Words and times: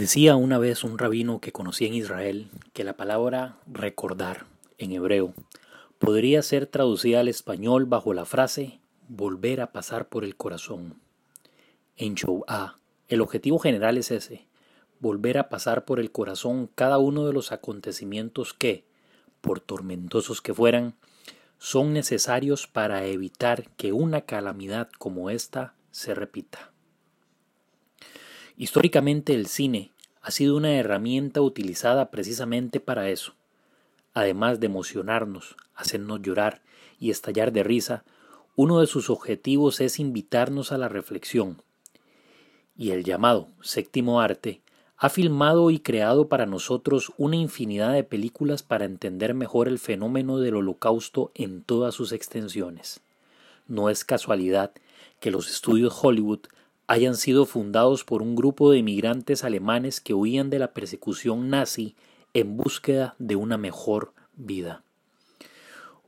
Decía 0.00 0.34
una 0.34 0.56
vez 0.56 0.82
un 0.82 0.96
rabino 0.96 1.42
que 1.42 1.52
conocí 1.52 1.84
en 1.84 1.92
Israel 1.92 2.48
que 2.72 2.84
la 2.84 2.96
palabra 2.96 3.58
recordar 3.70 4.46
en 4.78 4.92
hebreo 4.92 5.34
podría 5.98 6.40
ser 6.40 6.66
traducida 6.66 7.20
al 7.20 7.28
español 7.28 7.84
bajo 7.84 8.14
la 8.14 8.24
frase 8.24 8.80
volver 9.08 9.60
a 9.60 9.72
pasar 9.72 10.08
por 10.08 10.24
el 10.24 10.36
corazón. 10.36 10.98
En 11.98 12.14
A, 12.48 12.78
el 13.08 13.20
objetivo 13.20 13.58
general 13.58 13.98
es 13.98 14.10
ese, 14.10 14.46
volver 15.00 15.36
a 15.36 15.50
pasar 15.50 15.84
por 15.84 16.00
el 16.00 16.10
corazón 16.10 16.70
cada 16.74 16.96
uno 16.96 17.26
de 17.26 17.34
los 17.34 17.52
acontecimientos 17.52 18.54
que, 18.54 18.86
por 19.42 19.60
tormentosos 19.60 20.40
que 20.40 20.54
fueran, 20.54 20.94
son 21.58 21.92
necesarios 21.92 22.66
para 22.66 23.04
evitar 23.04 23.68
que 23.76 23.92
una 23.92 24.22
calamidad 24.22 24.88
como 24.98 25.28
esta 25.28 25.74
se 25.90 26.14
repita. 26.14 26.69
Históricamente 28.60 29.32
el 29.32 29.46
cine 29.46 29.90
ha 30.20 30.30
sido 30.30 30.54
una 30.54 30.74
herramienta 30.74 31.40
utilizada 31.40 32.10
precisamente 32.10 32.78
para 32.78 33.08
eso. 33.08 33.32
Además 34.12 34.60
de 34.60 34.66
emocionarnos, 34.66 35.56
hacernos 35.74 36.20
llorar 36.20 36.60
y 36.98 37.10
estallar 37.10 37.52
de 37.52 37.62
risa, 37.62 38.04
uno 38.56 38.80
de 38.80 38.86
sus 38.86 39.08
objetivos 39.08 39.80
es 39.80 39.98
invitarnos 39.98 40.72
a 40.72 40.76
la 40.76 40.90
reflexión. 40.90 41.62
Y 42.76 42.90
el 42.90 43.02
llamado 43.02 43.48
séptimo 43.62 44.20
arte 44.20 44.60
ha 44.98 45.08
filmado 45.08 45.70
y 45.70 45.80
creado 45.80 46.28
para 46.28 46.44
nosotros 46.44 47.12
una 47.16 47.36
infinidad 47.36 47.94
de 47.94 48.04
películas 48.04 48.62
para 48.62 48.84
entender 48.84 49.32
mejor 49.32 49.68
el 49.68 49.78
fenómeno 49.78 50.36
del 50.36 50.56
holocausto 50.56 51.30
en 51.34 51.62
todas 51.62 51.94
sus 51.94 52.12
extensiones. 52.12 53.00
No 53.68 53.88
es 53.88 54.04
casualidad 54.04 54.72
que 55.18 55.30
los 55.30 55.48
estudios 55.48 55.98
Hollywood 56.02 56.40
hayan 56.90 57.14
sido 57.14 57.46
fundados 57.46 58.02
por 58.02 58.20
un 58.20 58.34
grupo 58.34 58.72
de 58.72 58.78
emigrantes 58.78 59.44
alemanes 59.44 60.00
que 60.00 60.12
huían 60.12 60.50
de 60.50 60.58
la 60.58 60.72
persecución 60.72 61.48
nazi 61.48 61.94
en 62.34 62.56
búsqueda 62.56 63.14
de 63.20 63.36
una 63.36 63.56
mejor 63.56 64.12
vida. 64.34 64.82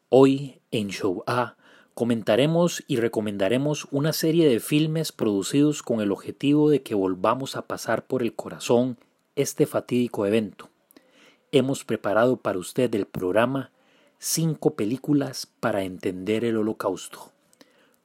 Hoy 0.09 0.59
en 0.73 0.89
Show 0.89 1.23
A 1.29 1.55
comentaremos 1.95 2.83
y 2.89 2.97
recomendaremos 2.97 3.87
una 3.93 4.13
serie 4.13 4.49
de 4.49 4.59
filmes 4.59 5.13
producidos 5.13 5.85
con 5.85 6.01
el 6.01 6.11
objetivo 6.11 6.69
de 6.69 6.83
que 6.83 6.97
volvamos 6.97 7.55
a 7.55 7.69
pasar 7.69 8.05
por 8.05 8.25
el 8.25 8.35
corazón 8.35 8.99
este 9.37 9.67
fatídico 9.67 10.27
evento. 10.27 10.69
Hemos 11.53 11.85
preparado 11.85 12.39
para 12.39 12.59
usted 12.59 12.93
el 12.97 13.07
programa 13.07 13.71
Cinco 14.19 14.75
películas 14.75 15.47
para 15.61 15.85
entender 15.85 16.45
el 16.45 16.57
holocausto. 16.57 17.31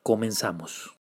Comenzamos. 0.04 0.97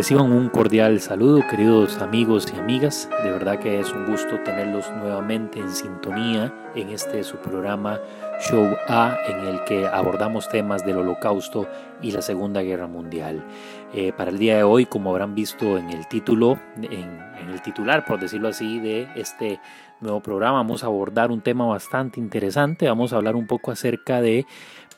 Reciban 0.00 0.32
un 0.32 0.48
cordial 0.48 0.98
saludo, 0.98 1.46
queridos 1.46 1.98
amigos 1.98 2.50
y 2.50 2.58
amigas. 2.58 3.06
De 3.22 3.30
verdad 3.30 3.58
que 3.58 3.80
es 3.80 3.92
un 3.92 4.06
gusto 4.06 4.40
tenerlos 4.46 4.90
nuevamente 4.92 5.58
en 5.58 5.70
sintonía 5.70 6.54
en 6.74 6.88
este 6.88 7.22
su 7.22 7.36
programa 7.36 8.00
Show 8.40 8.76
A, 8.88 9.18
en 9.28 9.46
el 9.46 9.64
que 9.64 9.86
abordamos 9.86 10.48
temas 10.48 10.84
del 10.84 10.96
Holocausto 10.96 11.68
y 12.00 12.12
la 12.12 12.22
Segunda 12.22 12.62
Guerra 12.62 12.86
Mundial. 12.86 13.44
Eh, 13.92 14.12
para 14.16 14.30
el 14.30 14.38
día 14.38 14.56
de 14.56 14.62
hoy, 14.62 14.86
como 14.86 15.10
habrán 15.10 15.34
visto 15.34 15.76
en 15.76 15.90
el 15.90 16.08
título, 16.08 16.58
en, 16.76 17.20
en 17.38 17.50
el 17.50 17.60
titular, 17.60 18.04
por 18.04 18.18
decirlo 18.18 18.48
así, 18.48 18.78
de 18.78 19.08
este 19.14 19.60
nuevo 20.00 20.20
programa, 20.20 20.58
vamos 20.58 20.82
a 20.82 20.86
abordar 20.86 21.30
un 21.30 21.42
tema 21.42 21.66
bastante 21.66 22.18
interesante. 22.18 22.88
Vamos 22.88 23.12
a 23.12 23.16
hablar 23.16 23.36
un 23.36 23.46
poco 23.46 23.70
acerca 23.70 24.22
de 24.22 24.46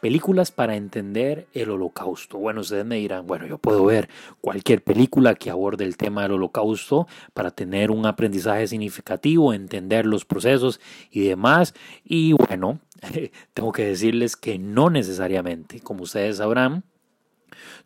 Películas 0.03 0.51
para 0.51 0.75
entender 0.75 1.47
el 1.53 1.71
holocausto. 1.71 2.37
Bueno, 2.37 2.63
ustedes 2.63 2.85
me 2.85 2.97
dirán, 2.97 3.25
bueno, 3.25 3.47
yo 3.47 3.59
puedo 3.59 3.85
ver 3.85 4.09
cualquier 4.41 4.83
película 4.83 5.37
que 5.37 5.49
aborde 5.49 5.85
el 5.85 5.97
tema 5.97 6.23
del 6.23 6.33
holocausto 6.33 7.07
para 7.35 7.53
tener 7.53 7.93
un 7.93 8.05
aprendizaje 8.05 8.67
significativo, 8.67 9.55
entender 9.55 10.05
los 10.05 10.25
procesos 10.25 10.81
y 11.13 11.21
demás. 11.21 11.73
Y 12.05 12.33
bueno, 12.33 12.81
tengo 13.55 13.73
que 13.73 13.87
decirles 13.87 14.37
que 14.37 14.59
no 14.59 14.91
necesariamente, 14.91 15.81
como 15.81 16.05
ustedes 16.05 16.39
sabrán, 16.39 16.85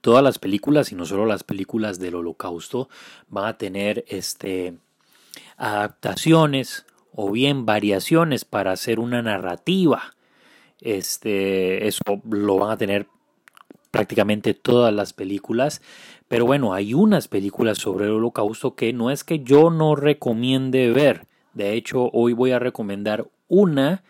todas 0.00 0.22
las 0.22 0.38
películas 0.38 0.92
y 0.92 0.94
no 0.94 1.06
solo 1.06 1.26
las 1.26 1.42
películas 1.42 1.98
del 1.98 2.14
holocausto 2.14 2.88
van 3.28 3.46
a 3.46 3.58
tener 3.58 4.04
este 4.08 4.78
adaptaciones 5.56 6.86
o 7.12 7.30
bien 7.30 7.66
variaciones 7.66 8.44
para 8.44 8.72
hacer 8.72 9.00
una 9.00 9.22
narrativa 9.22 10.16
este, 10.80 11.86
eso 11.86 12.02
lo 12.30 12.58
van 12.58 12.70
a 12.70 12.76
tener 12.76 13.06
prácticamente 13.90 14.54
todas 14.54 14.92
las 14.92 15.12
películas. 15.12 15.82
Pero 16.28 16.46
bueno, 16.46 16.74
hay 16.74 16.94
unas 16.94 17.28
películas 17.28 17.78
sobre 17.78 18.06
el 18.06 18.12
holocausto 18.12 18.74
que 18.74 18.92
no 18.92 19.10
es 19.10 19.24
que 19.24 19.40
yo 19.40 19.70
no 19.70 19.96
recomiende 19.96 20.90
ver. 20.90 21.26
De 21.54 21.72
hecho, 21.72 22.10
hoy 22.12 22.32
voy 22.32 22.50
a 22.50 22.58
recomendar 22.58 23.28
una 23.48 24.02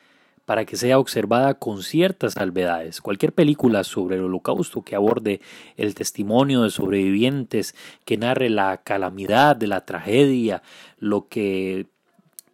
para 0.47 0.65
que 0.65 0.77
sea 0.77 0.99
observada 0.99 1.55
con 1.55 1.83
ciertas 1.83 2.35
salvedades. 2.35 3.03
Cualquier 3.03 3.33
película 3.33 3.85
sobre 3.85 4.17
el 4.17 4.23
holocausto 4.23 4.83
que 4.83 4.97
aborde 4.97 5.41
el 5.77 5.95
testimonio 5.95 6.63
de 6.63 6.71
sobrevivientes, 6.71 7.75
que 8.07 8.17
narre 8.17 8.49
la 8.49 8.79
calamidad 8.79 9.57
de 9.57 9.67
la 9.67 9.85
tragedia, 9.85 10.63
lo 10.99 11.29
que 11.29 11.89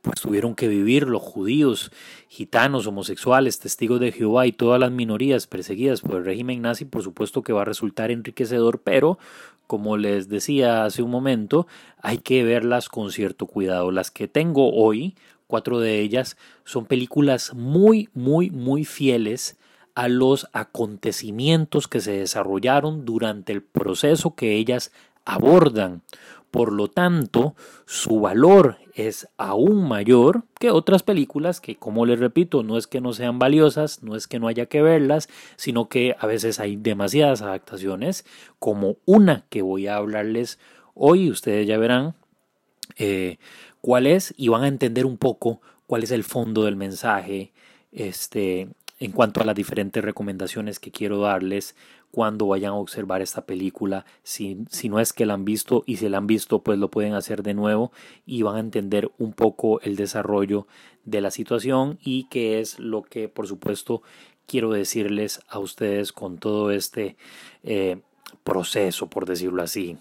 pues 0.01 0.21
tuvieron 0.21 0.57
que 0.57 0.67
vivir 0.67 1.07
los 1.07 1.23
judíos, 1.23 1.93
gitanos, 2.29 2.89
homosexuales, 2.89 3.61
testigos 3.61 4.01
de 4.01 4.11
Jehová 4.11 4.49
y 4.49 4.53
todas 4.53 4.81
las 4.81 4.91
minorías 4.91 5.47
perseguidas 5.47 6.01
por 6.01 6.17
el 6.17 6.25
régimen 6.25 6.61
nazi, 6.61 6.85
por 6.85 7.05
supuesto 7.05 7.43
que 7.43 7.53
va 7.53 7.63
a 7.63 7.67
resultar 7.67 8.11
enriquecedor, 8.11 8.81
pero 8.81 9.19
como 9.69 9.97
les 9.97 10.29
decía 10.29 10.85
hace 10.85 11.03
un 11.03 11.11
momento, 11.11 11.67
hay 12.03 12.19
que 12.19 12.43
verlas 12.43 12.89
con 12.89 13.13
cierto 13.13 13.47
cuidado. 13.47 13.91
Las 13.93 14.11
que 14.11 14.29
tengo 14.29 14.75
hoy, 14.75 15.15
cuatro 15.53 15.81
de 15.81 16.01
ellas, 16.01 16.39
son 16.65 16.87
películas 16.87 17.53
muy, 17.53 18.09
muy, 18.15 18.49
muy 18.49 18.87
fieles 18.87 19.59
a 19.95 20.09
los 20.09 20.49
acontecimientos 20.55 21.89
que 21.89 22.01
se 22.01 22.13
desarrollaron 22.13 23.05
durante 23.05 23.53
el 23.53 23.63
proceso 23.63 24.35
que 24.35 24.57
ellas 24.57 24.93
abordan. 25.27 26.01
Por 26.51 26.73
lo 26.73 26.89
tanto, 26.89 27.55
su 27.85 28.21
valor 28.21 28.79
es 28.95 29.29
aún 29.37 29.87
mayor 29.87 30.45
que 30.59 30.71
otras 30.71 31.03
películas 31.03 31.61
que, 31.61 31.77
como 31.77 32.07
les 32.07 32.19
repito, 32.19 32.63
no 32.63 32.79
es 32.79 32.87
que 32.87 33.03
no 33.03 33.13
sean 33.13 33.39
valiosas, 33.39 34.03
no 34.03 34.17
es 34.17 34.27
que 34.27 34.39
no 34.39 34.49
haya 34.49 34.65
que 34.65 34.81
verlas, 34.81 35.29
sino 35.57 35.91
que 35.91 36.17
a 36.19 36.27
veces 36.27 36.61
hay 36.61 36.77
demasiadas 36.77 37.43
adaptaciones, 37.43 38.25
como 38.59 38.97
una 39.05 39.45
que 39.51 39.61
voy 39.61 39.87
a 39.87 39.97
hablarles 39.97 40.59
hoy, 40.95 41.31
ustedes 41.31 41.67
ya 41.67 41.77
verán 41.77 42.15
eh, 42.97 43.39
cuál 43.83 44.07
es 44.07 44.33
y 44.39 44.49
van 44.49 44.63
a 44.63 44.69
entender 44.69 45.05
un 45.05 45.19
poco 45.19 45.61
cuál 45.87 46.05
es 46.05 46.11
el 46.11 46.25
fondo 46.25 46.65
del 46.65 46.77
mensaje 46.77 47.53
este, 47.91 48.69
en 48.99 49.13
cuanto 49.13 49.43
a 49.43 49.45
las 49.45 49.55
diferentes 49.55 50.03
recomendaciones 50.03 50.79
que 50.79 50.91
quiero 50.91 51.21
darles 51.21 51.77
cuando 52.11 52.47
vayan 52.47 52.73
a 52.73 52.77
observar 52.77 53.21
esta 53.21 53.45
película. 53.45 54.07
Si, 54.23 54.59
si 54.71 54.89
no 54.89 55.01
es 55.01 55.13
que 55.13 55.27
la 55.27 55.35
han 55.35 55.45
visto 55.45 55.83
y 55.87 55.97
si 55.97 56.09
la 56.09 56.19
han 56.19 56.27
visto, 56.27 56.63
pues 56.63 56.79
lo 56.79 56.91
pueden 56.91 57.15
hacer 57.15 57.43
de 57.43 57.55
nuevo 57.55 57.91
y 58.25 58.43
van 58.43 58.57
a 58.57 58.61
entender 58.61 59.11
un 59.19 59.33
poco 59.33 59.81
el 59.81 59.97
desarrollo 59.97 60.67
de 61.05 61.21
la 61.21 61.31
situación 61.31 61.99
y 62.03 62.29
qué 62.31 62.61
es 62.61 62.79
lo 62.79 63.03
que, 63.03 63.29
por 63.29 63.49
supuesto, 63.49 64.03
quiero 64.47 64.71
decirles 64.71 65.41
a 65.49 65.59
ustedes 65.59 66.13
con 66.13 66.39
todo 66.39 66.71
este 66.71 67.17
eh, 67.65 68.01
proceso, 68.45 69.09
por 69.09 69.27
decirlo 69.27 69.63
así. 69.63 69.99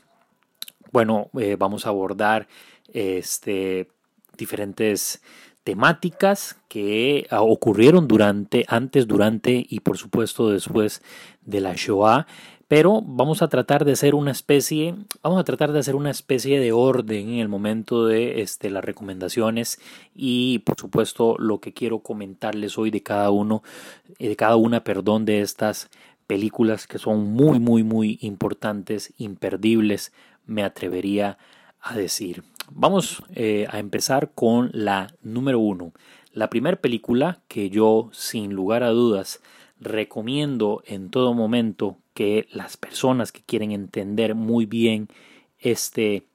Bueno, 0.91 1.29
eh, 1.39 1.55
vamos 1.57 1.85
a 1.85 1.89
abordar 1.89 2.47
este, 2.93 3.89
diferentes 4.37 5.21
temáticas 5.63 6.57
que 6.67 7.27
ah, 7.29 7.41
ocurrieron 7.41 8.07
durante, 8.07 8.65
antes, 8.67 9.07
durante 9.07 9.65
y 9.69 9.81
por 9.81 9.97
supuesto 9.97 10.49
después 10.49 11.01
de 11.45 11.61
la 11.61 11.73
Shoah, 11.75 12.25
pero 12.67 13.01
vamos 13.01 13.41
a 13.41 13.49
tratar 13.49 13.83
de 13.83 13.91
hacer 13.91 14.15
una 14.15 14.31
especie, 14.31 14.95
vamos 15.21 15.39
a 15.39 15.43
tratar 15.43 15.73
de 15.73 15.79
hacer 15.79 15.95
una 15.95 16.09
especie 16.09 16.59
de 16.59 16.71
orden 16.71 17.29
en 17.29 17.39
el 17.39 17.49
momento 17.49 18.05
de 18.05 18.41
este, 18.41 18.69
las 18.69 18.83
recomendaciones 18.83 19.79
y 20.15 20.59
por 20.59 20.79
supuesto 20.79 21.35
lo 21.37 21.59
que 21.59 21.73
quiero 21.73 21.99
comentarles 21.99 22.77
hoy 22.77 22.89
de 22.89 23.03
cada 23.03 23.29
uno, 23.29 23.61
eh, 24.19 24.29
de 24.29 24.35
cada 24.35 24.55
una, 24.55 24.83
perdón, 24.83 25.25
de 25.25 25.41
estas 25.41 25.89
películas 26.27 26.87
que 26.87 26.97
son 26.97 27.33
muy, 27.33 27.59
muy, 27.59 27.83
muy 27.83 28.17
importantes, 28.21 29.13
imperdibles, 29.17 30.13
me 30.51 30.63
atrevería 30.63 31.37
a 31.79 31.95
decir. 31.95 32.43
Vamos 32.69 33.23
eh, 33.33 33.67
a 33.69 33.79
empezar 33.79 34.31
con 34.33 34.69
la 34.73 35.13
número 35.23 35.59
uno. 35.59 35.93
La 36.33 36.49
primera 36.49 36.77
película 36.77 37.41
que 37.47 37.69
yo, 37.69 38.09
sin 38.13 38.53
lugar 38.53 38.83
a 38.83 38.89
dudas, 38.89 39.41
recomiendo 39.79 40.83
en 40.85 41.09
todo 41.09 41.33
momento 41.33 41.97
que 42.13 42.47
las 42.51 42.77
personas 42.77 43.31
que 43.31 43.41
quieren 43.41 43.71
entender 43.71 44.35
muy 44.35 44.65
bien 44.65 45.09
este 45.59 46.27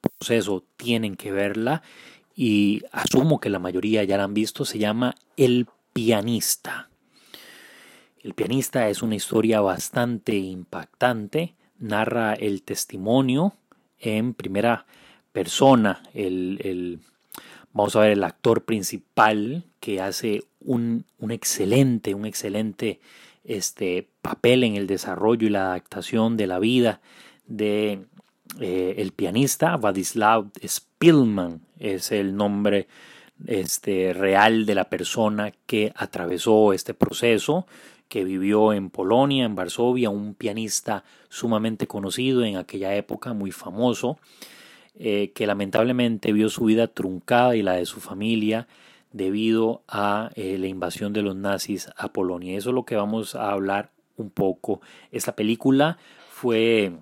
proceso 0.00 0.64
tienen 0.76 1.16
que 1.16 1.32
verla 1.32 1.82
y 2.34 2.82
asumo 2.92 3.40
que 3.40 3.50
la 3.50 3.58
mayoría 3.58 4.04
ya 4.04 4.16
la 4.16 4.24
han 4.24 4.34
visto, 4.34 4.64
se 4.64 4.78
llama 4.78 5.14
El 5.36 5.66
pianista. 5.92 6.88
El 8.22 8.34
pianista 8.34 8.88
es 8.88 9.02
una 9.02 9.16
historia 9.16 9.60
bastante 9.60 10.36
impactante, 10.36 11.54
narra 11.82 12.34
el 12.34 12.62
testimonio 12.62 13.54
en 13.98 14.34
primera 14.34 14.86
persona, 15.32 16.02
el, 16.14 17.00
vamos 17.72 17.96
a 17.96 18.00
ver, 18.00 18.12
el 18.12 18.24
actor 18.24 18.64
principal 18.64 19.64
que 19.80 20.00
hace 20.00 20.44
un, 20.60 21.04
excelente, 21.28 22.14
un 22.14 22.26
excelente 22.26 23.00
este, 23.44 24.08
papel 24.20 24.64
en 24.64 24.76
el 24.76 24.86
desarrollo 24.86 25.46
y 25.46 25.50
la 25.50 25.66
adaptación 25.66 26.36
de 26.36 26.46
la 26.46 26.58
vida 26.58 27.00
de 27.46 28.04
eh, 28.60 28.94
el 28.98 29.12
pianista 29.12 29.76
Vladislav 29.76 30.50
Spilman. 30.64 31.62
Es 31.78 32.12
el 32.12 32.36
nombre 32.36 32.86
este, 33.46 34.12
real 34.12 34.66
de 34.66 34.74
la 34.74 34.84
persona 34.84 35.52
que 35.66 35.92
atravesó 35.96 36.72
este 36.72 36.94
proceso, 36.94 37.66
que 38.12 38.24
vivió 38.24 38.74
en 38.74 38.90
Polonia, 38.90 39.46
en 39.46 39.54
Varsovia, 39.54 40.10
un 40.10 40.34
pianista 40.34 41.02
sumamente 41.30 41.86
conocido 41.86 42.44
en 42.44 42.58
aquella 42.58 42.94
época, 42.94 43.32
muy 43.32 43.52
famoso, 43.52 44.18
eh, 44.98 45.32
que 45.34 45.46
lamentablemente 45.46 46.34
vio 46.34 46.50
su 46.50 46.66
vida 46.66 46.88
truncada 46.88 47.56
y 47.56 47.62
la 47.62 47.72
de 47.72 47.86
su 47.86 48.00
familia 48.00 48.68
debido 49.12 49.80
a 49.88 50.30
eh, 50.34 50.58
la 50.58 50.66
invasión 50.66 51.14
de 51.14 51.22
los 51.22 51.36
nazis 51.36 51.88
a 51.96 52.12
Polonia. 52.12 52.54
Eso 52.54 52.68
es 52.68 52.74
lo 52.74 52.84
que 52.84 52.96
vamos 52.96 53.34
a 53.34 53.50
hablar 53.50 53.92
un 54.18 54.28
poco. 54.28 54.82
Esta 55.10 55.34
película 55.34 55.96
fue 56.28 56.92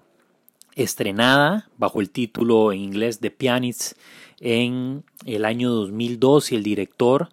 estrenada 0.77 1.71
bajo 1.77 2.01
el 2.01 2.11
título 2.11 2.71
en 2.71 2.79
inglés 2.79 3.19
The 3.19 3.33
Pianist 3.33 3.99
en 4.39 5.03
el 5.27 5.45
año 5.45 5.71
2002 5.71 6.53
y 6.53 6.55
el 6.55 6.63
director 6.63 7.31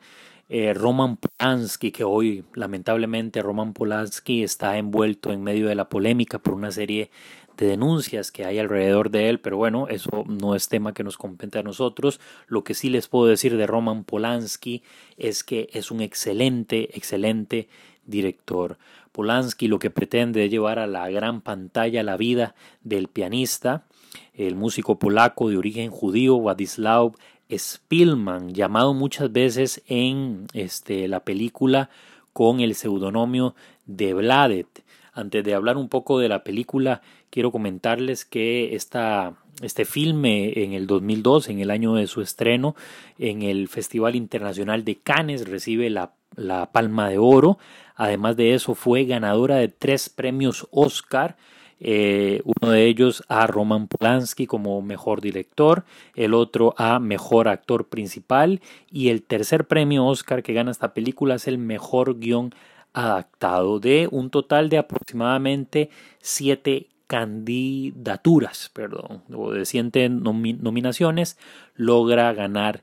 eh, 0.50 0.74
Roman 0.74 1.18
Polanski, 1.18 1.92
que 1.92 2.04
hoy 2.04 2.46
lamentablemente 2.54 3.42
Roman 3.42 3.74
Polanski 3.74 4.44
está 4.44 4.78
envuelto 4.78 5.32
en 5.32 5.44
medio 5.44 5.68
de 5.68 5.76
la 5.76 5.90
polémica 5.90 6.40
por 6.40 6.54
una 6.54 6.72
serie 6.72 7.12
de 7.58 7.68
denuncias 7.68 8.32
que 8.32 8.46
hay 8.46 8.60
alrededor 8.60 9.10
de 9.10 9.30
él, 9.30 9.40
pero 9.40 9.58
bueno, 9.58 9.88
eso 9.90 10.24
no 10.28 10.56
es 10.56 10.70
tema 10.70 10.94
que 10.94 11.04
nos 11.04 11.18
compete 11.18 11.60
a 11.60 11.64
nosotros. 11.64 12.20
Lo 12.48 12.64
que 12.64 12.76
sí 12.76 12.90
les 12.90 13.08
puedo 13.08 13.26
decir 13.26 13.58
de 13.58 13.68
Roman 13.68 14.04
Polanski 14.04 14.84
es 15.18 15.44
que 15.44 15.70
es 15.74 15.92
un 15.92 16.02
excelente, 16.02 16.96
excelente 16.96 17.68
director. 18.06 18.78
Polanski 19.12 19.68
lo 19.68 19.80
que 19.80 19.90
pretende 19.90 20.46
es 20.46 20.52
llevar 20.52 20.78
a 20.80 20.88
la 20.88 21.10
gran 21.10 21.42
pantalla 21.42 22.04
la 22.04 22.18
vida 22.18 22.56
del 22.84 23.08
pianista, 23.08 23.86
el 24.34 24.56
músico 24.56 25.00
polaco 25.00 25.50
de 25.50 25.58
origen 25.58 25.90
judío 25.90 26.36
Władysław 26.36 27.14
Spilman, 27.56 28.54
llamado 28.54 28.94
muchas 28.94 29.32
veces 29.32 29.82
en 29.88 30.48
este, 30.54 31.08
la 31.08 31.22
película 31.22 31.90
con 32.34 32.60
el 32.60 32.76
seudónimo 32.76 33.56
de 33.86 34.14
Vladet. 34.14 34.84
Antes 35.14 35.44
de 35.44 35.56
hablar 35.56 35.78
un 35.78 35.90
poco 35.90 36.20
de 36.20 36.30
la 36.30 36.44
película, 36.44 37.02
quiero 37.30 37.52
comentarles 37.52 38.26
que 38.26 38.76
esta, 38.76 39.34
este 39.62 39.86
filme 39.86 40.64
en 40.64 40.74
el 40.74 40.86
2002, 40.86 41.50
en 41.50 41.60
el 41.60 41.72
año 41.72 41.96
de 41.96 42.06
su 42.06 42.22
estreno, 42.22 42.76
en 43.18 43.42
el 43.42 43.68
Festival 43.68 44.16
Internacional 44.16 44.84
de 44.84 44.98
Cannes, 44.98 45.48
recibe 45.48 45.90
la, 45.90 46.12
la 46.36 46.72
Palma 46.72 47.10
de 47.10 47.18
Oro. 47.18 47.58
Además 47.96 48.36
de 48.38 48.54
eso, 48.54 48.76
fue 48.76 49.06
ganadora 49.06 49.56
de 49.56 49.70
tres 49.70 50.10
premios 50.10 50.68
Oscar. 50.70 51.38
Eh, 51.79 52.41
uno 52.44 52.71
de 52.71 52.85
ellos 52.85 53.24
a. 53.27 53.47
Roman 53.47 53.88
Polanski 53.88 54.47
como 54.47 54.81
mejor 54.81 55.21
director, 55.21 55.85
el 56.15 56.33
otro 56.33 56.74
a. 56.77 57.00
mejor 57.00 57.47
actor 57.47 57.88
principal 57.88 58.62
y 58.91 59.09
el 59.09 59.24
tercer 59.24 59.68
premio 59.68 60.06
Oscar 60.06 60.44
que 60.44 60.53
gana 60.53 60.71
esta 60.71 60.94
película 60.94 61.35
es 61.35 61.47
el 61.47 61.57
mejor 61.57 62.19
guion 62.19 62.53
adaptado 62.94 63.79
de 63.79 64.07
un 64.12 64.29
total 64.29 64.69
de 64.69 64.79
aproximadamente 64.79 65.89
siete 66.19 66.88
candidaturas, 67.06 68.69
perdón, 68.74 69.24
o 69.33 69.51
de 69.51 69.65
siete 69.65 70.09
nominaciones, 70.09 71.38
logra 71.75 72.33
ganar 72.33 72.81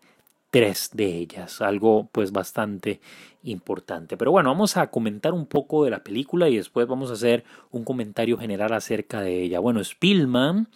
tres 0.51 0.91
de 0.93 1.17
ellas, 1.17 1.61
algo 1.61 2.09
pues 2.13 2.33
bastante 2.33 3.01
importante. 3.45 4.17
Pero 4.17 4.31
bueno, 4.31 4.51
vamos 4.51 4.77
a 4.77 4.89
comentar 4.89 5.33
un 5.33 5.47
poco 5.47 5.85
de 5.85 5.91
la 5.91 6.03
película 6.03 6.49
y 6.49 6.57
después 6.57 6.87
vamos 6.87 7.11
a 7.11 7.15
hacer 7.15 7.45
un 7.71 7.85
comentario 7.85 8.37
general 8.39 8.73
acerca 8.73 9.21
de 9.21 9.43
ella. 9.43 9.61
Bueno, 9.61 9.83
Spielman, 9.83 10.69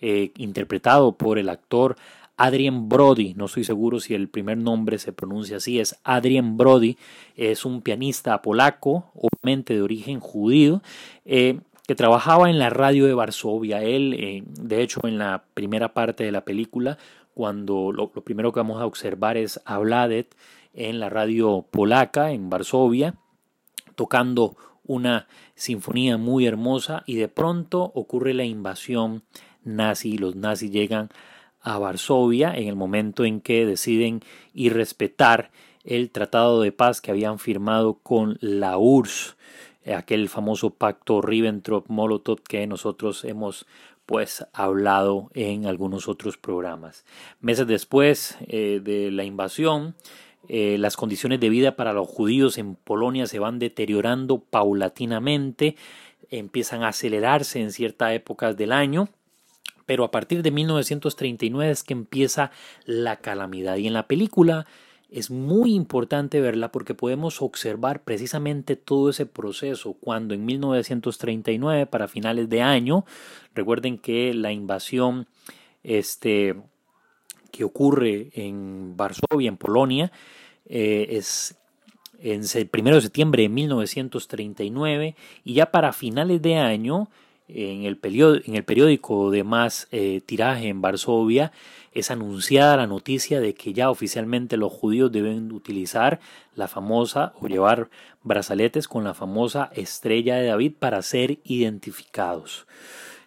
eh, 0.00 0.32
interpretado 0.36 1.12
por 1.12 1.38
el 1.38 1.48
actor 1.48 1.96
Adrien 2.36 2.88
Brody, 2.88 3.34
no 3.34 3.46
estoy 3.46 3.64
seguro 3.64 3.98
si 3.98 4.14
el 4.14 4.28
primer 4.28 4.58
nombre 4.58 4.98
se 4.98 5.12
pronuncia 5.12 5.56
así, 5.56 5.80
es 5.80 5.98
Adrien 6.04 6.58
Brody, 6.58 6.98
es 7.34 7.64
un 7.64 7.80
pianista 7.80 8.42
polaco, 8.42 9.10
obviamente 9.14 9.74
de 9.74 9.80
origen 9.80 10.20
judío, 10.20 10.82
eh, 11.24 11.60
que 11.86 11.94
trabajaba 11.94 12.50
en 12.50 12.58
la 12.58 12.68
radio 12.68 13.06
de 13.06 13.14
Varsovia. 13.14 13.82
Él, 13.82 14.14
eh, 14.18 14.42
de 14.46 14.82
hecho, 14.82 15.00
en 15.04 15.18
la 15.18 15.44
primera 15.54 15.94
parte 15.94 16.24
de 16.24 16.32
la 16.32 16.44
película, 16.44 16.98
cuando 17.32 17.92
lo, 17.92 18.10
primero 18.10 18.52
que 18.52 18.60
vamos 18.60 18.80
a 18.80 18.86
observar 18.86 19.36
es 19.36 19.60
a 19.64 19.78
Vladet 19.78 20.34
en 20.76 21.00
la 21.00 21.10
radio 21.10 21.66
polaca 21.68 22.30
en 22.30 22.48
Varsovia, 22.48 23.16
tocando 23.96 24.56
una 24.84 25.26
sinfonía 25.56 26.16
muy 26.16 26.46
hermosa 26.46 27.02
y 27.06 27.16
de 27.16 27.28
pronto 27.28 27.82
ocurre 27.94 28.34
la 28.34 28.44
invasión 28.44 29.24
nazi. 29.64 30.18
Los 30.18 30.36
nazis 30.36 30.70
llegan 30.70 31.08
a 31.60 31.78
Varsovia 31.78 32.54
en 32.54 32.68
el 32.68 32.76
momento 32.76 33.24
en 33.24 33.40
que 33.40 33.66
deciden 33.66 34.20
ir 34.54 34.74
respetar 34.74 35.50
el 35.82 36.10
tratado 36.10 36.60
de 36.60 36.72
paz 36.72 37.00
que 37.00 37.10
habían 37.10 37.38
firmado 37.38 37.94
con 37.94 38.38
la 38.40 38.78
URSS, 38.78 39.36
aquel 39.96 40.28
famoso 40.28 40.70
pacto 40.70 41.22
Ribbentrop-Molotov 41.22 42.42
que 42.42 42.66
nosotros 42.66 43.24
hemos 43.24 43.66
pues 44.04 44.46
hablado 44.52 45.30
en 45.34 45.66
algunos 45.66 46.08
otros 46.08 46.36
programas. 46.36 47.04
Meses 47.40 47.66
después 47.66 48.36
eh, 48.46 48.80
de 48.82 49.10
la 49.10 49.24
invasión, 49.24 49.96
eh, 50.48 50.76
las 50.78 50.96
condiciones 50.96 51.40
de 51.40 51.48
vida 51.48 51.76
para 51.76 51.92
los 51.92 52.08
judíos 52.08 52.58
en 52.58 52.74
Polonia 52.74 53.26
se 53.26 53.38
van 53.38 53.58
deteriorando 53.58 54.38
paulatinamente, 54.38 55.76
empiezan 56.30 56.82
a 56.82 56.88
acelerarse 56.88 57.60
en 57.60 57.72
ciertas 57.72 58.12
épocas 58.12 58.56
del 58.56 58.72
año, 58.72 59.08
pero 59.86 60.04
a 60.04 60.10
partir 60.10 60.42
de 60.42 60.50
1939 60.50 61.70
es 61.70 61.84
que 61.84 61.94
empieza 61.94 62.50
la 62.84 63.16
calamidad. 63.16 63.76
Y 63.76 63.86
en 63.86 63.92
la 63.92 64.08
película 64.08 64.66
es 65.10 65.30
muy 65.30 65.74
importante 65.74 66.40
verla 66.40 66.72
porque 66.72 66.94
podemos 66.94 67.40
observar 67.40 68.02
precisamente 68.02 68.74
todo 68.74 69.10
ese 69.10 69.26
proceso 69.26 69.94
cuando 69.94 70.34
en 70.34 70.44
1939 70.44 71.86
para 71.86 72.08
finales 72.08 72.48
de 72.48 72.62
año 72.62 73.04
recuerden 73.54 73.98
que 73.98 74.34
la 74.34 74.52
invasión 74.52 75.28
este 75.84 76.56
que 77.50 77.64
ocurre 77.64 78.30
en 78.34 78.96
Varsovia 78.96 79.48
en 79.48 79.56
Polonia 79.56 80.12
eh, 80.68 81.06
es 81.10 81.56
en 82.20 82.42
el 82.54 82.70
1 82.72 82.94
de 82.94 83.00
septiembre 83.00 83.42
de 83.42 83.48
1939 83.50 85.16
y 85.44 85.54
ya 85.54 85.70
para 85.70 85.92
finales 85.92 86.40
de 86.40 86.56
año 86.56 87.08
en 87.48 87.84
el, 87.84 87.96
periódico 87.96 89.30
de 89.30 89.44
más 89.44 89.86
eh, 89.92 90.20
tiraje 90.24 90.68
en 90.68 90.80
Varsovia 90.80 91.52
es 91.92 92.10
anunciada 92.10 92.76
la 92.76 92.86
noticia 92.86 93.40
de 93.40 93.54
que 93.54 93.72
ya 93.72 93.90
oficialmente 93.90 94.56
los 94.56 94.72
judíos 94.72 95.12
deben 95.12 95.52
utilizar 95.52 96.20
la 96.54 96.68
famosa 96.68 97.32
o 97.40 97.46
llevar 97.46 97.88
brazaletes 98.22 98.88
con 98.88 99.04
la 99.04 99.14
famosa 99.14 99.70
estrella 99.74 100.36
de 100.36 100.48
David 100.48 100.72
para 100.78 101.00
ser 101.02 101.38
identificados. 101.44 102.66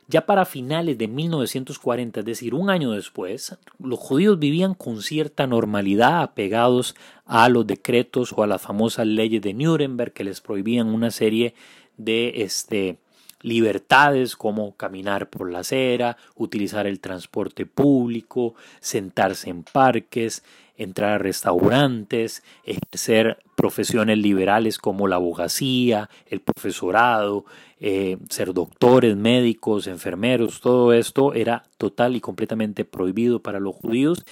Ya 0.10 0.25
para 0.25 0.46
finales 0.46 0.98
de 0.98 1.08
1940, 1.08 2.22
es 2.22 2.25
decir, 2.25 2.56
un 2.56 2.72
año 2.72 2.94
después, 2.94 3.56
los 3.78 4.00
judíos 4.00 4.39
vivían 4.39 4.74
con 4.74 5.04
cierta 5.04 5.46
normalidad 5.46 6.24
apegados 6.24 6.96
a 7.28 7.48
los 7.48 7.68
decretos 7.68 8.34
o 8.36 8.42
a 8.42 8.48
las 8.48 8.60
famosas 8.60 9.06
leyes 9.06 9.39
de 9.44 9.54
Nuremberg 9.54 10.12
que 10.12 10.24
les 10.24 10.42
prohibían 10.42 10.88
una 10.88 11.12
serie 11.12 11.54
de 11.98 12.42
este, 12.42 12.98
libertades 13.44 14.36
como 14.36 14.75
caminar 14.75 15.30
por 15.30 15.51
la 15.51 15.60
acera, 15.60 16.18
utilizar 16.34 16.88
el 16.88 17.00
transporte 17.00 17.68
público, 17.68 18.56
sentarse 18.80 19.51
en 19.51 19.62
parques, 19.62 20.44
entrar 20.80 21.12
a 21.12 21.18
restaurantes, 21.18 22.42
ejercer 22.64 23.38
profesiones 23.56 24.18
liberales 24.18 24.80
como 24.80 25.08
la 25.08 25.18
abogacía, 25.18 26.10
el 26.26 26.40
profesorado, 26.40 27.46
eh, 27.82 28.18
ser 28.30 28.54
doctores, 28.54 29.16
médicos, 29.16 29.88
enfermeros, 29.88 30.62
todo 30.62 30.94
esto 30.94 31.34
era 31.34 31.64
total 31.78 32.16
y 32.16 32.22
completamente 32.22 32.86
prohibido 32.86 33.42
para 33.42 33.60
los 33.60 33.76
judíos. 33.76 34.24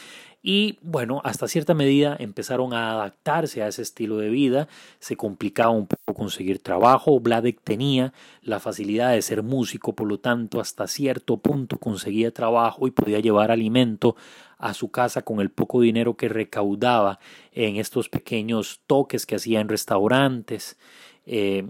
Y 0.42 0.80
bueno, 0.82 1.20
hasta 1.25 1.50
cierta 1.50 1.74
medida 1.74 2.16
empezaron 2.18 2.74
a 2.74 2.92
adaptarse 2.92 3.63
a 3.63 3.68
ese 3.68 3.82
estilo 3.82 4.16
de 4.18 4.30
vida, 4.30 4.70
se 5.00 5.18
complicaba 5.18 5.72
un 5.72 5.88
poco 5.88 6.13
conseguir 6.13 6.60
trabajo, 6.60 7.20
Vladek 7.20 7.60
tenía 7.62 8.13
la 8.44 8.62
facilidad 8.62 9.12
de 9.12 9.22
ser 9.22 9.44
músico, 9.44 9.94
por 9.94 10.08
lo 10.08 10.20
tanto 10.20 10.62
hasta 10.62 10.88
cierto 10.88 11.36
punto 11.36 11.77
conseguía 11.80 12.32
trabajo 12.32 12.88
y 12.88 12.92
podía 12.92 13.20
llevar 13.20 13.51
alimento 13.51 14.16
a 14.57 14.73
su 14.73 14.89
casa 14.89 15.21
con 15.21 15.39
el 15.39 15.49
poco 15.49 15.81
dinero 15.81 16.15
que 16.15 16.29
recaudaba 16.29 17.19
en 17.51 17.77
estos 17.77 18.09
pequeños 18.09 18.81
toques 18.87 19.25
que 19.25 19.35
hacía 19.35 19.59
en 19.59 19.69
restaurantes 19.69 20.77
eh, 21.25 21.67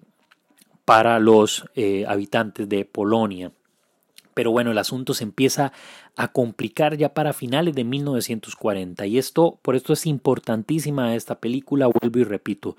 para 0.86 1.20
los 1.20 1.66
eh, 1.76 2.06
habitantes 2.08 2.70
de 2.70 2.86
Polonia. 2.86 3.52
Pero 4.34 4.52
bueno, 4.52 4.72
el 4.72 4.78
asunto 4.78 5.14
se 5.14 5.24
empieza 5.24 5.74
a 6.16 6.32
complicar 6.32 6.96
ya 6.96 7.14
para 7.14 7.34
finales 7.34 7.74
de 7.74 7.84
1940 7.84 9.06
y 9.08 9.18
esto, 9.18 9.60
por 9.62 9.76
esto 9.76 9.94
es 9.94 10.06
importantísima 10.06 11.16
esta 11.16 11.40
película, 11.40 11.88
vuelvo 11.88 12.20
y 12.20 12.24
repito, 12.24 12.78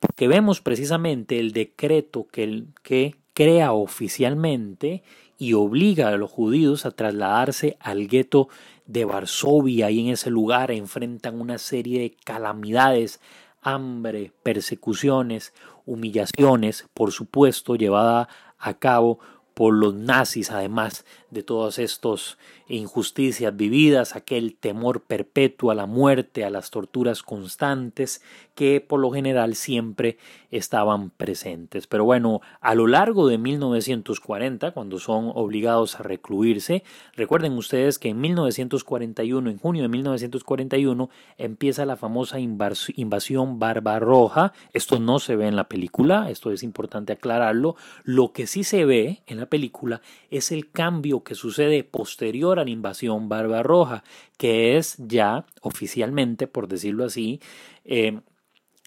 porque 0.00 0.28
vemos 0.28 0.60
precisamente 0.60 1.38
el 1.38 1.52
decreto 1.52 2.26
que, 2.26 2.64
que 2.82 3.14
crea 3.34 3.72
oficialmente 3.72 5.02
y 5.38 5.52
obliga 5.52 6.08
a 6.08 6.16
los 6.16 6.30
judíos 6.30 6.86
a 6.86 6.90
trasladarse 6.90 7.76
al 7.80 8.08
gueto 8.08 8.48
de 8.86 9.04
Varsovia 9.04 9.90
y 9.90 10.00
en 10.00 10.12
ese 10.12 10.30
lugar 10.30 10.70
enfrentan 10.70 11.40
una 11.40 11.58
serie 11.58 12.00
de 12.00 12.16
calamidades, 12.24 13.20
hambre, 13.60 14.32
persecuciones, 14.42 15.52
humillaciones, 15.84 16.86
por 16.94 17.12
supuesto, 17.12 17.74
llevada 17.74 18.28
a 18.58 18.74
cabo 18.74 19.18
por 19.56 19.72
los 19.72 19.94
nazis, 19.94 20.50
además 20.50 21.06
de 21.30 21.42
todas 21.42 21.78
estas 21.78 22.36
injusticias 22.68 23.56
vividas, 23.56 24.14
aquel 24.14 24.54
temor 24.54 25.00
perpetuo 25.00 25.70
a 25.70 25.74
la 25.74 25.86
muerte, 25.86 26.44
a 26.44 26.50
las 26.50 26.70
torturas 26.70 27.22
constantes, 27.22 28.20
que 28.54 28.82
por 28.82 29.00
lo 29.00 29.10
general 29.10 29.54
siempre 29.54 30.18
estaban 30.50 31.08
presentes. 31.10 31.86
Pero 31.86 32.04
bueno, 32.04 32.42
a 32.60 32.74
lo 32.74 32.86
largo 32.86 33.28
de 33.28 33.38
1940, 33.38 34.72
cuando 34.72 34.98
son 34.98 35.30
obligados 35.34 35.98
a 35.98 36.02
recluirse, 36.02 36.82
recuerden 37.14 37.52
ustedes 37.52 37.98
que 37.98 38.10
en 38.10 38.20
1941, 38.20 39.50
en 39.50 39.58
junio 39.58 39.82
de 39.82 39.88
1941, 39.88 41.08
empieza 41.38 41.86
la 41.86 41.96
famosa 41.96 42.38
invasión 42.40 43.58
Barbarroja. 43.58 44.52
Esto 44.74 44.98
no 44.98 45.18
se 45.18 45.36
ve 45.36 45.48
en 45.48 45.56
la 45.56 45.68
película, 45.68 46.30
esto 46.30 46.50
es 46.50 46.62
importante 46.62 47.14
aclararlo. 47.14 47.76
Lo 48.04 48.32
que 48.32 48.46
sí 48.46 48.64
se 48.64 48.84
ve 48.84 49.22
en 49.26 49.38
la 49.38 49.45
película 49.46 50.00
es 50.30 50.52
el 50.52 50.70
cambio 50.70 51.22
que 51.22 51.34
sucede 51.34 51.84
posterior 51.84 52.58
a 52.58 52.64
la 52.64 52.70
invasión 52.70 53.28
Barbarroja, 53.28 54.04
que 54.36 54.76
es 54.76 54.96
ya 54.98 55.46
oficialmente, 55.60 56.46
por 56.46 56.68
decirlo 56.68 57.04
así, 57.04 57.40
eh, 57.84 58.20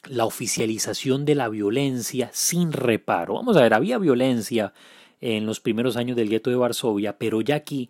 la 0.07 0.25
oficialización 0.25 1.25
de 1.25 1.35
la 1.35 1.49
violencia 1.49 2.29
sin 2.33 2.71
reparo. 2.71 3.35
Vamos 3.35 3.57
a 3.57 3.61
ver, 3.61 3.73
había 3.73 3.97
violencia 3.97 4.73
en 5.21 5.45
los 5.45 5.59
primeros 5.59 5.97
años 5.97 6.15
del 6.15 6.29
gueto 6.29 6.49
de 6.49 6.55
Varsovia, 6.55 7.17
pero 7.17 7.41
ya 7.41 7.55
aquí 7.55 7.89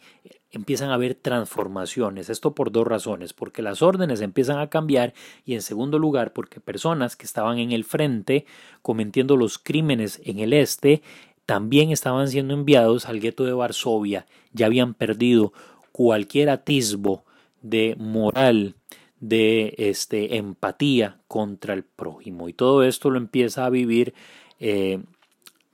empiezan 0.51 0.89
a 0.89 0.95
haber 0.95 1.15
transformaciones. 1.15 2.29
Esto 2.29 2.55
por 2.55 2.71
dos 2.71 2.87
razones, 2.87 3.33
porque 3.33 3.61
las 3.61 3.81
órdenes 3.81 4.21
empiezan 4.21 4.59
a 4.59 4.69
cambiar 4.69 5.13
y 5.45 5.53
en 5.53 5.61
segundo 5.61 5.99
lugar 5.99 6.33
porque 6.33 6.59
personas 6.59 7.15
que 7.15 7.25
estaban 7.25 7.59
en 7.59 7.71
el 7.71 7.83
frente 7.83 8.45
cometiendo 8.81 9.37
los 9.37 9.59
crímenes 9.59 10.21
en 10.25 10.39
el 10.39 10.53
este 10.53 11.01
también 11.49 11.89
estaban 11.89 12.27
siendo 12.27 12.53
enviados 12.53 13.07
al 13.07 13.19
gueto 13.19 13.43
de 13.43 13.53
Varsovia, 13.53 14.27
ya 14.53 14.67
habían 14.67 14.93
perdido 14.93 15.51
cualquier 15.91 16.51
atisbo 16.51 17.23
de 17.63 17.95
moral 17.97 18.75
de 19.19 19.73
este, 19.79 20.37
empatía 20.37 21.17
contra 21.27 21.73
el 21.73 21.81
prójimo. 21.81 22.49
Y 22.49 22.53
todo 22.53 22.83
esto 22.83 23.09
lo 23.09 23.17
empieza 23.17 23.65
a 23.65 23.71
vivir 23.71 24.13
eh, 24.59 24.99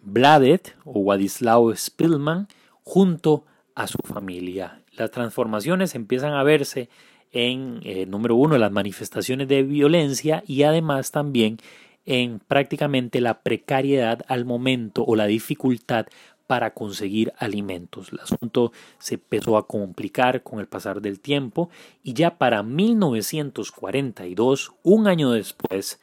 Bladet 0.01 0.77
o 0.85 0.99
Wadislaw 0.99 1.75
Spillman 1.75 2.47
junto 2.85 3.43
a 3.75 3.87
su 3.87 3.97
familia. 3.97 4.81
Las 4.93 5.11
transformaciones 5.11 5.93
empiezan 5.93 6.35
a 6.35 6.43
verse 6.43 6.87
en, 7.33 7.81
eh, 7.83 8.05
número 8.05 8.37
uno, 8.37 8.57
las 8.57 8.71
manifestaciones 8.71 9.49
de 9.49 9.63
violencia 9.63 10.41
y 10.47 10.63
además 10.63 11.11
también 11.11 11.57
en 12.05 12.39
prácticamente 12.39 13.21
la 13.21 13.41
precariedad 13.41 14.21
al 14.27 14.45
momento 14.45 15.03
o 15.05 15.15
la 15.15 15.25
dificultad 15.25 16.05
para 16.47 16.73
conseguir 16.73 17.33
alimentos. 17.37 18.11
El 18.11 18.19
asunto 18.19 18.71
se 18.99 19.15
empezó 19.15 19.57
a 19.57 19.67
complicar 19.67 20.43
con 20.43 20.59
el 20.59 20.67
pasar 20.67 21.01
del 21.01 21.19
tiempo 21.19 21.69
y 22.03 22.13
ya 22.13 22.37
para 22.37 22.61
1942, 22.63 24.73
un 24.83 25.07
año 25.07 25.31
después 25.31 25.99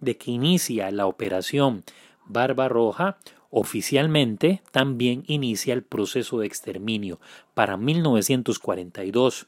de 0.00 0.18
que 0.18 0.30
inicia 0.30 0.90
la 0.90 1.06
operación 1.06 1.84
Barbarroja, 2.26 3.16
oficialmente 3.50 4.62
también 4.72 5.24
inicia 5.26 5.72
el 5.72 5.82
proceso 5.82 6.40
de 6.40 6.46
exterminio. 6.46 7.20
Para 7.54 7.76
1942 7.76 9.46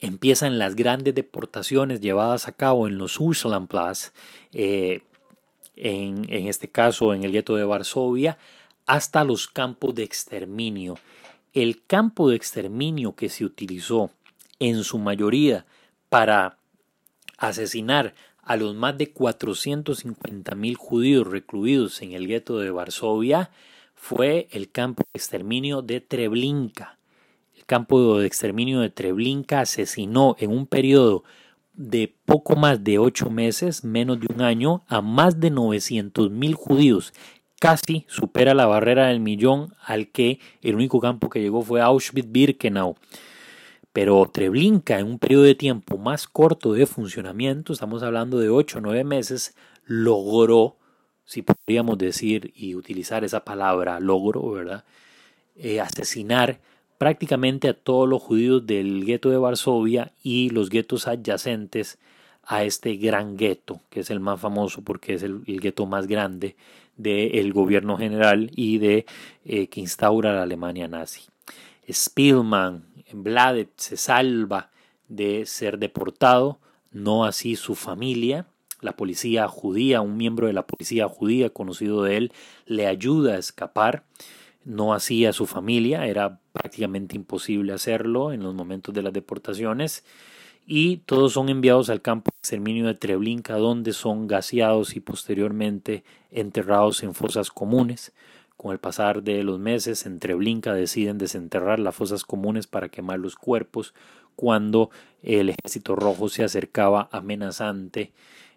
empiezan 0.00 0.58
las 0.58 0.76
grandes 0.76 1.14
deportaciones 1.14 2.00
llevadas 2.00 2.48
a 2.48 2.52
cabo 2.52 2.86
en 2.86 2.98
los 2.98 3.18
Ursulandplatz, 3.20 4.12
eh, 4.52 5.02
en, 5.76 6.26
en 6.32 6.46
este 6.46 6.68
caso 6.68 7.14
en 7.14 7.24
el 7.24 7.32
gueto 7.32 7.56
de 7.56 7.64
Varsovia, 7.64 8.38
hasta 8.86 9.24
los 9.24 9.48
campos 9.48 9.94
de 9.94 10.04
exterminio. 10.04 10.98
El 11.52 11.82
campo 11.86 12.28
de 12.28 12.36
exterminio 12.36 13.14
que 13.14 13.28
se 13.28 13.44
utilizó 13.44 14.10
en 14.58 14.84
su 14.84 14.98
mayoría 14.98 15.66
para 16.08 16.58
asesinar 17.38 18.14
a 18.42 18.56
los 18.56 18.74
más 18.74 18.96
de 18.96 19.12
450.000 19.12 20.76
judíos 20.76 21.26
recluidos 21.26 22.00
en 22.02 22.12
el 22.12 22.28
gueto 22.28 22.58
de 22.58 22.70
Varsovia 22.70 23.50
fue 23.94 24.46
el 24.52 24.70
campo 24.70 25.02
de 25.02 25.18
exterminio 25.18 25.82
de 25.82 26.00
Treblinka. 26.00 26.95
Campo 27.66 28.18
de 28.18 28.26
exterminio 28.26 28.80
de 28.80 28.90
Treblinka 28.90 29.60
asesinó 29.60 30.36
en 30.38 30.50
un 30.50 30.66
periodo 30.66 31.24
de 31.74 32.14
poco 32.24 32.56
más 32.56 32.82
de 32.82 32.98
ocho 32.98 33.28
meses, 33.28 33.84
menos 33.84 34.18
de 34.20 34.28
un 34.32 34.40
año, 34.40 34.84
a 34.88 35.02
más 35.02 35.40
de 35.40 35.52
900.000 35.52 36.54
judíos 36.54 37.12
casi 37.60 38.04
supera 38.08 38.54
la 38.54 38.66
barrera 38.66 39.08
del 39.08 39.20
millón 39.20 39.74
al 39.82 40.08
que 40.08 40.40
el 40.62 40.74
único 40.74 41.00
campo 41.00 41.28
que 41.28 41.40
llegó 41.40 41.62
fue 41.62 41.80
Auschwitz-Birkenau. 41.80 42.96
Pero 43.92 44.28
Treblinka, 44.30 44.98
en 44.98 45.06
un 45.06 45.18
periodo 45.18 45.44
de 45.44 45.54
tiempo 45.54 45.96
más 45.96 46.28
corto 46.28 46.74
de 46.74 46.86
funcionamiento, 46.86 47.72
estamos 47.72 48.02
hablando 48.02 48.38
de 48.38 48.50
8 48.50 48.78
o 48.78 48.80
9 48.82 49.04
meses, 49.04 49.56
logró, 49.84 50.76
si 51.24 51.42
podríamos 51.42 51.96
decir 51.96 52.52
y 52.54 52.74
utilizar 52.74 53.24
esa 53.24 53.44
palabra, 53.44 53.98
logro, 54.00 54.50
¿verdad? 54.50 54.84
Eh, 55.56 55.80
asesinar 55.80 56.60
prácticamente 56.98 57.68
a 57.68 57.74
todos 57.74 58.08
los 58.08 58.22
judíos 58.22 58.66
del 58.66 59.04
gueto 59.04 59.30
de 59.30 59.38
Varsovia 59.38 60.12
y 60.22 60.50
los 60.50 60.70
guetos 60.70 61.06
adyacentes 61.06 61.98
a 62.46 62.64
este 62.64 62.96
gran 62.96 63.36
gueto, 63.36 63.80
que 63.90 64.00
es 64.00 64.10
el 64.10 64.20
más 64.20 64.40
famoso 64.40 64.82
porque 64.82 65.14
es 65.14 65.22
el, 65.22 65.42
gueto 65.44 65.86
más 65.86 66.06
grande 66.06 66.56
del 66.96 67.52
gobierno 67.52 67.98
general 67.98 68.50
y 68.54 68.78
de 68.78 69.04
eh, 69.44 69.66
que 69.66 69.80
instaura 69.80 70.32
la 70.32 70.42
Alemania 70.44 70.88
nazi. 70.88 71.22
Spielmann, 71.88 72.84
Bladet 73.12 73.70
se 73.76 73.96
salva 73.96 74.70
de 75.08 75.46
ser 75.46 75.78
deportado, 75.78 76.58
no 76.92 77.24
así 77.24 77.56
su 77.56 77.74
familia. 77.74 78.46
La 78.80 78.96
policía 78.96 79.48
judía, 79.48 80.00
un 80.00 80.16
miembro 80.16 80.46
de 80.46 80.52
la 80.52 80.66
policía 80.66 81.08
judía 81.08 81.50
conocido 81.50 82.02
de 82.02 82.16
él, 82.16 82.32
le 82.66 82.86
ayuda 82.86 83.34
a 83.34 83.38
escapar, 83.38 84.04
no 84.66 84.92
así 84.92 85.24
a 85.24 85.32
su 85.32 85.46
familia, 85.46 86.06
era 86.06 86.40
prácticamente 86.52 87.16
imposible 87.16 87.72
hacerlo 87.72 88.32
en 88.32 88.42
los 88.42 88.52
momentos 88.54 88.92
de 88.92 89.02
las 89.02 89.12
deportaciones 89.12 90.04
y 90.66 90.98
todos 90.98 91.32
son 91.34 91.48
enviados 91.48 91.88
al 91.88 92.02
campo 92.02 92.30
de 92.32 92.38
exterminio 92.40 92.86
de 92.86 92.94
Treblinka 92.94 93.54
donde 93.54 93.92
son 93.92 94.26
gaseados 94.26 94.96
y 94.96 95.00
posteriormente 95.00 96.02
enterrados 96.32 97.04
en 97.04 97.14
fosas 97.14 97.50
comunes. 97.50 98.12
Con 98.56 98.72
el 98.72 98.80
pasar 98.80 99.22
de 99.22 99.44
los 99.44 99.60
meses 99.60 100.04
en 100.04 100.18
Treblinka 100.18 100.74
deciden 100.74 101.18
desenterrar 101.18 101.78
las 101.78 101.94
fosas 101.94 102.24
comunes 102.24 102.66
para 102.66 102.88
quemar 102.88 103.20
los 103.20 103.36
cuerpos 103.36 103.94
cuando 104.34 104.90
el 105.22 105.50
ejército 105.50 105.94
rojo 105.94 106.28
se 106.28 106.42
acercaba 106.42 107.08
amenazante 107.12 108.12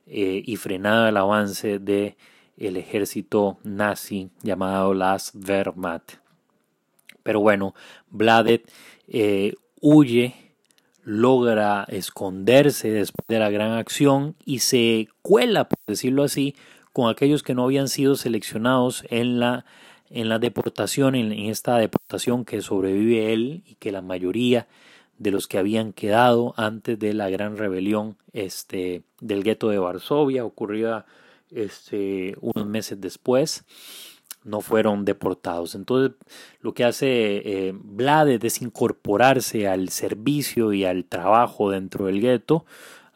eh, 0.07 0.41
y 0.43 0.55
frenaba 0.55 1.09
el 1.09 1.17
avance 1.17 1.77
de 1.77 2.17
el 2.59 2.77
ejército 2.77 3.57
nazi 3.63 4.29
llamado 4.43 4.93
las 4.93 5.33
Wehrmacht. 5.33 6.15
Pero 7.23 7.39
bueno, 7.39 7.73
Bladet 8.09 8.69
eh, 9.07 9.55
huye, 9.81 10.35
logra 11.03 11.85
esconderse 11.87 12.91
después 12.91 13.25
de 13.27 13.39
la 13.39 13.49
gran 13.49 13.71
acción 13.71 14.35
y 14.45 14.59
se 14.59 15.07
cuela, 15.21 15.67
por 15.67 15.79
decirlo 15.87 16.23
así, 16.23 16.55
con 16.93 17.09
aquellos 17.09 17.43
que 17.43 17.55
no 17.55 17.63
habían 17.63 17.87
sido 17.87 18.15
seleccionados 18.15 19.05
en 19.09 19.39
la, 19.39 19.65
en 20.09 20.27
la 20.29 20.39
deportación, 20.39 21.15
en, 21.15 21.31
esta 21.31 21.77
deportación 21.77 22.45
que 22.45 22.61
sobrevive 22.61 23.33
él 23.33 23.63
y 23.65 23.75
que 23.75 23.91
la 23.91 24.01
mayoría 24.01 24.67
de 25.17 25.31
los 25.31 25.47
que 25.47 25.57
habían 25.57 25.93
quedado 25.93 26.53
antes 26.57 26.97
de 26.97 27.13
la 27.13 27.29
gran 27.29 27.57
rebelión 27.57 28.17
este, 28.33 29.03
del 29.19 29.43
gueto 29.43 29.69
de 29.69 29.79
Varsovia, 29.79 30.45
ocurrida 30.45 31.05
este, 31.51 32.36
unos 32.41 32.65
meses 32.65 33.00
después, 33.00 33.63
no 34.44 34.62
fueron 34.62 35.06
deportados. 35.06 35.75
Entonces, 35.75 36.18
lo 36.62 36.74
que 36.74 36.86
hace 36.86 37.68
eh, 37.68 38.39
es 38.41 38.62
incorporarse 38.62 39.68
al 39.68 39.89
servicio 39.89 40.74
y 40.74 40.86
al 40.86 41.06
trabajo 41.06 41.70
dentro 41.70 42.06
del 42.06 42.22
gueto, 42.22 42.65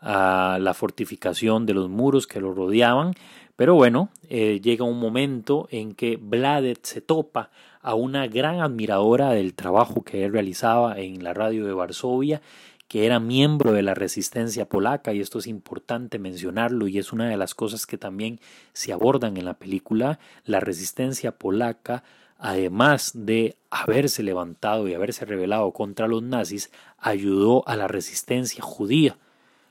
a 0.02 0.58
la 0.60 0.74
fortificación 0.74 1.66
de 1.66 1.74
los 1.74 1.90
muros 1.90 2.28
que 2.28 2.42
lo 2.42 2.54
rodeaban. 2.54 3.14
Pero 3.56 3.76
bueno, 3.76 4.10
eh, 4.30 4.60
llega 4.62 4.84
un 4.84 5.00
momento 5.00 5.68
en 5.72 5.94
que 5.94 6.18
Vladet 6.18 6.84
se 6.84 7.02
topa 7.02 7.52
a 7.82 7.96
una 7.96 8.28
gran 8.28 8.62
admiradora 8.62 9.32
del 9.32 9.54
trabajo 9.54 10.04
que 10.04 10.24
él 10.26 10.34
realizaba 10.34 11.00
en 11.00 11.24
la 11.24 11.34
radio 11.34 11.66
de 11.66 11.74
Varsovia 11.74 12.42
que 12.88 13.06
era 13.06 13.20
miembro 13.20 13.74
de 13.74 13.82
la 13.82 13.94
resistencia 13.94 14.70
polaca 14.70 15.14
y 15.14 15.20
esto 15.20 15.40
es 15.40 15.48
importante 15.48 16.20
mencionarlo 16.20 16.88
y 16.88 17.00
es 17.00 17.12
una 17.12 17.30
de 17.30 17.38
las 17.38 17.56
cosas 17.56 17.86
que 17.86 17.98
también 17.98 18.40
se 18.74 18.94
abordan 18.94 19.38
en 19.38 19.46
la 19.46 19.56
película, 19.56 20.20
la 20.46 20.60
resistencia 20.60 21.32
polaca 21.32 22.04
además 22.44 23.12
de 23.16 23.58
haberse 23.70 24.22
levantado 24.22 24.90
y 24.90 24.94
haberse 24.94 25.24
rebelado 25.24 25.72
contra 25.72 26.10
los 26.10 26.22
nazis, 26.22 26.74
ayudó 26.98 27.66
a 27.70 27.78
la 27.78 27.88
resistencia 27.88 28.62
judía, 28.62 29.18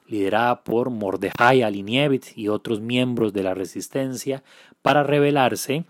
liderada 0.07 0.65
por 0.65 0.89
Mordejai 0.89 1.61
Alinievich 1.61 2.33
y 2.35 2.49
otros 2.49 2.81
miembros 2.81 3.35
de 3.35 3.43
la 3.43 3.53
resistencia, 3.53 4.43
para 4.81 5.03
rebelarse 5.03 5.85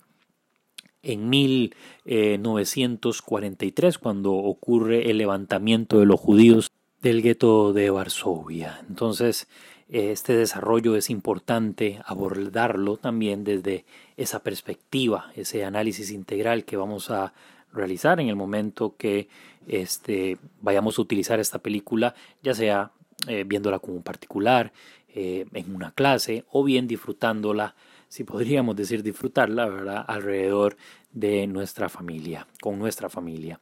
en 1.03 1.31
1943, 1.31 3.99
cuando 3.99 4.33
ocurre 4.33 5.09
el 5.09 5.19
levantamiento 5.19 6.01
de 6.01 6.07
los 6.07 6.19
judíos 6.19 6.73
del 7.03 7.21
gueto 7.21 7.73
de 7.73 7.91
Varsovia. 7.91 8.81
Entonces, 8.89 9.49
este 9.89 10.35
desarrollo 10.35 10.97
es 10.97 11.11
importante 11.11 12.01
abordarlo 12.07 12.97
también 12.97 13.45
desde 13.45 13.85
esa 14.17 14.43
perspectiva, 14.43 15.31
ese 15.35 15.65
análisis 15.65 16.11
integral 16.11 16.65
que 16.65 16.77
vamos 16.77 17.11
a 17.11 17.35
realizar 17.73 18.21
en 18.21 18.29
el 18.29 18.37
momento 18.37 18.97
que 18.97 19.29
este, 19.67 20.39
vayamos 20.61 20.99
a 20.99 21.03
utilizar 21.03 21.41
esta 21.41 21.59
película, 21.59 22.15
ya 22.43 22.55
sea 22.55 22.93
eh, 23.27 23.45
viéndola 23.47 23.81
como 23.81 23.97
un 23.97 24.03
particular, 24.03 24.73
eh, 25.15 25.45
en 25.53 25.75
una 25.75 25.93
clase 25.93 26.45
o 26.51 26.65
bien 26.65 26.87
disfrutándola, 26.87 27.75
si 28.09 28.25
podríamos 28.25 28.77
decir 28.77 29.03
disfrutarla, 29.03 29.67
¿verdad? 29.67 30.05
Alrededor 30.09 30.77
de 31.13 31.47
nuestra 31.47 31.89
familia, 31.91 32.47
con 32.63 32.79
nuestra 32.79 33.11
familia. 33.11 33.61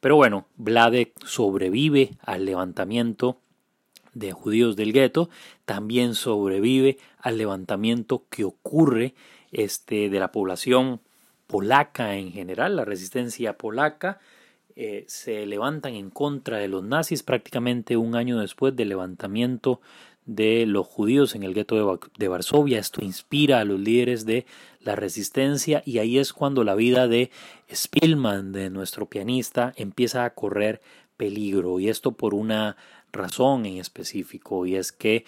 Pero 0.00 0.16
bueno, 0.16 0.46
Vlade 0.56 1.12
sobrevive 1.24 2.10
al 2.20 2.44
levantamiento 2.44 3.40
de 4.14 4.32
judíos 4.32 4.76
del 4.76 4.92
gueto, 4.92 5.28
también 5.64 6.14
sobrevive 6.14 6.98
al 7.18 7.38
levantamiento 7.38 8.24
que 8.30 8.44
ocurre 8.44 9.14
este, 9.52 10.08
de 10.08 10.20
la 10.20 10.32
población 10.32 11.00
polaca 11.46 12.16
en 12.16 12.32
general, 12.32 12.76
la 12.76 12.84
resistencia 12.84 13.56
polaca, 13.56 14.18
eh, 14.76 15.04
se 15.08 15.44
levantan 15.46 15.94
en 15.94 16.10
contra 16.10 16.58
de 16.58 16.68
los 16.68 16.84
nazis 16.84 17.24
prácticamente 17.24 17.96
un 17.96 18.14
año 18.14 18.38
después 18.38 18.76
del 18.76 18.90
levantamiento 18.90 19.80
de 20.28 20.66
los 20.66 20.86
judíos 20.86 21.34
en 21.34 21.42
el 21.42 21.54
gueto 21.54 21.98
de, 22.18 22.28
Varsovia. 22.28 22.78
Esto 22.78 23.02
inspira 23.02 23.60
a 23.60 23.64
los 23.64 23.80
líderes 23.80 24.26
de 24.26 24.46
la 24.80 24.94
resistencia 24.94 25.82
y 25.84 25.98
ahí 25.98 26.18
es 26.18 26.32
cuando 26.32 26.62
la 26.64 26.74
vida 26.74 27.08
de 27.08 27.30
Spielman, 27.72 28.52
de 28.52 28.70
nuestro 28.70 29.06
pianista, 29.06 29.72
empieza 29.76 30.24
a 30.24 30.34
correr 30.34 30.82
peligro 31.16 31.80
y 31.80 31.88
esto 31.88 32.12
por 32.12 32.34
una 32.34 32.76
razón 33.10 33.64
en 33.64 33.78
específico 33.78 34.66
y 34.66 34.76
es 34.76 34.92
que 34.92 35.24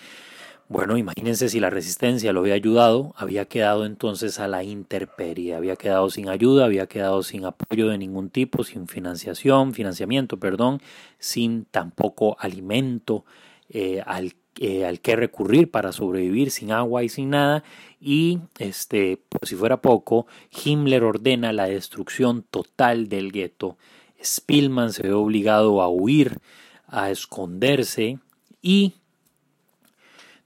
bueno, 0.69 0.97
imagínense 0.97 1.49
si 1.49 1.59
la 1.59 1.69
resistencia 1.69 2.33
lo 2.33 2.41
había 2.41 2.55
ayudado, 2.55 3.13
había 3.17 3.47
quedado 3.47 3.85
entonces 3.85 4.39
a 4.39 4.47
la 4.47 4.63
intemperie, 4.63 5.57
había 5.57 5.75
quedado 5.75 6.11
sin 6.11 6.29
ayuda, 6.29 6.67
había 6.67 6.87
quedado 6.87 7.25
sin 7.25 7.45
apoyo 7.45 7.89
de 7.89 7.99
ningún 7.99 8.31
tipo, 8.31 8.63
sin 8.63 8.87
financiación, 8.87 9.75
financiamiento, 9.75 10.39
perdón, 10.39 10.81
sin 11.19 11.65
tampoco 11.65 12.37
alimento 12.39 13.25
eh, 13.69 14.01
al 14.07 14.35
eh, 14.59 14.85
al 14.85 15.01
que 15.01 15.17
recurrir 15.17 15.71
para 15.71 15.93
sobrevivir 15.93 16.51
sin 16.51 16.73
agua 16.73 17.03
y 17.03 17.09
sin 17.09 17.31
nada. 17.31 17.65
Y, 18.01 18.41
este, 18.59 19.19
por 19.29 19.47
si 19.47 19.55
fuera 19.55 19.81
poco, 19.81 20.27
Himmler 20.51 21.05
ordena 21.05 21.53
la 21.53 21.67
destrucción 21.67 22.43
total 22.43 23.09
del 23.09 23.33
gueto. 23.33 23.77
Spielman 24.23 24.93
se 24.93 25.05
ve 25.05 25.13
obligado 25.13 25.81
a 25.83 25.89
huir, 25.89 26.41
a 26.87 27.11
esconderse 27.11 28.19
y 28.61 28.95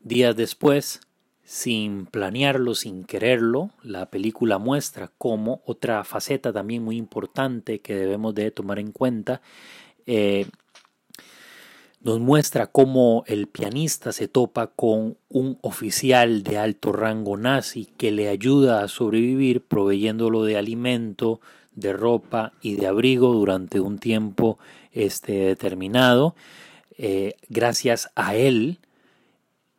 días 0.00 0.36
después, 0.36 1.00
sin 1.44 2.06
planearlo, 2.06 2.74
sin 2.74 3.04
quererlo, 3.04 3.70
la 3.82 4.10
película 4.10 4.58
muestra 4.58 5.10
como 5.18 5.62
otra 5.66 6.04
faceta 6.04 6.52
también 6.52 6.82
muy 6.82 6.96
importante 6.96 7.80
que 7.80 7.94
debemos 7.94 8.34
de 8.34 8.50
tomar 8.50 8.78
en 8.78 8.92
cuenta 8.92 9.40
eh, 10.06 10.46
nos 12.04 12.20
muestra 12.20 12.66
cómo 12.66 13.24
el 13.26 13.46
pianista 13.46 14.12
se 14.12 14.28
topa 14.28 14.66
con 14.68 15.16
un 15.30 15.58
oficial 15.62 16.42
de 16.42 16.58
alto 16.58 16.92
rango 16.92 17.38
nazi 17.38 17.86
que 17.96 18.10
le 18.12 18.28
ayuda 18.28 18.84
a 18.84 18.88
sobrevivir 18.88 19.62
proveyéndolo 19.62 20.44
de 20.44 20.58
alimento, 20.58 21.40
de 21.74 21.94
ropa 21.94 22.52
y 22.60 22.76
de 22.76 22.86
abrigo 22.86 23.32
durante 23.32 23.80
un 23.80 23.98
tiempo 23.98 24.58
este, 24.92 25.32
determinado. 25.32 26.36
Eh, 26.98 27.36
gracias 27.48 28.10
a 28.14 28.36
él, 28.36 28.80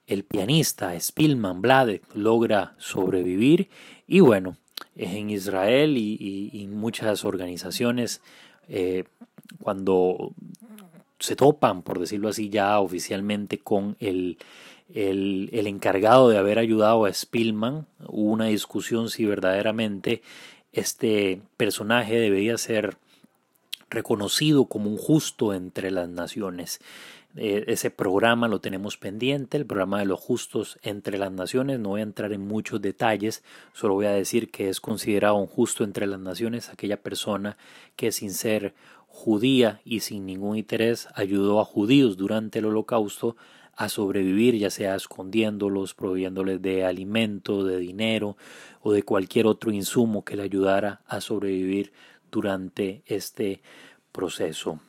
el 0.08 0.24
pianista 0.24 1.00
Spielman 1.00 1.62
Blade 1.62 2.02
logra 2.16 2.74
sobrevivir 2.80 3.70
y 4.08 4.22
bueno, 4.22 4.58
en 4.96 5.30
Israel 5.30 5.96
y, 5.96 6.50
y, 6.52 6.68
muchas 6.68 7.24
organizaciones 7.24 8.22
eh, 8.68 9.04
cuando 9.60 10.34
se 11.26 11.36
topan, 11.36 11.82
por 11.82 12.00
decirlo 12.00 12.30
así, 12.30 12.50
ya 12.50 12.80
oficialmente 12.80 13.60
con 13.60 13.98
el, 14.00 14.38
el, 14.94 15.68
encargado 15.68 16.30
de 16.30 16.38
haber 16.38 16.60
ayudado 16.60 17.06
a 17.06 17.14
Spielman. 17.14 17.88
Hubo 18.08 18.32
una 18.32 18.46
discusión 18.46 19.10
si 19.10 19.26
verdaderamente 19.26 20.22
este 20.72 21.42
personaje 21.58 22.20
debía 22.20 22.58
ser 22.58 22.98
reconocido 23.90 24.66
como 24.66 24.90
un 24.90 24.98
justo 24.98 25.54
entre 25.54 25.92
las 25.92 26.10
naciones. 26.10 26.80
Eh, 27.38 27.66
ese 27.68 27.92
programa 27.92 28.48
lo 28.48 28.62
tenemos 28.62 28.96
pendiente, 28.96 29.58
el 29.58 29.66
programa 29.66 30.00
de 30.00 30.06
los 30.06 30.20
justos 30.20 30.80
entre 30.84 31.18
las 31.18 31.32
naciones. 31.32 31.80
No 31.80 31.90
voy 31.90 32.00
a 32.00 32.04
entrar 32.04 32.32
en 32.32 32.48
muchos 32.48 32.82
detalles, 32.82 33.44
solo 33.74 33.96
voy 33.96 34.06
a 34.06 34.12
decir 34.12 34.52
que 34.52 34.70
es 34.70 34.80
considerado 34.80 35.36
un 35.36 35.48
justo 35.48 35.84
entre 35.84 36.08
las 36.08 36.20
naciones 36.20 36.70
aquella 36.70 36.98
persona 36.98 37.58
que 37.98 38.12
sin 38.12 38.32
ser 38.32 38.74
judía 39.16 39.80
y 39.86 40.02
sin 40.02 40.26
ningún 40.26 40.58
interés 40.58 41.08
ayudó 41.16 41.62
a 41.62 41.66
judíos 41.66 42.18
durante 42.18 42.60
el 42.60 42.66
holocausto 42.66 43.38
a 43.74 43.88
sobrevivir, 43.88 44.56
ya 44.58 44.70
sea 44.70 44.96
escondiéndolos, 44.96 45.94
proveyéndoles 45.94 46.62
de 46.62 46.84
alimento, 46.84 47.64
de 47.64 47.78
dinero 47.78 48.36
o 48.82 48.92
de 48.92 49.04
cualquier 49.04 49.48
otro 49.48 49.72
insumo 49.72 50.26
que 50.26 50.36
le 50.36 50.44
ayudara 50.44 51.02
a 51.08 51.22
sobrevivir 51.22 51.94
durante 52.30 53.04
este 53.06 53.62
proceso. 54.12 54.82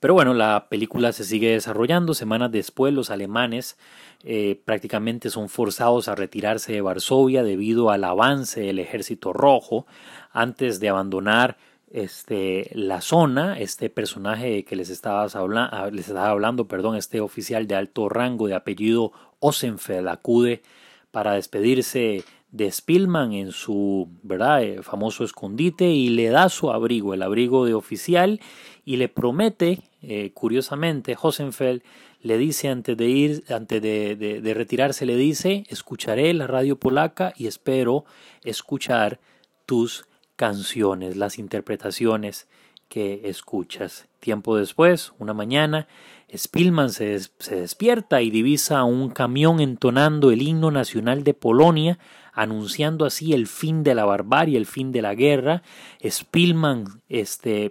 Pero 0.00 0.14
bueno, 0.14 0.32
la 0.34 0.68
película 0.68 1.12
se 1.12 1.22
sigue 1.22 1.52
desarrollando. 1.52 2.14
Semanas 2.14 2.50
después, 2.50 2.92
los 2.92 3.10
alemanes 3.10 3.76
eh, 4.24 4.60
prácticamente 4.64 5.30
son 5.30 5.48
forzados 5.48 6.08
a 6.08 6.14
retirarse 6.14 6.72
de 6.72 6.80
Varsovia 6.80 7.44
debido 7.44 7.90
al 7.90 8.04
avance 8.04 8.62
del 8.62 8.80
ejército 8.80 9.32
rojo 9.32 9.86
antes 10.32 10.80
de 10.80 10.88
abandonar 10.88 11.56
este, 11.92 12.70
la 12.72 13.02
zona, 13.02 13.58
este 13.58 13.90
personaje 13.90 14.64
que 14.64 14.76
les 14.76 14.88
estaba, 14.88 15.24
hablando, 15.24 15.90
les 15.90 16.08
estaba 16.08 16.30
hablando, 16.30 16.66
perdón, 16.66 16.96
este 16.96 17.20
oficial 17.20 17.66
de 17.66 17.74
alto 17.74 18.08
rango 18.08 18.48
de 18.48 18.54
apellido 18.54 19.12
Osenfeld 19.40 20.08
acude 20.08 20.62
para 21.10 21.34
despedirse 21.34 22.24
de 22.50 22.70
Spielman 22.70 23.34
en 23.34 23.52
su 23.52 24.08
¿verdad? 24.22 24.82
famoso 24.82 25.22
escondite 25.24 25.90
y 25.90 26.08
le 26.08 26.28
da 26.28 26.48
su 26.48 26.70
abrigo, 26.70 27.12
el 27.12 27.22
abrigo 27.22 27.66
de 27.66 27.74
oficial, 27.74 28.40
y 28.84 28.96
le 28.96 29.08
promete 29.08 29.82
eh, 30.00 30.32
curiosamente, 30.32 31.16
Hosenfeld 31.20 31.82
le 32.20 32.38
dice 32.38 32.68
antes 32.68 32.96
de 32.96 33.08
ir, 33.08 33.44
antes 33.50 33.82
de, 33.82 34.16
de, 34.16 34.54
retirarse, 34.54 35.06
le 35.06 35.16
dice, 35.16 35.64
escucharé 35.68 36.32
la 36.32 36.46
radio 36.46 36.78
polaca 36.78 37.32
y 37.36 37.46
espero 37.46 38.04
escuchar 38.44 39.20
tus 39.66 40.06
canciones, 40.36 41.16
las 41.16 41.38
interpretaciones 41.38 42.48
que 42.88 43.22
escuchas. 43.24 44.08
Tiempo 44.20 44.56
después, 44.56 45.12
una 45.18 45.34
mañana, 45.34 45.88
Spielman 46.34 46.90
se, 46.90 47.18
se, 47.18 47.56
despierta 47.56 48.22
y 48.22 48.30
divisa 48.30 48.84
un 48.84 49.10
camión 49.10 49.60
entonando 49.60 50.30
el 50.30 50.42
himno 50.42 50.70
nacional 50.70 51.24
de 51.24 51.34
Polonia, 51.34 51.98
anunciando 52.32 53.04
así 53.04 53.32
el 53.32 53.46
fin 53.46 53.82
de 53.82 53.94
la 53.94 54.04
barbarie, 54.04 54.56
el 54.56 54.66
fin 54.66 54.92
de 54.92 55.02
la 55.02 55.14
guerra. 55.14 55.62
Spielman 56.02 57.02
este, 57.08 57.70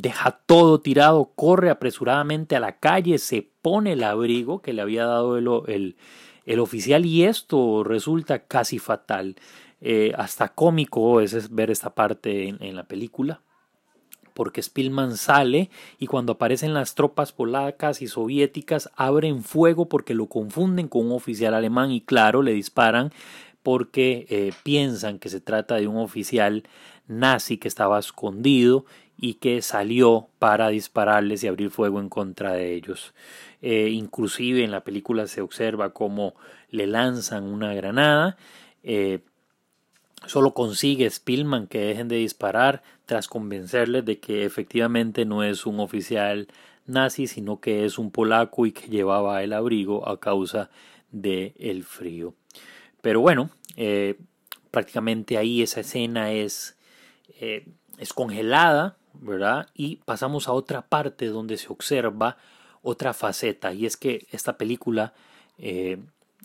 deja 0.00 0.32
todo 0.46 0.80
tirado, 0.80 1.32
corre 1.34 1.70
apresuradamente 1.70 2.56
a 2.56 2.60
la 2.60 2.78
calle, 2.78 3.18
se 3.18 3.48
pone 3.62 3.92
el 3.92 4.02
abrigo 4.02 4.62
que 4.62 4.72
le 4.72 4.82
había 4.82 5.04
dado 5.04 5.36
el, 5.36 5.96
el, 6.46 6.60
oficial 6.60 7.06
y 7.06 7.24
esto 7.24 7.84
resulta 7.84 8.40
casi 8.40 8.78
fatal. 8.78 9.36
Eh, 9.80 10.12
hasta 10.16 10.48
cómico 10.48 11.20
es 11.20 11.54
ver 11.54 11.70
esta 11.70 11.94
parte 11.94 12.48
en, 12.48 12.76
la 12.76 12.84
película 12.84 13.40
porque 14.34 14.62
Spillman 14.62 15.16
sale 15.16 15.70
y 15.98 16.06
cuando 16.06 16.34
aparecen 16.34 16.74
las 16.74 16.94
tropas 16.94 17.32
polacas 17.32 18.00
y 18.02 18.06
soviéticas 18.06 18.90
abren 18.94 19.42
fuego 19.42 19.88
porque 19.88 20.14
lo 20.14 20.26
confunden 20.26 20.88
con 20.88 21.06
un 21.06 21.12
oficial 21.12 21.54
alemán 21.54 21.90
y 21.90 22.00
claro 22.00 22.42
le 22.42 22.52
disparan 22.52 23.12
porque 23.62 24.26
eh, 24.30 24.52
piensan 24.62 25.18
que 25.18 25.28
se 25.28 25.40
trata 25.40 25.76
de 25.76 25.88
un 25.88 25.96
oficial 25.96 26.64
nazi 27.08 27.58
que 27.58 27.68
estaba 27.68 27.98
escondido 27.98 28.86
y 29.18 29.34
que 29.34 29.60
salió 29.60 30.28
para 30.38 30.68
dispararles 30.68 31.44
y 31.44 31.48
abrir 31.48 31.70
fuego 31.70 32.00
en 32.00 32.08
contra 32.08 32.52
de 32.52 32.74
ellos. 32.74 33.12
Eh, 33.60 33.90
inclusive 33.90 34.64
en 34.64 34.70
la 34.70 34.82
película 34.82 35.26
se 35.26 35.42
observa 35.42 35.92
cómo 35.92 36.34
le 36.70 36.86
lanzan 36.86 37.44
una 37.44 37.74
granada. 37.74 38.38
Eh, 38.82 39.20
solo 40.26 40.54
consigue 40.54 41.08
Spillman 41.08 41.66
que 41.66 41.80
dejen 41.80 42.08
de 42.08 42.16
disparar 42.16 42.82
tras 43.06 43.28
convencerles 43.28 44.04
de 44.04 44.18
que 44.18 44.44
efectivamente 44.44 45.24
no 45.24 45.42
es 45.42 45.66
un 45.66 45.80
oficial 45.80 46.48
nazi, 46.86 47.26
sino 47.26 47.60
que 47.60 47.84
es 47.84 47.98
un 47.98 48.10
polaco 48.10 48.66
y 48.66 48.72
que 48.72 48.88
llevaba 48.88 49.42
el 49.42 49.52
abrigo 49.52 50.08
a 50.08 50.20
causa 50.20 50.70
del 51.10 51.54
el 51.58 51.84
frío. 51.84 52.34
Pero 53.00 53.20
bueno, 53.20 53.50
eh, 53.76 54.16
prácticamente 54.70 55.38
ahí 55.38 55.62
esa 55.62 55.80
escena 55.80 56.32
es, 56.32 56.76
es 57.98 58.12
congelada 58.12 58.96
¿verdad? 59.14 59.68
Y 59.74 59.96
pasamos 59.96 60.48
a 60.48 60.52
otra 60.52 60.82
parte 60.82 61.26
donde 61.26 61.56
se 61.56 61.68
observa 61.68 62.36
otra 62.82 63.12
faceta, 63.12 63.72
y 63.72 63.84
es 63.86 63.96
que 63.96 64.26
esta 64.30 64.56
película, 64.56 65.12
eh, 65.58 65.98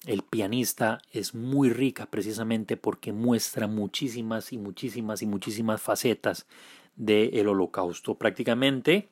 el 0.05 0.21
pianista, 0.21 1.01
es 1.11 1.33
muy 1.33 1.69
rica 1.69 2.05
precisamente 2.05 2.77
porque 2.77 3.11
muestra 3.11 3.67
muchísimas 3.67 4.53
y 4.53 4.57
muchísimas 4.57 5.21
y 5.21 5.25
muchísimas 5.25 5.81
facetas 5.81 6.45
del 6.95 7.47
holocausto. 7.47 8.15
Prácticamente 8.15 9.09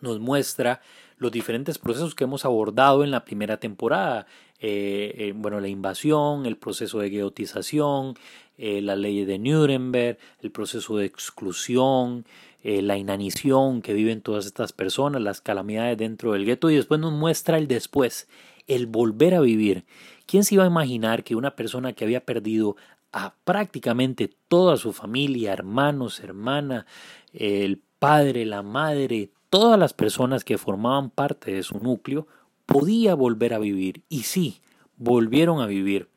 nos 0.00 0.20
muestra 0.20 0.80
los 1.16 1.32
diferentes 1.32 1.78
procesos 1.78 2.14
que 2.14 2.24
hemos 2.24 2.44
abordado 2.44 3.02
en 3.04 3.10
la 3.10 3.24
primera 3.24 3.58
temporada. 3.58 4.26
Eh, 4.60 5.14
eh, 5.16 5.32
bueno, 5.34 5.60
la 5.60 5.68
invasión, 5.68 6.46
el 6.46 6.56
proceso 6.56 6.98
de 7.00 7.10
gueotización, 7.10 8.14
la 8.56 8.96
ley 8.96 9.24
de 9.24 9.38
Nuremberg, 9.38 10.18
el 10.42 10.50
proceso 10.50 10.96
de 10.96 11.06
exclusión, 11.06 12.24
eh, 12.64 12.82
la 12.82 12.96
inanición 12.96 13.82
que 13.82 13.94
viven 13.94 14.20
todas 14.20 14.44
estas 14.44 14.72
personas, 14.72 15.22
las 15.22 15.40
calamidades 15.40 15.96
dentro 15.96 16.32
del 16.32 16.44
gueto 16.44 16.70
y 16.70 16.74
después 16.74 16.98
nos 17.00 17.12
muestra 17.12 17.56
el 17.56 17.68
después, 17.68 18.26
el 18.68 18.86
volver 18.86 19.34
a 19.34 19.40
vivir. 19.40 19.84
¿Quién 20.26 20.44
se 20.44 20.54
iba 20.54 20.64
a 20.64 20.68
imaginar 20.68 21.24
que 21.24 21.34
una 21.34 21.56
persona 21.56 21.94
que 21.94 22.04
había 22.04 22.24
perdido 22.24 22.76
a 23.12 23.34
prácticamente 23.44 24.30
toda 24.48 24.76
su 24.76 24.92
familia, 24.92 25.52
hermanos, 25.52 26.20
hermana, 26.20 26.86
el 27.32 27.80
padre, 27.98 28.44
la 28.44 28.62
madre, 28.62 29.30
todas 29.50 29.78
las 29.78 29.94
personas 29.94 30.44
que 30.44 30.58
formaban 30.58 31.10
parte 31.10 31.52
de 31.52 31.62
su 31.62 31.78
núcleo, 31.78 32.26
podía 32.66 33.14
volver 33.14 33.54
a 33.54 33.58
vivir. 33.58 34.02
Y 34.08 34.24
sí, 34.24 34.60
volvieron 34.96 35.60
a 35.60 35.66
vivir. 35.66 36.08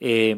Eh, 0.00 0.36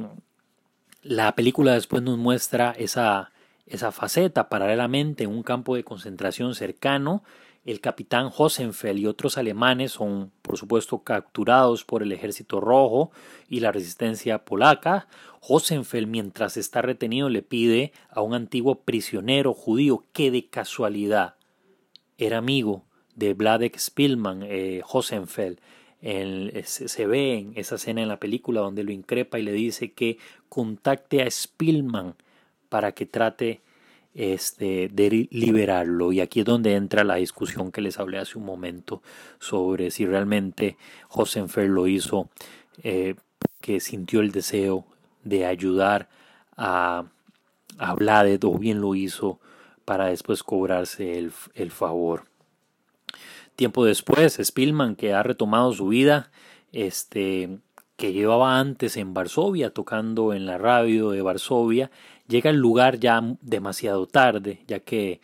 la 1.02 1.34
película 1.34 1.74
después 1.74 2.02
nos 2.02 2.18
muestra 2.18 2.70
esa, 2.78 3.32
esa 3.66 3.92
faceta. 3.92 4.48
Paralelamente, 4.48 5.24
en 5.24 5.30
un 5.30 5.42
campo 5.42 5.74
de 5.74 5.84
concentración 5.84 6.54
cercano, 6.54 7.24
el 7.64 7.80
capitán 7.80 8.30
Hosenfeld 8.36 8.98
y 8.98 9.06
otros 9.06 9.38
alemanes 9.38 9.92
son, 9.92 10.30
por 10.42 10.58
supuesto, 10.58 11.02
capturados 11.02 11.84
por 11.84 12.02
el 12.02 12.12
ejército 12.12 12.60
rojo 12.60 13.10
y 13.48 13.60
la 13.60 13.72
resistencia 13.72 14.44
polaca. 14.44 15.08
Hosenfeld, 15.40 16.06
mientras 16.06 16.56
está 16.56 16.82
retenido, 16.82 17.28
le 17.30 17.42
pide 17.42 17.92
a 18.10 18.20
un 18.20 18.34
antiguo 18.34 18.80
prisionero 18.80 19.54
judío 19.54 20.04
que 20.12 20.30
de 20.30 20.46
casualidad 20.46 21.36
era 22.18 22.38
amigo 22.38 22.84
de 23.14 23.32
Vladek 23.32 23.78
Spilman, 23.78 24.42
eh, 24.42 24.82
Hosenfeld. 24.86 25.58
se 26.64 27.06
ve 27.06 27.38
en 27.38 27.52
esa 27.56 27.76
escena 27.76 28.02
en 28.02 28.08
la 28.08 28.20
película 28.20 28.60
donde 28.60 28.84
lo 28.84 28.92
increpa 28.92 29.38
y 29.38 29.42
le 29.42 29.52
dice 29.52 29.92
que 29.92 30.18
contacte 30.50 31.22
a 31.22 31.30
Spilman 31.30 32.14
para 32.68 32.92
que 32.92 33.06
trate 33.06 33.62
este, 34.14 34.88
de 34.92 35.28
liberarlo. 35.30 36.12
Y 36.12 36.20
aquí 36.20 36.40
es 36.40 36.46
donde 36.46 36.74
entra 36.74 37.04
la 37.04 37.16
discusión 37.16 37.72
que 37.72 37.80
les 37.80 37.98
hablé 37.98 38.18
hace 38.18 38.38
un 38.38 38.44
momento 38.44 39.02
sobre 39.38 39.90
si 39.90 40.06
realmente 40.06 40.76
Josenfer 41.08 41.68
lo 41.68 41.86
hizo, 41.86 42.30
eh, 42.82 43.16
que 43.60 43.80
sintió 43.80 44.20
el 44.20 44.30
deseo 44.30 44.86
de 45.24 45.46
ayudar 45.46 46.08
a, 46.56 47.04
a 47.78 47.94
Vladet 47.94 48.44
o 48.44 48.58
bien 48.58 48.80
lo 48.80 48.94
hizo 48.94 49.40
para 49.84 50.06
después 50.06 50.42
cobrarse 50.42 51.18
el, 51.18 51.32
el 51.54 51.70
favor. 51.70 52.26
Tiempo 53.56 53.84
después, 53.84 54.38
Spillman, 54.42 54.96
que 54.96 55.12
ha 55.12 55.22
retomado 55.22 55.72
su 55.72 55.88
vida, 55.88 56.30
este, 56.72 57.60
que 57.96 58.12
llevaba 58.12 58.58
antes 58.58 58.96
en 58.96 59.14
Varsovia, 59.14 59.70
tocando 59.70 60.32
en 60.32 60.46
la 60.46 60.58
radio 60.58 61.10
de 61.10 61.22
Varsovia, 61.22 61.90
llega 62.28 62.50
al 62.50 62.56
lugar 62.56 62.98
ya 62.98 63.22
demasiado 63.40 64.06
tarde, 64.06 64.62
ya 64.66 64.80
que 64.80 65.20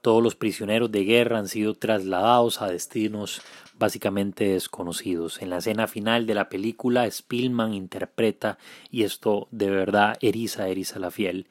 todos 0.00 0.22
los 0.22 0.34
prisioneros 0.34 0.92
de 0.92 1.04
guerra 1.04 1.38
han 1.38 1.48
sido 1.48 1.74
trasladados 1.74 2.60
a 2.60 2.68
destinos 2.68 3.40
básicamente 3.78 4.48
desconocidos. 4.48 5.40
En 5.40 5.50
la 5.50 5.58
escena 5.58 5.86
final 5.86 6.26
de 6.26 6.34
la 6.34 6.48
película, 6.48 7.10
Spielman 7.10 7.74
interpreta, 7.74 8.58
y 8.90 9.04
esto 9.04 9.48
de 9.50 9.70
verdad 9.70 10.16
eriza, 10.20 10.68
eriza 10.68 10.98
la 10.98 11.10
fiel, 11.10 11.46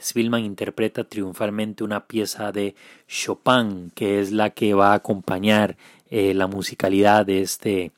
Spielman 0.00 0.44
interpreta 0.44 1.04
triunfalmente 1.04 1.82
una 1.82 2.06
pieza 2.06 2.52
de 2.52 2.74
Chopin, 3.08 3.90
que 3.94 4.20
es 4.20 4.30
la 4.30 4.50
que 4.50 4.74
va 4.74 4.92
a 4.92 4.96
acompañar 4.96 5.76
eh, 6.10 6.34
la 6.34 6.46
musicalidad 6.46 7.24
de 7.24 7.40
este, 7.40 7.92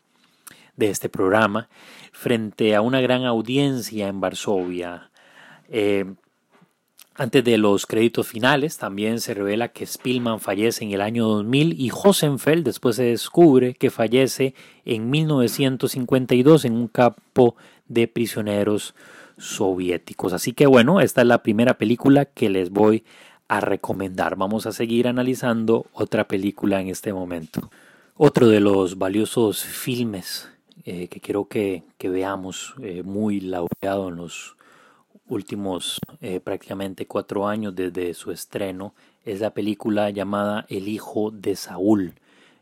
de 0.76 0.90
este 0.90 1.08
programa, 1.08 1.68
frente 2.12 2.74
a 2.74 2.82
una 2.82 3.00
gran 3.00 3.24
audiencia 3.24 4.08
en 4.08 4.20
Varsovia. 4.20 5.10
Eh, 5.68 6.04
antes 7.18 7.42
de 7.42 7.58
los 7.58 7.84
créditos 7.84 8.28
finales, 8.28 8.78
también 8.78 9.20
se 9.20 9.34
revela 9.34 9.68
que 9.68 9.84
Spielman 9.84 10.38
fallece 10.38 10.84
en 10.84 10.92
el 10.92 11.00
año 11.00 11.26
2000 11.26 11.74
y 11.78 11.90
Hosenfeld 11.92 12.64
después 12.64 12.94
se 12.94 13.02
descubre 13.02 13.74
que 13.74 13.90
fallece 13.90 14.54
en 14.84 15.10
1952 15.10 16.64
en 16.64 16.74
un 16.74 16.86
campo 16.86 17.56
de 17.88 18.06
prisioneros 18.06 18.94
soviéticos. 19.36 20.32
Así 20.32 20.52
que 20.52 20.68
bueno, 20.68 21.00
esta 21.00 21.22
es 21.22 21.26
la 21.26 21.42
primera 21.42 21.76
película 21.76 22.24
que 22.24 22.50
les 22.50 22.70
voy 22.70 23.02
a 23.48 23.58
recomendar. 23.58 24.36
Vamos 24.36 24.66
a 24.66 24.72
seguir 24.72 25.08
analizando 25.08 25.86
otra 25.92 26.28
película 26.28 26.80
en 26.80 26.88
este 26.88 27.12
momento. 27.12 27.68
Otro 28.16 28.46
de 28.46 28.60
los 28.60 28.96
valiosos 28.96 29.64
filmes 29.64 30.48
eh, 30.84 31.08
que 31.08 31.18
quiero 31.20 31.48
que, 31.48 31.82
veamos, 32.00 32.74
eh, 32.80 33.02
muy 33.02 33.40
laureado 33.40 34.08
en 34.08 34.16
los 34.16 34.56
últimos 35.28 36.00
eh, 36.20 36.40
prácticamente 36.40 37.06
cuatro 37.06 37.46
años 37.46 37.74
desde 37.74 38.14
su 38.14 38.32
estreno 38.32 38.94
es 39.24 39.40
la 39.40 39.50
película 39.50 40.10
llamada 40.10 40.66
El 40.68 40.88
hijo 40.88 41.30
de 41.30 41.54
Saúl. 41.54 42.14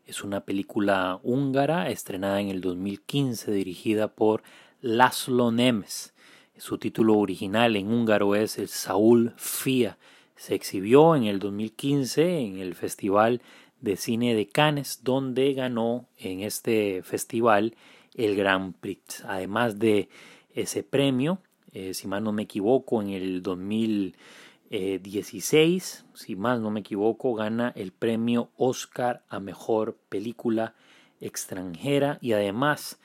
Es 0.07 0.23
una 0.23 0.41
película 0.41 1.19
húngara 1.23 1.91
estrenada 1.91 2.41
en 2.41 2.49
el 2.49 2.61
2015 2.61 3.53
dirigida 3.53 4.09
por 4.09 4.43
Laszlo 4.81 5.51
Nemes. 5.51 6.13
Su 6.59 6.79
título 6.79 7.19
original 7.19 7.77
en 7.77 7.89
húngaro 7.89 8.35
es 8.35 8.59
El 8.59 8.69
Saúl 8.69 9.33
Fia. 9.37 9.99
Se 10.37 10.55
exhibió 10.55 11.17
en 11.17 11.25
el 11.25 11.39
2015 11.39 12.41
en 12.41 12.59
el 12.59 12.75
Festival 12.75 13.41
de 13.81 13.97
Cine 13.97 14.35
de 14.35 14.47
Cannes 14.47 15.01
donde 15.03 15.53
ganó 15.55 16.07
en 16.19 16.41
este 16.41 17.03
festival 17.03 17.75
el 18.15 18.37
Grand 18.37 18.75
Prix. 18.75 19.25
Además 19.25 19.79
de 19.79 20.09
ese 20.55 20.83
premio, 20.83 21.39
eh, 21.77 21.93
si 21.93 22.09
mal 22.09 22.25
no 22.25 22.33
me 22.33 22.45
equivoco, 22.45 23.03
en 23.03 23.11
el 23.11 23.43
2016 23.43 24.47
16, 24.71 26.05
si 26.15 26.35
más 26.35 26.59
no 26.59 26.71
me 26.71 26.81
equivoco, 26.81 27.35
gana 27.35 27.73
el 27.77 27.93
premio 27.93 28.49
Oscar 28.57 29.23
a 29.29 29.41
Mejor 29.41 29.97
Película 30.09 30.75
Extranjera 31.21 32.19
y 32.21 32.33
además 32.33 32.99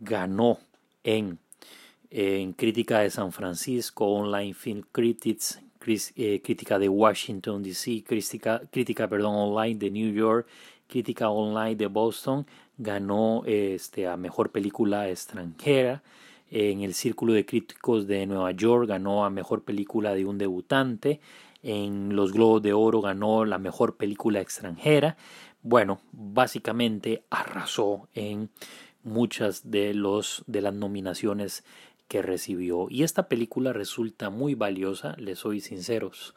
ganó 0.00 0.58
en, 1.04 1.38
en 2.10 2.52
Crítica 2.52 2.98
de 2.98 3.10
San 3.10 3.32
Francisco, 3.32 4.06
Online 4.06 4.54
Film 4.54 4.82
Critics, 4.92 5.62
eh, 6.16 6.42
Crítica 6.42 6.78
de 6.78 6.88
Washington 6.88 7.62
DC, 7.62 8.02
crítica, 8.04 8.60
crítica 8.70 9.08
perdón, 9.08 9.36
Online 9.36 9.78
de 9.78 9.90
New 9.90 10.12
York, 10.12 10.48
Crítica 10.88 11.30
Online 11.30 11.76
de 11.76 11.86
Boston, 11.86 12.44
ganó 12.76 13.42
este, 13.46 14.06
a 14.06 14.16
Mejor 14.16 14.50
Película 14.50 15.08
Extranjera 15.08 16.02
en 16.50 16.82
el 16.82 16.94
Círculo 16.94 17.32
de 17.32 17.46
Críticos 17.46 18.06
de 18.06 18.26
Nueva 18.26 18.50
York 18.50 18.88
ganó 18.88 19.24
a 19.24 19.30
Mejor 19.30 19.62
Película 19.62 20.14
de 20.14 20.24
un 20.24 20.36
Debutante. 20.36 21.20
En 21.62 22.16
los 22.16 22.32
Globos 22.32 22.62
de 22.62 22.72
Oro 22.72 23.00
ganó 23.00 23.44
la 23.44 23.58
Mejor 23.58 23.96
Película 23.96 24.40
Extranjera. 24.40 25.16
Bueno, 25.62 26.00
básicamente 26.12 27.24
arrasó 27.30 28.08
en 28.14 28.50
muchas 29.02 29.70
de, 29.70 29.94
los, 29.94 30.42
de 30.46 30.62
las 30.62 30.74
nominaciones 30.74 31.64
que 32.08 32.22
recibió. 32.22 32.88
Y 32.90 33.04
esta 33.04 33.28
película 33.28 33.72
resulta 33.72 34.30
muy 34.30 34.54
valiosa, 34.54 35.14
les 35.18 35.38
soy 35.38 35.60
sinceros, 35.60 36.34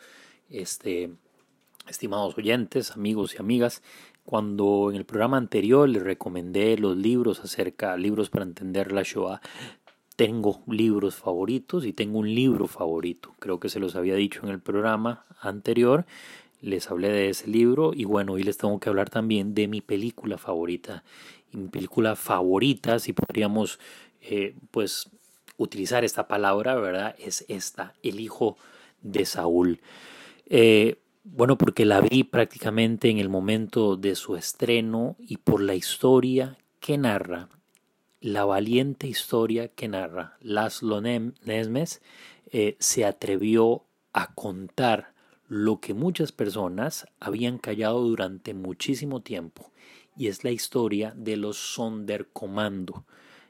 este, 0.49 1.12
estimados 1.88 2.38
oyentes, 2.38 2.91
amigos 2.91 3.34
y 3.34 3.38
amigas. 3.39 3.82
Cuando 4.26 4.89
en 4.91 4.95
el 4.95 5.06
programa 5.06 5.38
anterior 5.38 5.89
les 5.89 6.04
recomendé 6.04 6.78
los 6.78 6.95
libros 6.95 7.39
acerca, 7.39 7.97
libros 7.97 8.30
para 8.30 8.45
entender 8.45 8.91
la 8.91 9.04
Shoah, 9.04 9.41
tengo 10.15 10.62
libros 10.67 11.15
favoritos 11.15 11.86
y 11.86 11.93
tengo 11.93 12.19
un 12.19 12.34
libro 12.34 12.67
favorito. 12.67 13.34
Creo 13.39 13.60
que 13.60 13.69
se 13.69 13.80
los 13.80 13.95
había 13.95 14.15
dicho 14.15 14.41
en 14.43 14.49
el 14.49 14.60
programa 14.60 15.26
anterior. 15.41 16.06
Les 16.62 16.89
hablé 16.89 17.10
de 17.10 17.30
ese 17.30 17.47
libro 17.47 17.93
y 17.93 18.06
bueno, 18.06 18.34
hoy 18.34 18.43
les 18.43 18.58
tengo 18.58 18.80
que 18.80 18.89
hablar 18.89 19.10
también 19.10 19.54
de 19.54 19.67
mi 19.67 19.82
película 19.82 20.38
favorita. 20.38 21.04
Y 21.52 21.58
mi 21.58 21.67
película 21.67 22.15
favorita, 22.15 22.99
si 22.99 23.13
podríamos 23.13 23.80
eh, 24.21 24.56
pues 24.71 25.10
utilizar 25.58 26.04
esta 26.04 26.28
palabra, 26.28 26.76
¿verdad? 26.76 27.15
Es 27.19 27.45
esta, 27.47 27.93
El 28.02 28.19
hijo 28.19 28.58
de 29.02 29.26
Saúl. 29.26 29.82
Eh, 30.47 30.97
bueno, 31.23 31.58
porque 31.58 31.86
la 31.86 32.02
vi 32.02 32.23
prácticamente 32.23 33.10
en 33.10 33.17
el 33.17 33.30
momento 33.30 33.95
de 33.95 34.15
su 34.15 34.36
estreno 34.36 35.15
y 35.19 35.38
por 35.38 35.62
la 35.62 35.76
historia 35.76 36.58
que 36.80 36.97
narra 36.97 37.49
la 38.23 38.45
valiente 38.45 39.05
historia 39.05 39.67
que 39.67 39.89
narra 39.89 40.38
Laszlo 40.39 41.01
Nesmes 41.01 42.01
eh, 42.53 42.77
se 42.79 43.03
atrevió 43.03 43.83
a 44.13 44.33
contar 44.33 45.13
lo 45.49 45.81
que 45.81 45.93
muchas 45.93 46.31
personas 46.31 47.05
habían 47.19 47.57
callado 47.57 47.99
durante 47.99 48.53
muchísimo 48.53 49.19
tiempo 49.21 49.71
y 50.15 50.27
es 50.27 50.45
la 50.45 50.51
historia 50.51 51.13
de 51.17 51.36
los 51.36 51.57
Sonderkommando. 51.57 53.03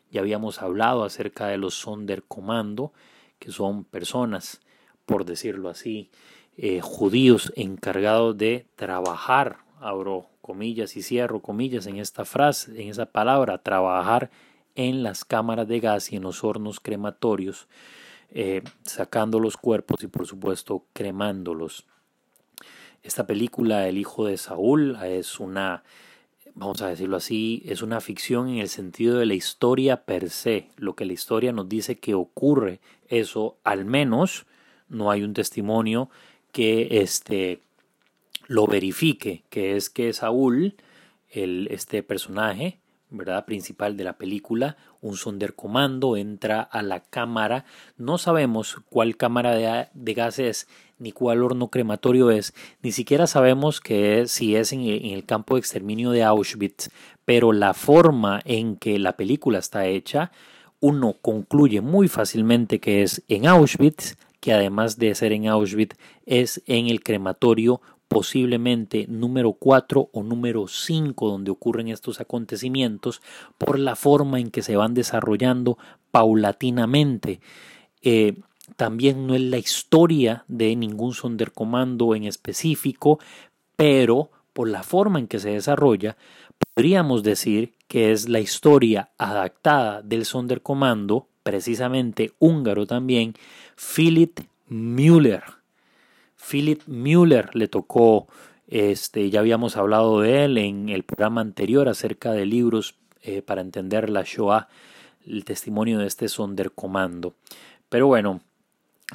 Ya 0.09 0.21
habíamos 0.21 0.59
hablado 0.59 1.03
acerca 1.03 1.45
de 1.47 1.57
los 1.57 1.75
Sonderkommando, 1.75 2.93
que 3.37 3.51
son 3.51 3.83
personas, 3.83 4.59
por 5.05 5.23
decirlo 5.23 5.69
así, 5.69 6.09
eh, 6.57 6.81
judíos 6.81 7.53
encargados 7.55 8.35
de 8.39 8.65
trabajar, 8.75 9.59
abro 9.79 10.29
comillas 10.41 10.97
y 10.97 11.03
cierro 11.03 11.41
comillas 11.41 11.85
en 11.85 11.97
esta 11.97 12.25
frase, 12.25 12.81
en 12.81 12.89
esa 12.89 13.05
palabra, 13.05 13.59
trabajar 13.59 14.31
en 14.75 15.03
las 15.03 15.25
cámaras 15.25 15.67
de 15.67 15.79
gas 15.79 16.11
y 16.11 16.15
en 16.15 16.23
los 16.23 16.43
hornos 16.43 16.79
crematorios, 16.79 17.67
eh, 18.31 18.63
sacando 18.83 19.39
los 19.39 19.57
cuerpos 19.57 20.03
y 20.03 20.07
por 20.07 20.25
supuesto 20.25 20.85
cremándolos. 20.93 21.85
Esta 23.03 23.27
película, 23.27 23.87
El 23.87 23.97
hijo 23.97 24.25
de 24.25 24.37
Saúl, 24.37 24.97
es 25.03 25.39
una, 25.39 25.83
vamos 26.55 26.81
a 26.81 26.87
decirlo 26.87 27.17
así, 27.17 27.61
es 27.65 27.81
una 27.81 27.99
ficción 27.99 28.47
en 28.47 28.59
el 28.59 28.69
sentido 28.69 29.19
de 29.19 29.25
la 29.25 29.33
historia 29.33 30.05
per 30.05 30.29
se. 30.29 30.69
Lo 30.77 30.95
que 30.95 31.05
la 31.05 31.13
historia 31.13 31.51
nos 31.51 31.67
dice 31.67 31.99
que 31.99 32.15
ocurre, 32.15 32.79
eso 33.09 33.57
al 33.63 33.85
menos 33.85 34.45
no 34.87 35.11
hay 35.11 35.23
un 35.23 35.33
testimonio 35.33 36.09
que 36.53 37.01
este, 37.01 37.59
lo 38.47 38.67
verifique, 38.67 39.43
que 39.49 39.75
es 39.75 39.89
que 39.89 40.13
Saúl, 40.13 40.75
el, 41.29 41.67
este 41.71 42.03
personaje, 42.03 42.79
¿verdad? 43.13 43.45
principal 43.45 43.95
de 43.95 44.03
la 44.03 44.17
película, 44.17 44.75
un 44.99 45.15
sondercomando 45.15 46.17
entra 46.17 46.61
a 46.61 46.81
la 46.81 46.99
cámara, 46.99 47.63
no 47.95 48.17
sabemos 48.17 48.77
cuál 48.89 49.15
cámara 49.15 49.55
de, 49.93 50.13
gas 50.13 50.39
es, 50.39 50.67
ni 50.97 51.11
cuál 51.11 51.43
horno 51.43 51.69
crematorio 51.69 52.31
es, 52.31 52.53
ni 52.81 52.91
siquiera 52.91 53.27
sabemos 53.27 53.79
que 53.81 54.27
si 54.27 54.55
es 54.55 54.73
en, 54.73 54.81
el 54.81 55.25
campo 55.25 55.55
de 55.55 55.59
exterminio 55.59 56.09
de 56.09 56.23
Auschwitz, 56.23 56.89
pero 57.23 57.53
la 57.53 57.73
forma 57.73 58.41
en 58.45 58.75
que 58.75 58.97
la 58.97 59.15
película 59.15 59.59
está 59.59 59.85
hecha, 59.85 60.31
uno 60.79 61.15
concluye 61.21 61.81
muy 61.81 62.07
fácilmente 62.07 62.79
que 62.79 63.03
es 63.03 63.23
en 63.27 63.45
Auschwitz, 63.45 64.17
que 64.39 64.53
además 64.53 64.97
de 64.97 65.15
ser 65.15 65.31
en 65.31 65.47
Auschwitz 65.47 65.95
es 66.25 66.61
en 66.65 66.87
el 66.87 67.03
crematorio 67.03 67.79
posiblemente 68.13 69.07
número 69.09 69.53
4 69.53 70.09
o 70.13 70.23
número 70.23 70.67
5 70.67 71.27
donde 71.27 71.49
ocurren 71.49 71.87
estos 71.87 72.21
acontecimientos 72.21 73.23
por 73.57 73.79
la 73.79 73.95
forma 73.95 74.39
en 74.39 74.51
que 74.51 74.61
se 74.61 74.75
van 74.75 74.93
desarrollando 74.93 75.79
paulatinamente. 76.11 77.39
Eh, 78.03 78.35
también 78.75 79.25
no 79.25 79.33
es 79.33 79.41
la 79.41 79.57
historia 79.57 80.45
de 80.47 80.75
ningún 80.75 81.15
sondercomando 81.15 82.13
en 82.13 82.25
específico, 82.25 83.17
pero 83.75 84.29
por 84.53 84.69
la 84.69 84.83
forma 84.83 85.17
en 85.17 85.27
que 85.27 85.39
se 85.39 85.49
desarrolla, 85.49 86.15
podríamos 86.75 87.23
decir 87.23 87.73
que 87.87 88.11
es 88.11 88.29
la 88.29 88.39
historia 88.39 89.09
adaptada 89.17 90.03
del 90.03 90.25
sondercomando, 90.25 91.29
precisamente 91.41 92.31
húngaro 92.37 92.85
también, 92.85 93.33
Philip 93.75 94.39
Müller 94.67 95.62
Philip 96.49 96.81
Müller 96.87 97.55
le 97.55 97.67
tocó, 97.67 98.27
este, 98.67 99.29
ya 99.29 99.39
habíamos 99.39 99.77
hablado 99.77 100.21
de 100.21 100.45
él 100.45 100.57
en 100.57 100.89
el 100.89 101.03
programa 101.03 101.41
anterior 101.41 101.87
acerca 101.87 102.31
de 102.31 102.45
libros 102.45 102.95
eh, 103.21 103.41
para 103.41 103.61
entender 103.61 104.09
la 104.09 104.23
Shoah, 104.23 104.67
el 105.25 105.45
testimonio 105.45 105.99
de 105.99 106.07
este 106.07 106.27
Sonderkommando. 106.27 107.33
Pero 107.89 108.07
bueno, 108.07 108.41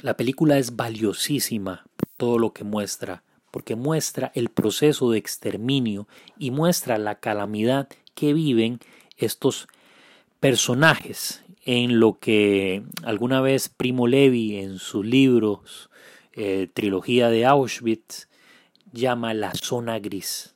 la 0.01 0.15
película 0.15 0.57
es 0.57 0.75
valiosísima 0.75 1.85
por 1.95 2.09
todo 2.17 2.39
lo 2.39 2.53
que 2.53 2.63
muestra, 2.63 3.23
porque 3.51 3.75
muestra 3.75 4.31
el 4.33 4.49
proceso 4.49 5.11
de 5.11 5.19
exterminio 5.19 6.07
y 6.37 6.51
muestra 6.51 6.97
la 6.97 7.15
calamidad 7.15 7.89
que 8.15 8.33
viven 8.33 8.79
estos 9.17 9.67
personajes 10.39 11.43
en 11.65 11.99
lo 11.99 12.17
que 12.19 12.83
alguna 13.03 13.41
vez 13.41 13.69
Primo 13.69 14.07
Levi 14.07 14.57
en 14.57 14.79
sus 14.79 15.05
libros 15.05 15.88
eh, 16.41 16.69
trilogía 16.73 17.27
de 17.27 17.45
Auschwitz 17.45 18.29
llama 18.93 19.33
la 19.33 19.53
zona 19.53 19.99
gris, 19.99 20.55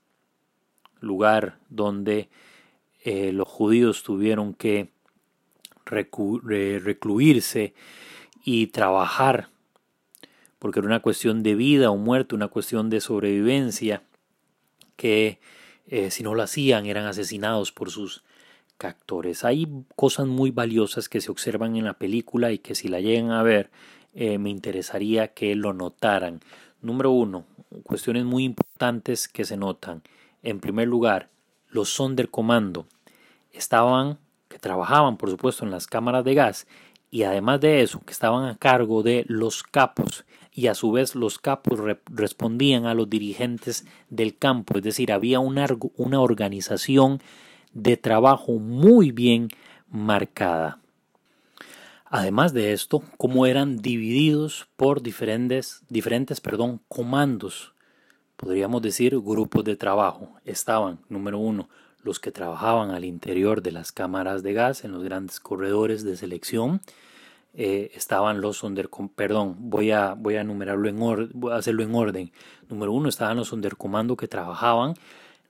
lugar 1.02 1.60
donde 1.68 2.30
eh, 3.04 3.34
los 3.34 3.50
judíos 3.50 4.02
tuvieron 4.02 4.54
que 4.54 4.94
recluirse 5.84 7.74
y 8.46 8.68
trabajar, 8.68 9.50
porque 10.58 10.80
era 10.80 10.88
una 10.88 11.02
cuestión 11.02 11.44
de 11.44 11.54
vida 11.54 11.92
o 11.92 11.98
muerte, 11.98 12.34
una 12.34 12.48
cuestión 12.48 12.90
de 12.90 13.02
sobrevivencia, 13.02 14.04
que 14.96 15.42
eh, 15.88 16.12
si 16.12 16.24
no 16.24 16.34
lo 16.34 16.44
hacían 16.44 16.86
eran 16.86 17.08
asesinados 17.08 17.74
por 17.74 17.92
sus 17.92 18.24
captores. 18.78 19.44
Hay 19.44 19.68
cosas 19.98 20.28
muy 20.28 20.52
valiosas 20.52 21.10
que 21.10 21.20
se 21.20 21.30
observan 21.30 21.76
en 21.76 21.84
la 21.84 21.98
película 21.98 22.54
y 22.54 22.60
que 22.60 22.74
si 22.74 22.88
la 22.88 23.02
llegan 23.02 23.32
a 23.32 23.44
ver 23.44 23.70
eh, 24.14 24.38
me 24.38 24.50
interesaría 24.50 25.30
que 25.30 25.56
lo 25.56 25.74
notaran. 25.74 26.42
Número 26.82 27.12
uno, 27.12 27.46
cuestiones 27.84 28.26
muy 28.26 28.44
importantes 28.44 29.28
que 29.28 29.46
se 29.46 29.58
notan. 29.58 30.04
En 30.42 30.60
primer 30.60 30.88
lugar, 30.88 31.30
los 31.70 31.90
Sonderkommando 31.90 32.86
estaban, 33.52 34.20
que 34.50 34.60
trabajaban 34.60 35.18
por 35.18 35.30
supuesto 35.30 35.66
en 35.66 35.72
las 35.72 35.88
cámaras 35.88 36.24
de 36.24 36.34
gas 36.34 36.68
y 37.10 37.24
además 37.24 37.62
de 37.62 37.82
eso, 37.82 38.02
que 38.06 38.12
estaban 38.12 38.46
a 38.46 38.58
cargo 38.58 39.04
de 39.04 39.26
los 39.28 39.64
capos 39.64 40.26
y 40.52 40.68
a 40.68 40.76
su 40.76 40.92
vez 40.92 41.16
los 41.16 41.40
capos 41.40 41.80
respondían 42.08 42.86
a 42.86 42.94
los 42.94 43.10
dirigentes 43.10 43.86
del 44.10 44.38
campo, 44.38 44.78
es 44.78 44.84
decir, 44.84 45.12
había 45.12 45.40
una, 45.40 45.68
una 45.96 46.22
organización 46.22 47.22
de 47.74 47.98
trabajo 47.98 48.54
muy 48.54 49.12
bien 49.12 49.50
marcada. 49.90 50.83
Además 52.16 52.54
de 52.54 52.74
esto, 52.74 53.02
cómo 53.18 53.48
eran 53.48 53.78
divididos 53.78 54.68
por 54.76 55.02
diferentes, 55.02 55.82
diferentes 55.90 56.42
perdón, 56.42 56.80
comandos, 56.88 57.74
podríamos 58.36 58.84
decir 58.84 59.20
grupos 59.20 59.64
de 59.64 59.76
trabajo. 59.76 60.36
Estaban, 60.46 61.00
número 61.10 61.40
uno, 61.40 61.70
los 62.04 62.20
que 62.20 62.32
trabajaban 62.32 62.92
al 62.92 63.04
interior 63.04 63.64
de 63.64 63.72
las 63.72 63.92
cámaras 63.92 64.44
de 64.44 64.54
gas 64.54 64.84
en 64.84 64.92
los 64.92 65.04
grandes 65.04 65.40
corredores 65.40 66.04
de 66.04 66.16
selección, 66.16 66.82
eh, 67.56 67.90
estaban 67.96 68.42
los 68.42 68.58
Sonderkommando, 68.58 69.16
perdón, 69.16 69.56
voy 69.58 69.90
a, 69.90 70.14
voy 70.14 70.36
a 70.36 70.42
enumerarlo 70.42 70.88
en 70.90 71.02
orden, 71.02 71.32
hacerlo 71.52 71.82
en 71.82 71.96
orden. 71.96 72.32
Número 72.70 72.92
uno, 72.92 73.10
estaban 73.10 73.38
los 73.38 73.48
Sonderkommando 73.48 74.16
que 74.18 74.28
trabajaban 74.28 74.94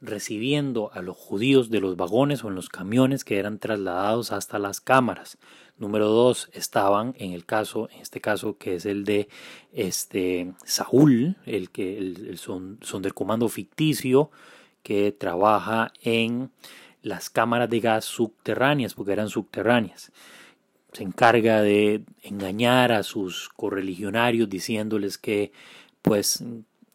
recibiendo 0.03 0.91
a 0.93 1.01
los 1.01 1.17
judíos 1.17 1.69
de 1.69 1.79
los 1.79 1.95
vagones 1.95 2.43
o 2.43 2.49
en 2.49 2.55
los 2.55 2.69
camiones 2.69 3.23
que 3.23 3.39
eran 3.39 3.57
trasladados 3.57 4.31
hasta 4.31 4.59
las 4.59 4.81
cámaras. 4.81 5.37
Número 5.77 6.07
dos, 6.09 6.49
estaban 6.53 7.15
en 7.17 7.31
el 7.31 7.45
caso, 7.45 7.89
en 7.91 8.01
este 8.01 8.21
caso 8.21 8.57
que 8.57 8.75
es 8.75 8.85
el 8.85 9.05
de 9.05 9.29
este 9.71 10.53
Saúl, 10.65 11.37
el 11.45 11.71
que 11.71 11.97
el 11.97 12.37
son, 12.37 12.77
Sonderkommando 12.81 13.47
ficticio 13.49 14.29
que 14.83 15.11
trabaja 15.11 15.93
en 16.03 16.51
las 17.01 17.29
cámaras 17.29 17.69
de 17.69 17.79
gas 17.79 18.05
subterráneas, 18.05 18.93
porque 18.93 19.13
eran 19.13 19.29
subterráneas 19.29 20.11
se 20.93 21.03
encarga 21.03 21.61
de 21.61 22.03
engañar 22.21 22.91
a 22.91 23.01
sus 23.01 23.49
correligionarios 23.49 24.47
diciéndoles 24.47 25.17
que 25.17 25.51
pues 26.03 26.43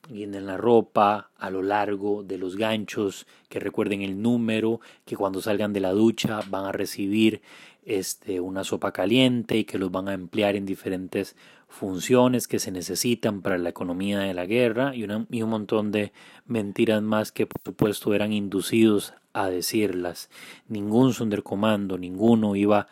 vienen 0.08 0.46
la 0.46 0.56
ropa 0.56 1.30
a 1.36 1.50
lo 1.50 1.62
largo 1.62 2.22
de 2.22 2.38
los 2.38 2.56
ganchos, 2.56 3.26
que 3.48 3.60
recuerden 3.60 4.02
el 4.02 4.20
número, 4.20 4.80
que 5.04 5.16
cuando 5.16 5.40
salgan 5.40 5.72
de 5.72 5.80
la 5.80 5.92
ducha 5.92 6.40
van 6.48 6.64
a 6.64 6.72
recibir 6.72 7.42
este, 7.84 8.40
una 8.40 8.64
sopa 8.64 8.92
caliente 8.92 9.56
y 9.56 9.64
que 9.64 9.78
los 9.78 9.90
van 9.90 10.08
a 10.08 10.14
emplear 10.14 10.56
en 10.56 10.66
diferentes 10.66 11.36
funciones 11.68 12.48
que 12.48 12.58
se 12.58 12.70
necesitan 12.70 13.42
para 13.42 13.58
la 13.58 13.68
economía 13.68 14.20
de 14.20 14.34
la 14.34 14.46
guerra 14.46 14.94
y, 14.94 15.04
una, 15.04 15.26
y 15.30 15.42
un 15.42 15.50
montón 15.50 15.92
de 15.92 16.12
mentiras 16.46 17.02
más 17.02 17.30
que 17.30 17.46
por 17.46 17.60
supuesto 17.64 18.14
eran 18.14 18.32
inducidos 18.32 19.14
a 19.32 19.48
decirlas. 19.48 20.30
Ningún 20.68 21.12
sondercomando, 21.12 21.98
ninguno 21.98 22.56
iba 22.56 22.88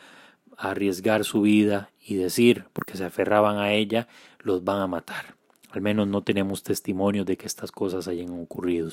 arriesgar 0.56 1.24
su 1.24 1.42
vida 1.42 1.90
y 2.04 2.14
decir, 2.16 2.64
porque 2.72 2.96
se 2.96 3.04
aferraban 3.04 3.58
a 3.58 3.72
ella, 3.72 4.08
los 4.40 4.64
van 4.64 4.80
a 4.80 4.86
matar. 4.86 5.35
Al 5.76 5.82
menos 5.82 6.08
no 6.08 6.22
tenemos 6.22 6.62
testimonio 6.62 7.26
de 7.26 7.36
que 7.36 7.46
estas 7.46 7.70
cosas 7.70 8.08
hayan 8.08 8.30
ocurrido. 8.30 8.88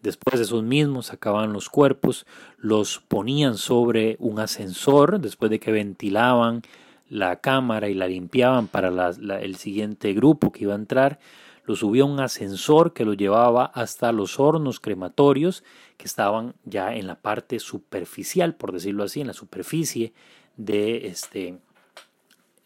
Después 0.00 0.40
esos 0.40 0.62
mismos 0.62 1.08
sacaban 1.08 1.52
los 1.52 1.68
cuerpos, 1.68 2.26
los 2.56 3.00
ponían 3.00 3.58
sobre 3.58 4.16
un 4.18 4.40
ascensor, 4.40 5.20
después 5.20 5.50
de 5.50 5.60
que 5.60 5.72
ventilaban 5.72 6.62
la 7.10 7.36
cámara 7.36 7.90
y 7.90 7.94
la 7.94 8.08
limpiaban 8.08 8.66
para 8.66 9.10
el 9.42 9.56
siguiente 9.56 10.14
grupo 10.14 10.52
que 10.52 10.64
iba 10.64 10.72
a 10.72 10.76
entrar, 10.76 11.18
los 11.66 11.80
subía 11.80 12.06
un 12.06 12.18
ascensor 12.18 12.94
que 12.94 13.04
los 13.04 13.18
llevaba 13.18 13.66
hasta 13.66 14.10
los 14.10 14.40
hornos 14.40 14.80
crematorios 14.80 15.64
que 15.98 16.06
estaban 16.06 16.54
ya 16.64 16.94
en 16.94 17.06
la 17.06 17.16
parte 17.16 17.58
superficial, 17.58 18.54
por 18.54 18.72
decirlo 18.72 19.04
así, 19.04 19.20
en 19.20 19.26
la 19.26 19.34
superficie 19.34 20.14
de 20.56 21.08
este 21.08 21.58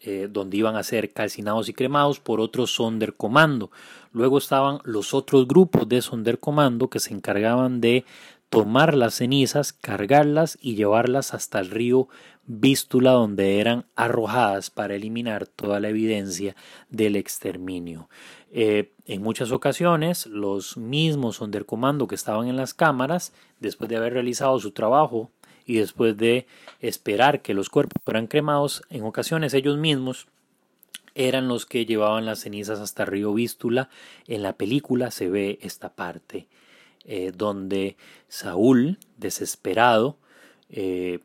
eh, 0.01 0.27
donde 0.29 0.57
iban 0.57 0.75
a 0.75 0.83
ser 0.83 1.11
calcinados 1.11 1.69
y 1.69 1.73
cremados 1.73 2.19
por 2.19 2.39
otro 2.39 2.67
Sonderkommando. 2.67 3.71
Luego 4.11 4.37
estaban 4.37 4.79
los 4.83 5.13
otros 5.13 5.47
grupos 5.47 5.89
de 5.89 6.01
Sonderkommando 6.01 6.89
que 6.89 6.99
se 6.99 7.13
encargaban 7.13 7.81
de 7.81 8.05
tomar 8.49 8.95
las 8.95 9.15
cenizas, 9.15 9.73
cargarlas 9.73 10.57
y 10.61 10.75
llevarlas 10.75 11.33
hasta 11.33 11.59
el 11.59 11.69
río 11.69 12.07
Vístula 12.49 13.11
donde 13.11 13.59
eran 13.59 13.85
arrojadas 13.97 14.69
para 14.69 14.95
eliminar 14.95 15.47
toda 15.47 15.81
la 15.81 15.89
evidencia 15.89 16.55
del 16.89 17.17
exterminio. 17.17 18.07
Eh, 18.51 18.93
en 19.05 19.21
muchas 19.21 19.51
ocasiones 19.51 20.27
los 20.27 20.77
mismos 20.77 21.35
Sonderkommando 21.35 22.07
que 22.07 22.15
estaban 22.15 22.47
en 22.47 22.55
las 22.55 22.73
cámaras, 22.73 23.33
después 23.59 23.89
de 23.89 23.97
haber 23.97 24.13
realizado 24.13 24.57
su 24.59 24.71
trabajo 24.71 25.29
y 25.67 25.75
después 25.75 26.17
de 26.17 26.47
esperar 26.79 27.41
que 27.43 27.53
los 27.53 27.69
cuerpos 27.69 28.01
fueran 28.03 28.25
cremados, 28.25 28.81
en 28.89 29.03
ocasiones 29.03 29.53
ellos 29.53 29.77
mismos 29.77 30.27
eran 31.13 31.47
los 31.47 31.65
que 31.65 31.85
llevaban 31.85 32.25
las 32.25 32.39
cenizas 32.39 32.79
hasta 32.79 33.05
Río 33.05 33.33
Vístula. 33.33 33.89
En 34.27 34.43
la 34.43 34.53
película 34.53 35.11
se 35.11 35.29
ve 35.29 35.59
esta 35.61 35.89
parte 35.89 36.47
eh, 37.05 37.31
donde 37.35 37.97
Saúl, 38.27 38.97
desesperado 39.17 40.17
eh, 40.69 41.19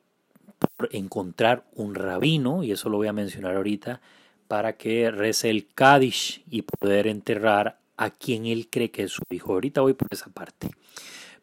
por 0.58 0.88
encontrar 0.92 1.64
un 1.74 1.94
rabino, 1.94 2.64
y 2.64 2.72
eso 2.72 2.88
lo 2.88 2.96
voy 2.96 3.08
a 3.08 3.12
mencionar 3.12 3.56
ahorita, 3.56 4.00
para 4.48 4.76
que 4.76 5.10
rece 5.10 5.50
el 5.50 5.66
Kadish 5.72 6.42
y 6.50 6.62
poder 6.62 7.06
enterrar 7.06 7.78
a 7.96 8.10
quien 8.10 8.46
él 8.46 8.68
cree 8.70 8.90
que 8.90 9.04
es 9.04 9.12
su 9.12 9.22
hijo. 9.30 9.52
Ahorita 9.52 9.82
voy 9.82 9.94
por 9.94 10.08
esa 10.10 10.30
parte. 10.30 10.70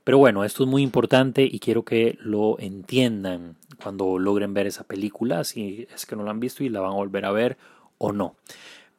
Pero 0.09 0.17
bueno, 0.17 0.43
esto 0.43 0.63
es 0.63 0.69
muy 0.69 0.81
importante 0.81 1.43
y 1.43 1.59
quiero 1.59 1.85
que 1.85 2.17
lo 2.19 2.57
entiendan 2.57 3.57
cuando 3.83 4.17
logren 4.17 4.55
ver 4.55 4.65
esa 4.65 4.83
película, 4.83 5.43
si 5.43 5.87
es 5.93 6.07
que 6.07 6.15
no 6.15 6.23
la 6.23 6.31
han 6.31 6.39
visto 6.39 6.63
y 6.63 6.69
la 6.69 6.79
van 6.79 6.93
a 6.93 6.95
volver 6.95 7.25
a 7.25 7.31
ver 7.31 7.59
o 7.99 8.11
no. 8.11 8.33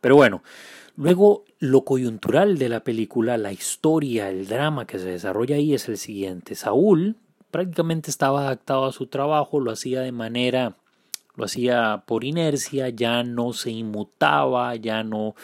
Pero 0.00 0.14
bueno, 0.14 0.44
luego 0.94 1.42
lo 1.58 1.84
coyuntural 1.84 2.58
de 2.58 2.68
la 2.68 2.84
película, 2.84 3.38
la 3.38 3.50
historia, 3.50 4.30
el 4.30 4.46
drama 4.46 4.86
que 4.86 5.00
se 5.00 5.06
desarrolla 5.06 5.56
ahí 5.56 5.74
es 5.74 5.88
el 5.88 5.98
siguiente. 5.98 6.54
Saúl 6.54 7.16
prácticamente 7.50 8.08
estaba 8.08 8.42
adaptado 8.42 8.84
a 8.84 8.92
su 8.92 9.08
trabajo, 9.08 9.58
lo 9.58 9.72
hacía 9.72 10.02
de 10.02 10.12
manera 10.12 10.76
lo 11.34 11.46
hacía 11.46 12.04
por 12.06 12.22
inercia, 12.22 12.88
ya 12.90 13.24
no 13.24 13.52
se 13.52 13.70
inmutaba, 13.70 14.76
ya 14.76 15.02
no 15.02 15.34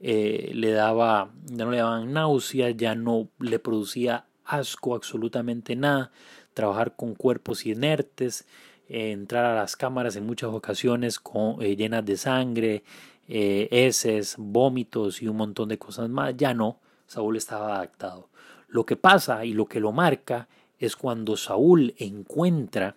eh, 0.00 0.52
le 0.54 0.70
daba, 0.70 1.30
ya 1.46 1.64
no 1.64 1.70
le 1.72 1.78
daban 1.78 2.12
náuseas, 2.12 2.76
ya 2.76 2.94
no 2.94 3.28
le 3.40 3.58
producía 3.58 4.25
asco 4.46 4.94
absolutamente 4.94 5.76
nada, 5.76 6.10
trabajar 6.54 6.96
con 6.96 7.14
cuerpos 7.14 7.66
inertes, 7.66 8.46
eh, 8.88 9.12
entrar 9.12 9.44
a 9.44 9.54
las 9.54 9.76
cámaras 9.76 10.16
en 10.16 10.26
muchas 10.26 10.50
ocasiones 10.50 11.18
con, 11.18 11.62
eh, 11.62 11.76
llenas 11.76 12.04
de 12.04 12.16
sangre, 12.16 12.84
eh, 13.28 13.68
heces, 13.70 14.36
vómitos 14.38 15.20
y 15.22 15.28
un 15.28 15.36
montón 15.36 15.68
de 15.68 15.78
cosas 15.78 16.08
más. 16.08 16.36
Ya 16.36 16.54
no, 16.54 16.78
Saúl 17.06 17.36
estaba 17.36 17.76
adaptado. 17.76 18.28
Lo 18.68 18.86
que 18.86 18.96
pasa 18.96 19.44
y 19.44 19.52
lo 19.52 19.66
que 19.66 19.80
lo 19.80 19.92
marca 19.92 20.48
es 20.78 20.96
cuando 20.96 21.36
Saúl 21.36 21.94
encuentra 21.98 22.96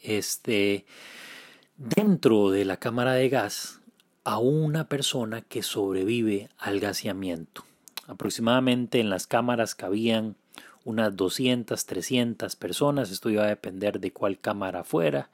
este 0.00 0.84
dentro 1.76 2.50
de 2.50 2.64
la 2.64 2.76
cámara 2.76 3.14
de 3.14 3.28
gas 3.28 3.80
a 4.24 4.38
una 4.38 4.88
persona 4.88 5.42
que 5.42 5.62
sobrevive 5.62 6.48
al 6.58 6.80
gaseamiento. 6.80 7.64
Aproximadamente 8.06 9.00
en 9.00 9.10
las 9.10 9.26
cámaras 9.26 9.74
cabían 9.74 10.36
unas 10.84 11.16
200, 11.16 11.86
300 11.86 12.56
personas. 12.56 13.10
Esto 13.10 13.30
iba 13.30 13.44
a 13.44 13.48
depender 13.48 14.00
de 14.00 14.12
cuál 14.12 14.38
cámara 14.38 14.84
fuera, 14.84 15.30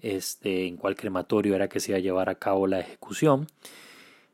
este, 0.00 0.66
en 0.66 0.76
cuál 0.76 0.96
crematorio 0.96 1.54
era 1.54 1.68
que 1.68 1.80
se 1.80 1.92
iba 1.92 1.98
a 1.98 2.02
llevar 2.02 2.28
a 2.28 2.34
cabo 2.34 2.66
la 2.66 2.80
ejecución. 2.80 3.46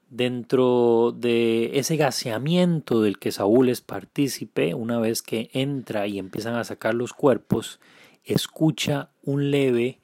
Dentro 0.08 1.12
de 1.16 1.78
ese 1.78 1.96
gaseamiento 1.96 3.02
del 3.02 3.18
que 3.18 3.32
Saúl 3.32 3.68
es 3.68 3.80
partícipe, 3.80 4.72
una 4.72 5.00
vez 5.00 5.20
que 5.20 5.50
entra 5.52 6.06
y 6.06 6.18
empiezan 6.18 6.54
a 6.54 6.64
sacar 6.64 6.94
los 6.94 7.12
cuerpos, 7.12 7.80
escucha 8.24 9.10
un 9.22 9.50
leve 9.50 10.00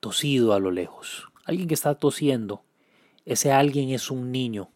tosido 0.00 0.52
a 0.52 0.60
lo 0.60 0.70
lejos. 0.70 1.28
Alguien 1.44 1.68
que 1.68 1.74
está 1.74 1.94
tosiendo. 1.94 2.62
Ese 3.24 3.50
alguien 3.50 3.90
es 3.90 4.10
un 4.10 4.30
niño 4.30 4.70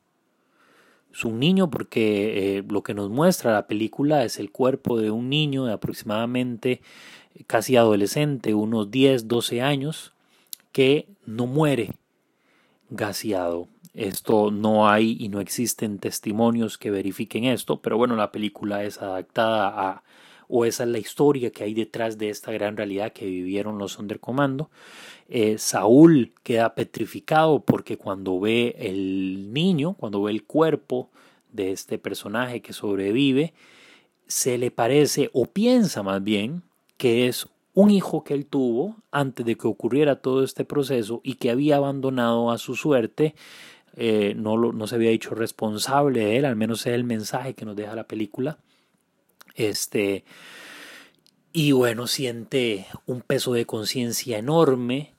un 1.25 1.41
niño 1.41 1.71
porque 1.71 2.59
eh, 2.59 2.65
lo 2.69 2.83
que 2.83 2.95
nos 2.95 3.11
muestra 3.11 3.53
la 3.53 3.67
película 3.67 4.25
es 4.25 4.39
el 4.39 4.51
cuerpo 4.51 4.99
de 4.99 5.11
un 5.11 5.29
niño 5.29 5.65
de 5.65 5.73
aproximadamente 5.73 6.81
eh, 7.35 7.45
casi 7.47 7.77
adolescente, 7.77 8.55
unos 8.55 8.91
10, 8.91 9.29
12 9.29 9.63
años, 9.63 10.13
que 10.73 11.09
no 11.27 11.47
muere 11.47 11.93
gaseado. 12.91 13.69
Esto 13.95 14.51
no 14.51 14.89
hay 14.89 15.17
y 15.19 15.29
no 15.29 15.41
existen 15.41 15.99
testimonios 15.99 16.79
que 16.79 16.91
verifiquen 16.91 17.45
esto, 17.45 17.81
pero 17.81 17.97
bueno, 17.97 18.15
la 18.15 18.31
película 18.31 18.85
es 18.85 19.03
adaptada 19.03 19.69
a, 19.69 20.03
o 20.51 20.65
esa 20.65 20.83
es 20.83 20.91
la 20.91 20.99
historia 20.99 21.51
que 21.51 21.65
hay 21.65 21.75
detrás 21.75 22.19
de 22.19 22.29
esta 22.29 22.53
gran 22.53 22.77
realidad 22.77 23.13
que 23.13 23.27
vivieron 23.27 23.79
los 23.79 23.93
Sonderkommando. 23.93 24.71
Eh, 25.29 25.59
Saúl 25.59 26.33
queda 26.43 26.75
petrificado 26.75 27.61
porque 27.61 27.97
cuando 27.97 28.41
ve 28.41 28.75
el 28.79 29.53
niño, 29.53 29.95
cuando 29.95 30.23
ve 30.23 30.33
el 30.33 30.45
cuerpo 30.45 31.09
de 31.53 31.73
este 31.73 31.99
personaje 31.99 32.61
que 32.61 32.73
sobrevive, 32.73 33.55
se 34.27 34.59
le 34.59 34.71
parece 34.71 35.31
o 35.33 35.47
piensa 35.47 36.03
más 36.03 36.23
bien 36.23 36.63
que 36.97 37.29
es 37.29 37.49
un 37.73 37.91
hijo 37.91 38.25
que 38.25 38.35
él 38.35 38.47
tuvo 38.47 38.97
antes 39.11 39.47
de 39.47 39.57
que 39.57 39.69
ocurriera 39.69 40.17
todo 40.17 40.43
este 40.43 40.65
proceso 40.65 41.21
y 41.23 41.35
que 41.35 41.51
había 41.51 41.77
abandonado 41.77 42.51
a 42.51 42.59
su 42.59 42.75
suerte, 42.75 43.35
eh, 43.95 44.35
no, 44.37 44.57
no 44.57 44.87
se 44.87 44.97
había 44.97 45.11
hecho 45.11 45.35
responsable 45.35 46.21
de 46.21 46.37
él, 46.39 46.45
al 46.45 46.57
menos 46.57 46.87
es 46.87 46.95
el 46.95 47.05
mensaje 47.05 47.55
que 47.55 47.65
nos 47.65 47.77
deja 47.77 47.95
la 47.95 48.07
película. 48.07 48.59
Este, 49.61 50.25
y 51.53 51.73
bueno, 51.73 52.07
siente 52.07 52.87
un 53.05 53.21
peso 53.21 53.53
de 53.53 53.67
conciencia 53.67 54.39
enorme 54.39 55.13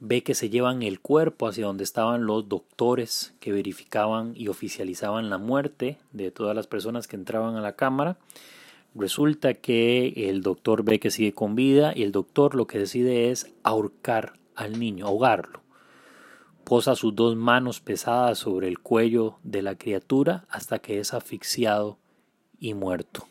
ve 0.00 0.24
que 0.24 0.34
se 0.34 0.50
llevan 0.50 0.82
el 0.82 0.98
cuerpo 0.98 1.46
hacia 1.46 1.66
donde 1.66 1.84
estaban 1.84 2.26
los 2.26 2.48
doctores 2.48 3.34
que 3.38 3.52
verificaban 3.52 4.32
y 4.34 4.48
oficializaban 4.48 5.30
la 5.30 5.38
muerte 5.38 5.98
de 6.12 6.32
todas 6.32 6.56
las 6.56 6.66
personas 6.66 7.06
que 7.06 7.14
entraban 7.14 7.54
a 7.54 7.60
la 7.60 7.76
cámara. 7.76 8.18
Resulta 8.96 9.54
que 9.54 10.28
el 10.28 10.42
doctor 10.42 10.82
ve 10.82 10.98
que 10.98 11.12
sigue 11.12 11.32
con 11.32 11.54
vida 11.54 11.92
y 11.94 12.02
el 12.02 12.10
doctor 12.10 12.56
lo 12.56 12.66
que 12.66 12.80
decide 12.80 13.30
es 13.30 13.52
ahorcar 13.62 14.40
al 14.56 14.80
niño, 14.80 15.06
ahogarlo. 15.06 15.62
posa 16.64 16.96
sus 16.96 17.14
dos 17.14 17.36
manos 17.36 17.80
pesadas 17.80 18.38
sobre 18.38 18.66
el 18.66 18.80
cuello 18.80 19.38
de 19.44 19.62
la 19.62 19.78
criatura 19.78 20.46
hasta 20.50 20.80
que 20.80 20.98
es 20.98 21.14
asfixiado 21.14 21.96
y 22.58 22.74
muerto. 22.74 23.28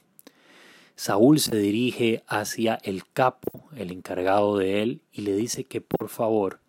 Saúl 0.98 1.40
se 1.40 1.56
dirige 1.56 2.24
hacia 2.26 2.80
el 2.82 3.08
capo, 3.08 3.70
el 3.76 3.92
encargado 3.92 4.58
de 4.58 4.82
él, 4.82 5.02
y 5.14 5.22
le 5.22 5.36
dice 5.36 5.64
que 5.64 5.80
por 5.80 6.10
favor 6.10 6.60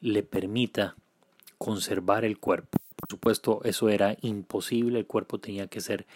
le 0.00 0.22
permita 0.22 0.96
conservar 1.58 2.24
el 2.24 2.38
cuerpo. 2.38 2.78
Por 2.96 3.10
supuesto, 3.10 3.60
eso 3.64 3.90
era 3.90 4.16
imposible, 4.22 5.00
el 5.00 5.06
cuerpo 5.06 5.38
tenía 5.40 5.66
que 5.66 5.82
ser 5.82 6.06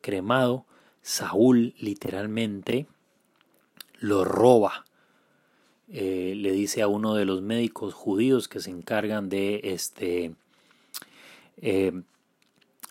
cremado. 0.00 0.66
Saúl 1.02 1.74
literalmente 1.80 2.86
lo 3.98 4.24
roba. 4.24 4.84
Eh, 5.88 6.34
le 6.36 6.52
dice 6.52 6.80
a 6.80 6.86
uno 6.86 7.16
de 7.16 7.24
los 7.24 7.42
médicos 7.42 7.92
judíos 7.92 8.46
que 8.46 8.60
se 8.60 8.70
encargan 8.70 9.28
de 9.28 9.60
este, 9.64 10.36
eh, 11.56 12.02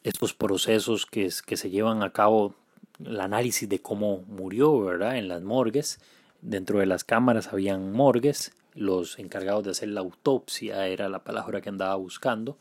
estos 0.03 0.33
procesos 0.33 1.05
que, 1.05 1.29
que 1.45 1.55
se 1.55 1.69
llevan 1.69 2.03
a 2.03 2.11
cabo, 2.11 2.55
el 3.03 3.19
análisis 3.21 3.67
de 3.67 3.79
cómo 3.79 4.23
murió, 4.27 4.79
¿verdad? 4.81 5.17
En 5.17 5.27
las 5.27 5.41
morgues. 5.41 5.99
Dentro 6.41 6.79
de 6.79 6.85
las 6.85 7.03
cámaras 7.03 7.51
habían 7.51 7.91
morgues. 7.91 8.51
Los 8.75 9.19
encargados 9.19 9.63
de 9.63 9.71
hacer 9.71 9.89
la 9.89 10.01
autopsia 10.01 10.87
era 10.87 11.09
la 11.09 11.23
palabra 11.23 11.61
que 11.61 11.69
andaba 11.69 11.95
buscando. 11.95 12.57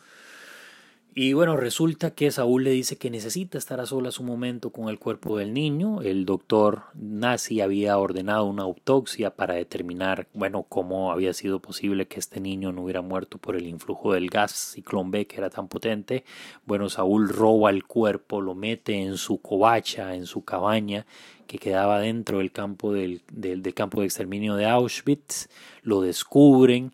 Y 1.21 1.33
bueno, 1.33 1.57
resulta 1.57 2.13
que 2.13 2.31
Saúl 2.31 2.63
le 2.63 2.71
dice 2.71 2.97
que 2.97 3.11
necesita 3.11 3.59
estar 3.59 3.81
a 3.81 3.87
solas 3.87 4.21
un 4.21 4.27
momento 4.27 4.71
con 4.71 4.89
el 4.89 5.01
cuerpo 5.01 5.37
del 5.37 5.53
niño. 5.53 6.01
El 6.01 6.25
doctor 6.25 6.83
nazi 6.95 7.61
había 7.61 7.99
ordenado 7.99 8.45
una 8.45 8.63
autopsia 8.63 9.35
para 9.35 9.55
determinar, 9.55 10.29
bueno, 10.33 10.63
cómo 10.69 11.11
había 11.11 11.33
sido 11.33 11.59
posible 11.59 12.07
que 12.07 12.21
este 12.21 12.39
niño 12.39 12.71
no 12.71 12.85
hubiera 12.85 13.03
muerto 13.03 13.39
por 13.39 13.57
el 13.57 13.67
influjo 13.67 14.13
del 14.13 14.31
gas 14.31 14.53
ciclón 14.75 15.11
B 15.11 15.27
que 15.27 15.39
era 15.39 15.51
tan 15.51 15.67
potente. 15.67 16.23
Bueno, 16.65 16.89
Saúl 16.89 17.29
roba 17.31 17.71
el 17.71 17.83
cuerpo, 17.83 18.41
lo 18.41 18.55
mete 18.55 19.03
en 19.03 19.17
su 19.17 19.39
covacha, 19.39 20.15
en 20.15 20.25
su 20.25 20.45
cabaña 20.45 21.05
que 21.49 21.59
quedaba 21.59 21.99
dentro 21.99 22.39
del 22.39 22.53
campo 22.53 22.93
del, 22.93 23.23
del, 23.33 23.75
campo 23.75 24.03
de 24.03 24.07
exterminio 24.07 24.55
de 24.55 24.67
Auschwitz. 24.67 25.49
Lo 25.83 26.01
descubren. 26.01 26.93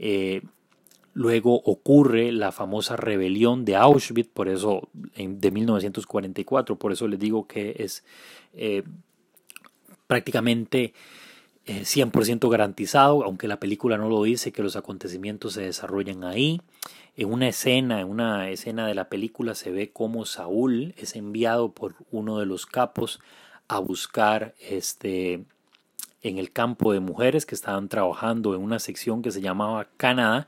Eh, 0.00 0.42
Luego 1.20 1.60
ocurre 1.66 2.32
la 2.32 2.50
famosa 2.50 2.96
rebelión 2.96 3.66
de 3.66 3.76
Auschwitz, 3.76 4.30
por 4.32 4.48
eso 4.48 4.88
de 5.14 5.50
1944, 5.50 6.76
por 6.76 6.92
eso 6.92 7.06
les 7.08 7.20
digo 7.20 7.46
que 7.46 7.76
es 7.78 8.04
eh, 8.54 8.84
prácticamente 10.06 10.94
100% 11.66 12.46
eh, 12.46 12.50
garantizado, 12.50 13.22
aunque 13.22 13.48
la 13.48 13.60
película 13.60 13.98
no 13.98 14.08
lo 14.08 14.22
dice, 14.22 14.50
que 14.50 14.62
los 14.62 14.76
acontecimientos 14.76 15.52
se 15.52 15.60
desarrollan 15.60 16.24
ahí. 16.24 16.62
En 17.18 17.30
una 17.30 17.48
escena, 17.48 18.00
en 18.00 18.08
una 18.08 18.48
escena 18.48 18.86
de 18.86 18.94
la 18.94 19.10
película 19.10 19.54
se 19.54 19.70
ve 19.70 19.90
cómo 19.92 20.24
Saúl 20.24 20.94
es 20.96 21.16
enviado 21.16 21.72
por 21.72 21.96
uno 22.10 22.38
de 22.38 22.46
los 22.46 22.64
capos 22.64 23.20
a 23.68 23.78
buscar 23.78 24.54
este 24.58 25.44
en 26.22 26.38
el 26.38 26.52
campo 26.52 26.92
de 26.92 27.00
mujeres 27.00 27.46
que 27.46 27.54
estaban 27.54 27.88
trabajando 27.88 28.54
en 28.54 28.62
una 28.62 28.78
sección 28.78 29.22
que 29.22 29.30
se 29.30 29.40
llamaba 29.40 29.88
Canadá, 29.96 30.46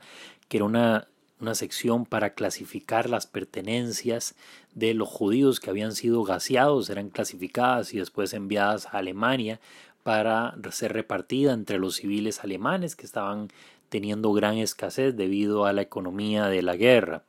que 0.53 0.57
era 0.57 0.65
una, 0.65 1.07
una 1.41 1.55
sección 1.55 2.05
para 2.05 2.35
clasificar 2.35 3.09
las 3.09 3.25
pertenencias 3.25 4.35
de 4.75 4.93
los 4.93 5.09
judíos 5.09 5.59
que 5.59 5.71
habían 5.71 5.93
sido 5.93 6.23
gaseados, 6.23 6.91
eran 6.91 7.09
clasificadas 7.09 7.91
y 7.95 7.97
después 7.97 8.33
enviadas 8.33 8.85
a 8.85 8.99
Alemania 8.99 9.59
para 10.03 10.55
ser 10.69 10.93
repartida 10.93 11.53
entre 11.53 11.79
los 11.79 11.95
civiles 11.95 12.43
alemanes 12.43 12.95
que 12.95 13.07
estaban 13.07 13.47
teniendo 13.89 14.31
gran 14.31 14.59
escasez 14.59 15.17
debido 15.17 15.65
a 15.65 15.73
la 15.73 15.81
economía 15.81 16.45
de 16.49 16.61
la 16.61 16.75
guerra. 16.75 17.23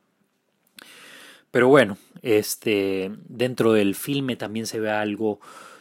Pero 1.49 1.67
bueno, 1.67 1.97
este, 2.21 3.11
dentro 3.27 3.73
del 3.73 3.95
filme 3.95 4.35
también 4.35 4.67
se 4.67 4.79
ve 4.79 4.91
algo 4.91 5.39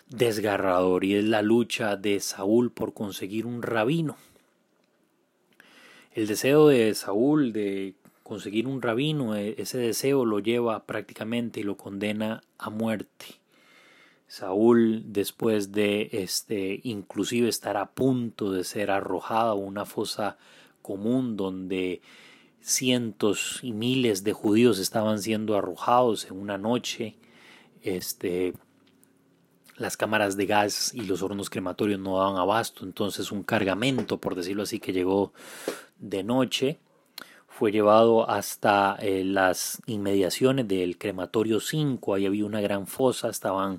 desgarrador 0.09 1.05
y 1.05 1.16
es 1.16 1.24
la 1.24 1.42
lucha 1.42 1.97
de 1.97 2.20
Saúl 2.20 2.72
por 2.72 2.95
conseguir 2.95 3.45
un 3.45 3.61
rabino. 3.61 4.16
El 6.14 6.28
deseo 6.28 6.68
de 6.68 6.94
Saúl 6.94 7.52
de 7.52 7.96
conseguir 8.22 8.68
un 8.68 8.80
rabino, 8.80 9.34
e, 9.34 9.56
ese 9.58 9.78
deseo 9.78 10.24
lo 10.24 10.38
lleva 10.38 10.86
prácticamente 10.86 11.58
y 11.58 11.64
lo 11.64 11.76
condena 11.76 12.40
a 12.56 12.70
muerte. 12.70 13.26
Saúl, 14.28 15.02
después 15.06 15.72
de 15.72 16.10
este, 16.12 16.80
inclusive 16.84 17.48
estar 17.48 17.76
a 17.76 17.90
punto 17.90 18.52
de 18.52 18.62
ser 18.62 18.92
arrojado 18.92 19.50
a 19.50 19.54
una 19.54 19.86
fosa 19.86 20.38
común 20.82 21.36
donde 21.36 22.00
cientos 22.60 23.58
y 23.62 23.72
miles 23.72 24.22
de 24.22 24.34
judíos 24.34 24.78
estaban 24.78 25.20
siendo 25.20 25.56
arrojados 25.56 26.26
en 26.26 26.38
una 26.38 26.58
noche, 26.58 27.16
este, 27.82 28.54
las 29.76 29.96
cámaras 29.96 30.36
de 30.36 30.46
gas 30.46 30.94
y 30.94 31.02
los 31.02 31.22
hornos 31.22 31.50
crematorios 31.50 31.98
no 32.00 32.18
daban 32.18 32.36
abasto, 32.36 32.84
entonces 32.84 33.32
un 33.32 33.42
cargamento, 33.42 34.18
por 34.18 34.34
decirlo 34.34 34.62
así, 34.62 34.78
que 34.78 34.92
llegó 34.92 35.32
de 35.98 36.22
noche 36.22 36.78
fue 37.48 37.70
llevado 37.70 38.28
hasta 38.28 38.96
eh, 39.00 39.22
las 39.24 39.80
inmediaciones 39.86 40.66
del 40.66 40.98
crematorio 40.98 41.60
5, 41.60 42.14
ahí 42.14 42.26
había 42.26 42.44
una 42.44 42.60
gran 42.60 42.88
fosa, 42.88 43.28
estaban 43.28 43.78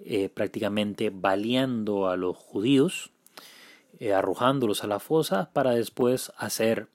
eh, 0.00 0.28
prácticamente 0.28 1.10
baleando 1.10 2.08
a 2.08 2.16
los 2.16 2.36
judíos, 2.36 3.12
eh, 4.00 4.12
arrojándolos 4.12 4.82
a 4.82 4.88
la 4.88 4.98
fosa 4.98 5.50
para 5.52 5.70
después 5.70 6.32
hacer, 6.38 6.88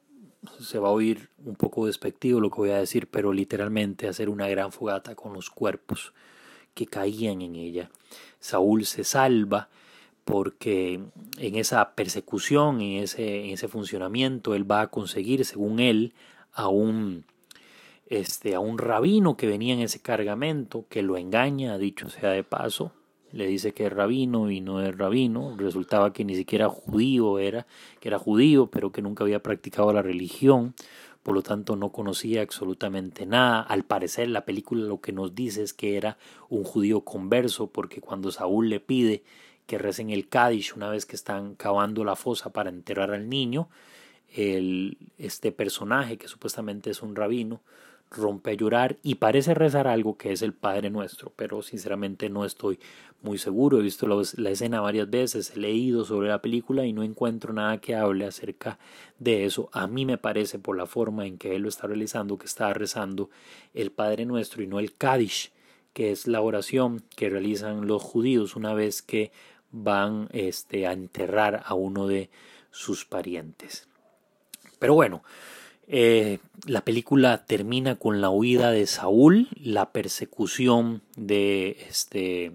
se 0.59 0.79
va 0.79 0.89
a 0.89 0.91
oír 0.91 1.29
un 1.45 1.55
poco 1.55 1.85
despectivo 1.85 2.41
lo 2.41 2.49
que 2.49 2.57
voy 2.57 2.71
a 2.71 2.79
decir, 2.79 3.07
pero 3.07 3.31
literalmente 3.31 4.09
hacer 4.09 4.27
una 4.27 4.49
gran 4.49 4.73
fogata 4.73 5.15
con 5.15 5.33
los 5.33 5.49
cuerpos 5.49 6.13
que 6.73 6.85
caían 6.85 7.41
en 7.41 7.55
ella. 7.55 7.89
Saúl 8.39 8.85
se 8.85 9.03
salva 9.03 9.69
porque 10.25 11.01
en 11.37 11.55
esa 11.55 11.95
persecución, 11.95 12.81
en 12.81 13.03
ese, 13.03 13.45
en 13.45 13.51
ese 13.51 13.67
funcionamiento, 13.67 14.53
él 14.53 14.69
va 14.69 14.81
a 14.81 14.87
conseguir, 14.87 15.43
según 15.43 15.79
él, 15.79 16.13
a 16.53 16.67
un, 16.67 17.25
este, 18.07 18.53
a 18.53 18.59
un 18.59 18.77
rabino 18.77 19.37
que 19.37 19.47
venía 19.47 19.73
en 19.73 19.81
ese 19.81 19.99
cargamento, 20.01 20.85
que 20.89 21.01
lo 21.01 21.17
engaña, 21.17 21.77
dicho 21.77 22.09
sea 22.09 22.29
de 22.29 22.43
paso, 22.43 22.91
le 23.31 23.47
dice 23.47 23.73
que 23.73 23.85
es 23.85 23.93
rabino 23.93 24.49
y 24.49 24.61
no 24.61 24.81
es 24.81 24.97
rabino, 24.97 25.55
resultaba 25.57 26.13
que 26.13 26.25
ni 26.25 26.35
siquiera 26.35 26.67
judío 26.69 27.39
era, 27.39 27.67
que 27.99 28.09
era 28.09 28.17
judío, 28.17 28.67
pero 28.67 28.91
que 28.91 29.01
nunca 29.01 29.23
había 29.23 29.41
practicado 29.41 29.93
la 29.93 30.01
religión, 30.01 30.73
por 31.29 31.35
lo 31.35 31.43
tanto 31.43 31.75
no 31.75 31.91
conocía 31.91 32.41
absolutamente 32.41 33.27
nada. 33.27 33.61
Al 33.61 33.83
parecer 33.83 34.29
la 34.29 34.45
película 34.45 34.87
lo 34.87 34.99
que 34.99 35.11
nos 35.11 35.35
dice 35.35 35.61
es 35.61 35.75
que 35.75 35.95
era 35.95 36.17
un 36.49 36.63
judío 36.63 37.01
converso, 37.01 37.67
porque 37.67 38.01
cuando 38.01 38.31
Saúl 38.31 38.67
le 38.67 38.79
pide 38.79 39.21
que 39.67 39.77
recen 39.77 40.09
el 40.09 40.27
Kaddish 40.27 40.73
una 40.75 40.89
vez 40.89 41.05
que 41.05 41.15
están 41.15 41.53
cavando 41.53 42.03
la 42.03 42.15
fosa 42.15 42.51
para 42.51 42.71
enterrar 42.71 43.11
al 43.11 43.29
niño. 43.29 43.69
El, 44.33 44.97
este 45.19 45.51
personaje, 45.51 46.17
que 46.17 46.27
supuestamente 46.27 46.89
es 46.89 47.03
un 47.03 47.15
rabino, 47.15 47.61
rompe 48.11 48.51
a 48.51 48.53
llorar 48.53 48.97
y 49.03 49.15
parece 49.15 49.53
rezar 49.53 49.87
algo 49.87 50.17
que 50.17 50.31
es 50.31 50.41
el 50.41 50.53
Padre 50.53 50.89
Nuestro, 50.89 51.31
pero 51.35 51.61
sinceramente 51.61 52.29
no 52.29 52.43
estoy 52.43 52.79
muy 53.21 53.37
seguro. 53.37 53.79
He 53.79 53.83
visto 53.83 54.07
la, 54.07 54.49
escena 54.49 54.81
varias 54.81 55.09
veces, 55.09 55.51
he 55.55 55.59
leído 55.59 56.05
sobre 56.05 56.29
la 56.29 56.41
película 56.41 56.85
y 56.85 56.93
no 56.93 57.03
encuentro 57.03 57.53
nada 57.53 57.79
que 57.79 57.95
hable 57.95 58.25
acerca 58.25 58.79
de 59.19 59.45
eso. 59.45 59.69
A 59.73 59.87
mí 59.87 60.05
me 60.05 60.17
parece 60.17 60.59
por 60.59 60.77
la 60.77 60.85
forma 60.85 61.25
en 61.27 61.37
que 61.37 61.55
él 61.55 61.63
lo 61.63 61.69
está 61.69 61.87
realizando 61.87 62.37
que 62.37 62.47
está 62.47 62.73
rezando 62.73 63.29
el 63.73 63.91
Padre 63.91 64.25
Nuestro 64.25 64.63
y 64.63 64.67
no 64.67 64.79
el 64.79 64.95
Kaddish, 64.95 65.51
que 65.93 66.11
es 66.11 66.27
la 66.27 66.41
oración 66.41 67.03
que 67.15 67.29
realizan 67.29 67.87
los 67.87 68.01
judíos 68.01 68.55
una 68.55 68.73
vez 68.73 69.01
que 69.01 69.31
van 69.71 70.29
este, 70.31 70.87
a 70.87 70.93
enterrar 70.93 71.61
a 71.65 71.75
uno 71.75 72.07
de 72.07 72.29
sus 72.71 73.05
parientes. 73.05 73.87
Pero 74.79 74.93
bueno, 74.93 75.23
eh, 75.91 76.37
la 76.67 76.81
película 76.81 77.45
termina 77.45 77.95
con 77.95 78.21
la 78.21 78.29
huida 78.29 78.69
de 78.69 78.85
Saúl, 78.85 79.47
la 79.59 79.91
persecución 79.91 81.01
de 81.15 81.83
este, 81.89 82.51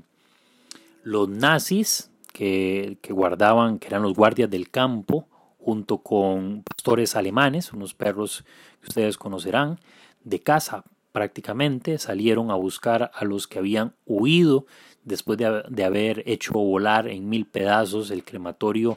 los 1.02 1.28
nazis 1.28 2.10
que, 2.32 2.96
guardaban, 3.10 3.80
que 3.80 3.88
eran 3.88 4.02
los 4.02 4.14
guardias 4.14 4.48
del 4.50 4.70
campo, 4.70 5.26
junto 5.58 5.98
con 5.98 6.62
pastores 6.62 7.16
alemanes, 7.16 7.72
unos 7.72 7.92
perros 7.92 8.44
que 8.80 8.88
ustedes 8.88 9.18
conocerán, 9.18 9.80
de 10.22 10.38
casa 10.38 10.84
prácticamente, 11.10 11.98
salieron 11.98 12.52
a 12.52 12.54
buscar 12.54 13.10
a 13.12 13.24
los 13.24 13.48
que 13.48 13.58
habían 13.58 13.94
huido 14.06 14.66
después 15.02 15.38
de, 15.38 15.84
haber 15.84 16.22
hecho 16.26 16.52
volar 16.52 17.08
en 17.08 17.28
mil 17.28 17.46
pedazos 17.46 18.12
el 18.12 18.22
crematorio 18.22 18.96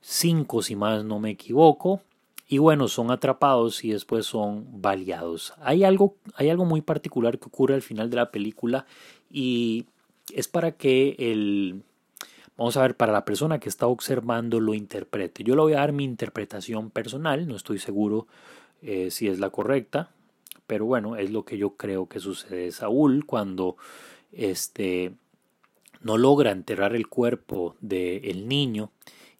5, 0.00 0.62
si 0.62 0.76
más 0.76 1.04
no 1.04 1.18
me 1.18 1.30
equivoco. 1.30 2.02
Y 2.46 2.58
bueno, 2.58 2.88
son 2.88 3.10
atrapados 3.10 3.84
y 3.84 3.90
después 3.90 4.26
son 4.26 4.82
baleados. 4.82 5.54
Hay 5.60 5.84
algo, 5.84 6.16
hay 6.34 6.50
algo 6.50 6.64
muy 6.64 6.82
particular 6.82 7.38
que 7.38 7.46
ocurre 7.46 7.74
al 7.74 7.82
final 7.82 8.10
de 8.10 8.16
la 8.16 8.30
película 8.30 8.86
y 9.30 9.86
es 10.32 10.48
para 10.48 10.72
que 10.72 11.16
el, 11.18 11.82
vamos 12.56 12.76
a 12.76 12.82
ver, 12.82 12.96
para 12.96 13.12
la 13.12 13.24
persona 13.24 13.58
que 13.58 13.68
está 13.68 13.86
observando 13.86 14.60
lo 14.60 14.74
interprete. 14.74 15.42
Yo 15.42 15.54
le 15.56 15.62
voy 15.62 15.72
a 15.72 15.78
dar 15.78 15.92
mi 15.92 16.04
interpretación 16.04 16.90
personal, 16.90 17.46
no 17.48 17.56
estoy 17.56 17.78
seguro 17.78 18.26
eh, 18.82 19.10
si 19.10 19.28
es 19.28 19.38
la 19.38 19.50
correcta, 19.50 20.10
pero 20.66 20.84
bueno, 20.84 21.16
es 21.16 21.30
lo 21.30 21.44
que 21.44 21.58
yo 21.58 21.76
creo 21.76 22.08
que 22.08 22.20
sucede. 22.20 22.70
Saúl 22.72 23.24
cuando 23.26 23.76
este, 24.32 25.14
no 26.02 26.18
logra 26.18 26.50
enterrar 26.50 26.94
el 26.94 27.08
cuerpo 27.08 27.76
del 27.80 28.48
niño 28.48 28.90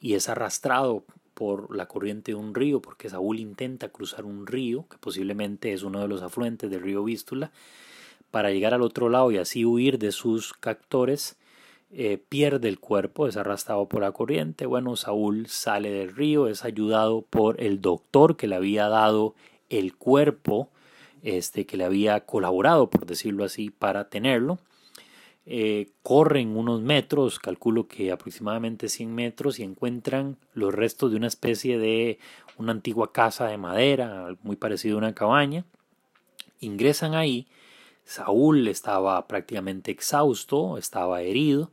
y 0.00 0.14
es 0.14 0.28
arrastrado 0.28 1.04
por 1.34 1.74
la 1.74 1.86
corriente 1.86 2.32
de 2.32 2.36
un 2.36 2.54
río, 2.54 2.80
porque 2.80 3.08
Saúl 3.08 3.40
intenta 3.40 3.88
cruzar 3.88 4.24
un 4.24 4.46
río, 4.46 4.86
que 4.88 4.98
posiblemente 4.98 5.72
es 5.72 5.82
uno 5.82 6.00
de 6.00 6.08
los 6.08 6.22
afluentes 6.22 6.70
del 6.70 6.82
río 6.82 7.04
Vístula, 7.04 7.50
para 8.30 8.50
llegar 8.50 8.74
al 8.74 8.82
otro 8.82 9.08
lado 9.08 9.30
y 9.30 9.38
así 9.38 9.64
huir 9.64 9.98
de 9.98 10.12
sus 10.12 10.54
captores, 10.54 11.36
eh, 11.92 12.18
pierde 12.28 12.68
el 12.68 12.80
cuerpo, 12.80 13.28
es 13.28 13.36
arrastrado 13.36 13.86
por 13.86 14.00
la 14.00 14.10
corriente. 14.10 14.66
Bueno, 14.66 14.96
Saúl 14.96 15.46
sale 15.46 15.90
del 15.90 16.14
río, 16.14 16.48
es 16.48 16.64
ayudado 16.64 17.22
por 17.22 17.60
el 17.60 17.80
doctor 17.80 18.36
que 18.36 18.48
le 18.48 18.56
había 18.56 18.88
dado 18.88 19.34
el 19.70 19.94
cuerpo, 19.94 20.70
este, 21.22 21.66
que 21.66 21.76
le 21.76 21.84
había 21.84 22.20
colaborado, 22.26 22.90
por 22.90 23.06
decirlo 23.06 23.44
así, 23.44 23.70
para 23.70 24.08
tenerlo. 24.08 24.58
Eh, 25.46 25.90
corren 26.02 26.56
unos 26.56 26.80
metros, 26.80 27.38
calculo 27.38 27.86
que 27.86 28.10
aproximadamente 28.10 28.88
100 28.88 29.14
metros, 29.14 29.58
y 29.58 29.62
encuentran 29.62 30.36
los 30.54 30.74
restos 30.74 31.10
de 31.10 31.16
una 31.16 31.26
especie 31.26 31.78
de 31.78 32.18
una 32.56 32.72
antigua 32.72 33.12
casa 33.12 33.46
de 33.46 33.58
madera, 33.58 34.36
muy 34.42 34.56
parecido 34.56 34.96
a 34.96 34.98
una 34.98 35.14
cabaña. 35.14 35.64
Ingresan 36.60 37.14
ahí 37.14 37.46
Saúl 38.04 38.68
estaba 38.68 39.26
prácticamente 39.26 39.90
exhausto, 39.90 40.78
estaba 40.78 41.22
herido. 41.22 41.70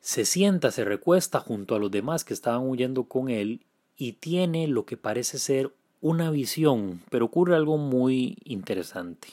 Se 0.00 0.24
sienta, 0.24 0.70
se 0.70 0.84
recuesta 0.84 1.40
junto 1.40 1.74
a 1.74 1.78
los 1.78 1.90
demás 1.90 2.24
que 2.24 2.34
estaban 2.34 2.68
huyendo 2.68 3.04
con 3.04 3.28
él 3.28 3.60
y 3.96 4.12
tiene 4.12 4.68
lo 4.68 4.84
que 4.84 4.96
parece 4.96 5.38
ser 5.38 5.72
una 6.00 6.30
visión, 6.30 7.02
pero 7.10 7.24
ocurre 7.26 7.56
algo 7.56 7.78
muy 7.78 8.36
interesante. 8.44 9.28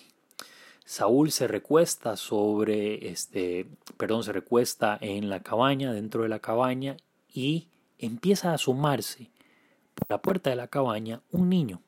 Saúl 0.86 1.32
se 1.32 1.48
recuesta 1.48 2.18
sobre 2.18 3.08
este, 3.10 3.68
perdón, 3.98 4.24
se 4.24 4.34
recuesta 4.34 4.98
en 5.00 5.30
la 5.30 5.42
cabaña, 5.42 5.94
dentro 5.94 6.24
de 6.24 6.30
la 6.30 6.40
cabaña 6.40 6.98
y 7.34 7.68
empieza 7.98 8.52
a 8.52 8.56
asomarse 8.56 9.30
por 9.96 10.10
la 10.10 10.22
puerta 10.22 10.50
de 10.50 10.56
la 10.58 10.68
cabaña 10.68 11.22
un 11.32 11.50
niño. 11.50 11.82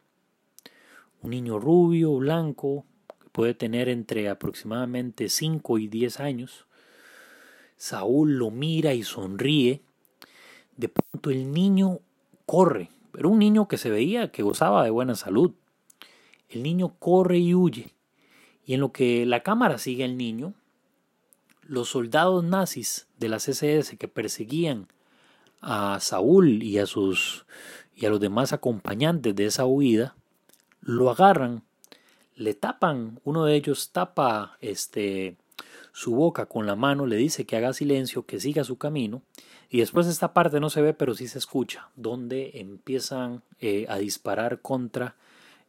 Un 1.21 1.31
niño 1.31 1.59
rubio, 1.59 2.15
blanco, 2.15 2.85
puede 3.31 3.53
tener 3.53 3.89
entre 3.89 4.29
aproximadamente 4.29 5.27
5 5.27 5.77
y 5.77 5.87
10 5.87 6.19
años. 6.21 6.65
Saúl 7.77 8.37
lo 8.37 8.49
mira 8.49 8.93
y 8.93 9.03
sonríe. 9.03 9.81
De 10.77 10.87
pronto 10.87 11.31
el 11.31 11.51
niño 11.51 11.99
corre, 12.45 12.89
pero 13.11 13.29
un 13.29 13.39
niño 13.39 13.67
que 13.67 13.77
se 13.77 13.89
veía 13.89 14.31
que 14.31 14.43
gozaba 14.43 14.83
de 14.83 14.89
buena 14.89 15.15
salud. 15.15 15.51
El 16.47 16.63
niño 16.63 16.95
corre 16.99 17.39
y 17.39 17.53
huye. 17.53 17.94
Y 18.65 18.73
en 18.73 18.81
lo 18.81 18.91
que 18.91 19.25
la 19.25 19.41
cámara 19.41 19.77
sigue 19.77 20.03
al 20.03 20.17
niño, 20.17 20.53
los 21.61 21.89
soldados 21.89 22.43
nazis 22.43 23.07
de 23.17 23.29
las 23.29 23.47
SS 23.47 23.97
que 23.97 24.07
perseguían 24.07 24.87
a 25.61 25.99
Saúl 25.99 26.63
y 26.63 26.77
a 26.77 26.85
sus 26.85 27.45
y 27.95 28.05
a 28.05 28.09
los 28.09 28.19
demás 28.19 28.51
acompañantes 28.51 29.35
de 29.35 29.45
esa 29.45 29.65
huida 29.65 30.15
lo 30.81 31.09
agarran 31.09 31.63
le 32.35 32.53
tapan, 32.53 33.19
uno 33.23 33.45
de 33.45 33.55
ellos 33.55 33.91
tapa 33.91 34.57
este, 34.61 35.37
su 35.93 36.15
boca 36.15 36.45
con 36.45 36.65
la 36.65 36.75
mano, 36.75 37.05
le 37.05 37.15
dice 37.15 37.45
que 37.45 37.55
haga 37.55 37.73
silencio, 37.73 38.25
que 38.25 38.39
siga 38.39 38.63
su 38.63 38.77
camino, 38.77 39.21
y 39.69 39.79
después 39.79 40.07
esta 40.07 40.33
parte 40.33 40.59
no 40.59 40.69
se 40.69 40.81
ve, 40.81 40.93
pero 40.93 41.15
sí 41.15 41.27
se 41.27 41.39
escucha, 41.39 41.89
donde 41.95 42.51
empiezan 42.55 43.41
eh, 43.59 43.85
a 43.89 43.97
disparar 43.97 44.61
contra 44.61 45.15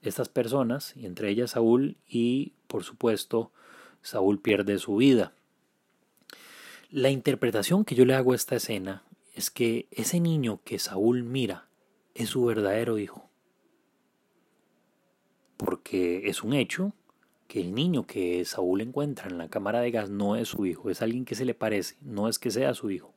estas 0.03 0.29
personas, 0.29 0.95
y 0.97 1.07
entre 1.07 1.31
ellas 1.31 1.53
Saúl, 1.53 1.97
y 2.09 2.53
por 2.67 2.85
supuesto 2.85 3.51
Saúl 4.03 4.41
pierde 4.41 4.79
su 4.79 4.97
vida. 4.97 5.33
La 6.91 7.11
interpretación 7.11 7.85
que 7.85 7.95
yo 7.95 8.05
le 8.05 8.15
hago 8.15 8.33
a 8.33 8.37
esta 8.37 8.57
escena 8.57 9.03
es 9.35 9.51
que 9.51 9.89
ese 9.91 10.21
niño 10.21 10.61
que 10.65 10.79
Saúl 10.79 11.25
mira 11.25 11.69
es 12.15 12.31
su 12.31 12.45
verdadero 12.45 12.99
hijo 12.99 13.27
porque 15.57 16.29
es 16.29 16.43
un 16.43 16.53
hecho 16.53 16.93
que 17.49 17.61
el 17.61 17.75
niño 17.75 18.07
que 18.07 18.45
Saúl 18.45 18.81
encuentra 18.81 19.29
en 19.29 19.39
la 19.39 19.49
cámara 19.49 19.81
de 19.81 19.91
gas 19.91 20.11
no 20.11 20.37
es 20.37 20.49
su 20.49 20.67
hijo, 20.67 20.91
es 20.91 21.01
alguien 21.03 21.25
que 21.25 21.35
se 21.35 21.45
le 21.45 21.55
parece, 21.55 21.97
no 22.01 22.29
es 22.29 22.39
que 22.39 22.51
sea 22.51 22.75
su 22.75 22.91
hijo. 22.91 23.15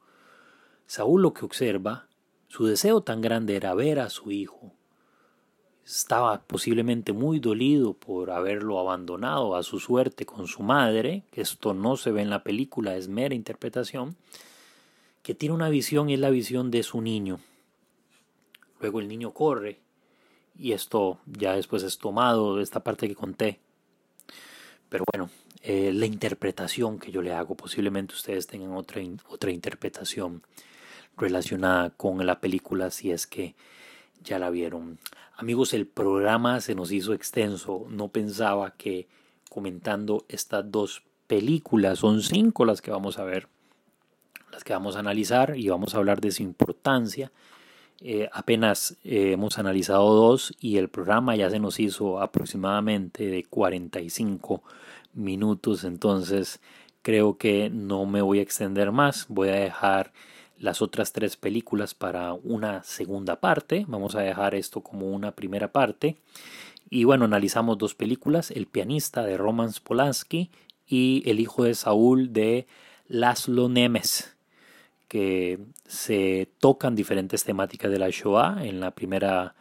Saúl 0.85 1.21
lo 1.21 1.33
que 1.33 1.45
observa, 1.45 2.07
su 2.47 2.65
deseo 2.65 3.01
tan 3.01 3.21
grande 3.21 3.55
era 3.55 3.73
ver 3.73 3.99
a 3.99 4.09
su 4.09 4.31
hijo. 4.31 4.73
Estaba 5.89 6.43
posiblemente 6.43 7.13
muy 7.13 7.39
dolido 7.39 7.95
por 7.95 8.29
haberlo 8.29 8.77
abandonado 8.77 9.55
a 9.55 9.63
su 9.63 9.79
suerte 9.79 10.23
con 10.23 10.47
su 10.47 10.61
madre, 10.61 11.23
que 11.31 11.41
esto 11.41 11.73
no 11.73 11.97
se 11.97 12.11
ve 12.11 12.21
en 12.21 12.29
la 12.29 12.43
película, 12.43 12.95
es 12.95 13.07
mera 13.07 13.33
interpretación, 13.33 14.15
que 15.23 15.33
tiene 15.33 15.55
una 15.55 15.67
visión 15.69 16.07
y 16.07 16.13
es 16.13 16.19
la 16.19 16.29
visión 16.29 16.69
de 16.69 16.83
su 16.83 17.01
niño. 17.01 17.39
Luego 18.79 18.99
el 18.99 19.07
niño 19.07 19.33
corre 19.33 19.79
y 20.55 20.73
esto 20.73 21.17
ya 21.25 21.55
después 21.55 21.81
es 21.81 21.97
tomado 21.97 22.61
esta 22.61 22.81
parte 22.81 23.07
que 23.07 23.15
conté. 23.15 23.59
Pero 24.89 25.05
bueno, 25.11 25.31
eh, 25.63 25.91
la 25.91 26.05
interpretación 26.05 26.99
que 26.99 27.11
yo 27.11 27.23
le 27.23 27.33
hago, 27.33 27.55
posiblemente 27.55 28.13
ustedes 28.13 28.45
tengan 28.45 28.73
otra, 28.73 29.01
otra 29.27 29.49
interpretación 29.49 30.43
relacionada 31.17 31.89
con 31.89 32.23
la 32.27 32.39
película 32.39 32.91
si 32.91 33.09
es 33.09 33.25
que 33.25 33.55
ya 34.23 34.39
la 34.39 34.49
vieron. 34.49 34.99
Amigos, 35.35 35.73
el 35.73 35.87
programa 35.87 36.59
se 36.61 36.75
nos 36.75 36.91
hizo 36.91 37.13
extenso. 37.13 37.85
No 37.89 38.09
pensaba 38.09 38.71
que 38.71 39.07
comentando 39.49 40.25
estas 40.27 40.69
dos 40.69 41.03
películas, 41.27 41.99
son 41.99 42.21
cinco 42.21 42.65
las 42.65 42.81
que 42.81 42.91
vamos 42.91 43.19
a 43.19 43.23
ver, 43.23 43.47
las 44.51 44.63
que 44.63 44.73
vamos 44.73 44.95
a 44.95 44.99
analizar 44.99 45.57
y 45.57 45.69
vamos 45.69 45.93
a 45.93 45.97
hablar 45.97 46.21
de 46.21 46.31
su 46.31 46.43
importancia 46.43 47.31
eh, 48.01 48.29
apenas 48.31 48.95
eh, 49.03 49.31
hemos 49.33 49.59
analizado 49.59 50.13
dos 50.13 50.53
y 50.61 50.77
el 50.77 50.87
programa 50.87 51.35
ya 51.35 51.49
se 51.49 51.59
nos 51.59 51.81
hizo 51.81 52.21
aproximadamente 52.21 53.27
de 53.27 53.43
45 53.43 54.63
minutos, 55.13 55.83
entonces 55.83 56.61
creo 57.01 57.37
que 57.37 57.69
no 57.69 58.05
me 58.05 58.21
voy 58.21 58.39
a 58.39 58.41
extender 58.41 58.93
más, 58.93 59.25
voy 59.27 59.49
a 59.49 59.55
dejar 59.55 60.13
las 60.59 60.81
otras 60.81 61.13
tres 61.13 61.37
películas 61.37 61.95
para 61.95 62.33
una 62.33 62.83
segunda 62.83 63.39
parte, 63.39 63.85
vamos 63.87 64.15
a 64.15 64.21
dejar 64.21 64.55
esto 64.55 64.81
como 64.81 65.07
una 65.07 65.31
primera 65.31 65.71
parte 65.71 66.17
y 66.89 67.03
bueno, 67.03 67.25
analizamos 67.25 67.77
dos 67.77 67.95
películas, 67.95 68.51
El 68.51 68.65
pianista 68.65 69.23
de 69.23 69.37
Roman 69.37 69.71
Polanski 69.83 70.51
y 70.87 71.23
El 71.25 71.39
hijo 71.39 71.63
de 71.63 71.75
Saúl 71.75 72.33
de 72.33 72.67
Laszlo 73.07 73.69
Nemes 73.69 74.35
que 75.09 75.59
se 75.87 76.49
tocan 76.59 76.95
diferentes 76.95 77.43
temáticas 77.43 77.91
de 77.91 77.99
la 77.99 78.09
Shoah. 78.09 78.63
En 78.63 78.79
la 78.79 78.91
primera, 78.91 79.55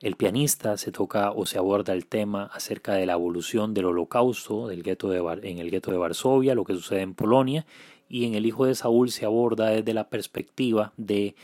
el 0.00 0.16
pianista 0.16 0.76
se 0.76 0.90
toca 0.90 1.30
o 1.30 1.46
se 1.46 1.58
aborda 1.58 1.92
el 1.94 2.06
tema 2.06 2.50
acerca 2.52 2.94
de 2.94 3.06
la 3.06 3.12
evolución 3.14 3.72
del 3.72 3.86
holocausto 3.86 4.66
del 4.66 4.82
de, 4.82 5.40
en 5.44 5.58
el 5.58 5.70
gueto 5.70 5.92
de 5.92 5.96
Varsovia, 5.96 6.56
lo 6.56 6.64
que 6.64 6.74
sucede 6.74 7.02
en 7.02 7.14
Polonia, 7.14 7.64
y 8.10 8.26
en 8.26 8.34
El 8.34 8.44
Hijo 8.44 8.66
de 8.66 8.74
Saúl 8.74 9.10
se 9.10 9.24
aborda 9.24 9.68
desde 9.68 9.94
la 9.94 10.10
perspectiva 10.10 10.92
de 10.96 11.36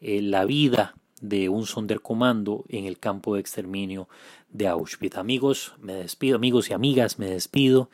eh, 0.00 0.22
la 0.22 0.44
vida 0.46 0.96
de 1.20 1.48
un 1.48 1.66
sonderkommando 1.66 2.64
en 2.68 2.86
el 2.86 2.98
campo 2.98 3.34
de 3.34 3.40
exterminio 3.40 4.08
de 4.50 4.66
Auschwitz. 4.66 5.16
Amigos, 5.16 5.74
me 5.80 5.94
despido, 5.94 6.36
amigos 6.36 6.70
y 6.70 6.72
amigas, 6.72 7.18
me 7.18 7.26
despido. 7.26 7.90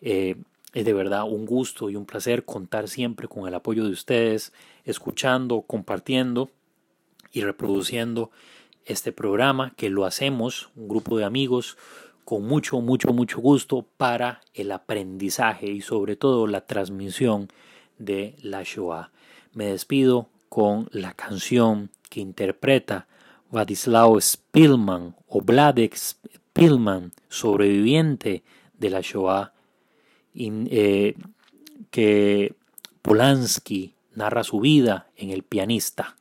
Eh, 0.00 0.36
es 0.72 0.84
de 0.84 0.92
verdad 0.94 1.24
un 1.24 1.44
gusto 1.44 1.90
y 1.90 1.96
un 1.96 2.06
placer 2.06 2.44
contar 2.44 2.88
siempre 2.88 3.28
con 3.28 3.46
el 3.46 3.54
apoyo 3.54 3.84
de 3.84 3.90
ustedes, 3.90 4.52
escuchando, 4.84 5.62
compartiendo 5.62 6.50
y 7.32 7.42
reproduciendo 7.42 8.30
este 8.84 9.12
programa 9.12 9.74
que 9.76 9.90
lo 9.90 10.04
hacemos, 10.06 10.70
un 10.76 10.88
grupo 10.88 11.18
de 11.18 11.24
amigos, 11.24 11.76
con 12.24 12.46
mucho, 12.46 12.80
mucho, 12.80 13.12
mucho 13.12 13.40
gusto 13.40 13.86
para 13.96 14.40
el 14.54 14.72
aprendizaje 14.72 15.66
y 15.66 15.80
sobre 15.82 16.16
todo 16.16 16.46
la 16.46 16.66
transmisión 16.66 17.48
de 17.98 18.36
la 18.42 18.62
Shoah. 18.62 19.10
Me 19.52 19.66
despido 19.66 20.28
con 20.48 20.88
la 20.92 21.14
canción 21.14 21.90
que 22.10 22.20
interpreta 22.20 23.06
Vladislav 23.50 24.20
Spilman 24.20 25.16
o 25.26 25.40
Vladek 25.40 25.96
Spilman, 25.96 27.12
sobreviviente 27.28 28.42
de 28.74 28.90
la 28.90 29.00
Shoah 29.00 29.52
eh, 30.34 31.14
que 31.90 32.54
Polanski 33.02 33.94
narra 34.14 34.44
su 34.44 34.60
vida 34.60 35.08
en 35.16 35.30
El 35.30 35.42
pianista. 35.42 36.16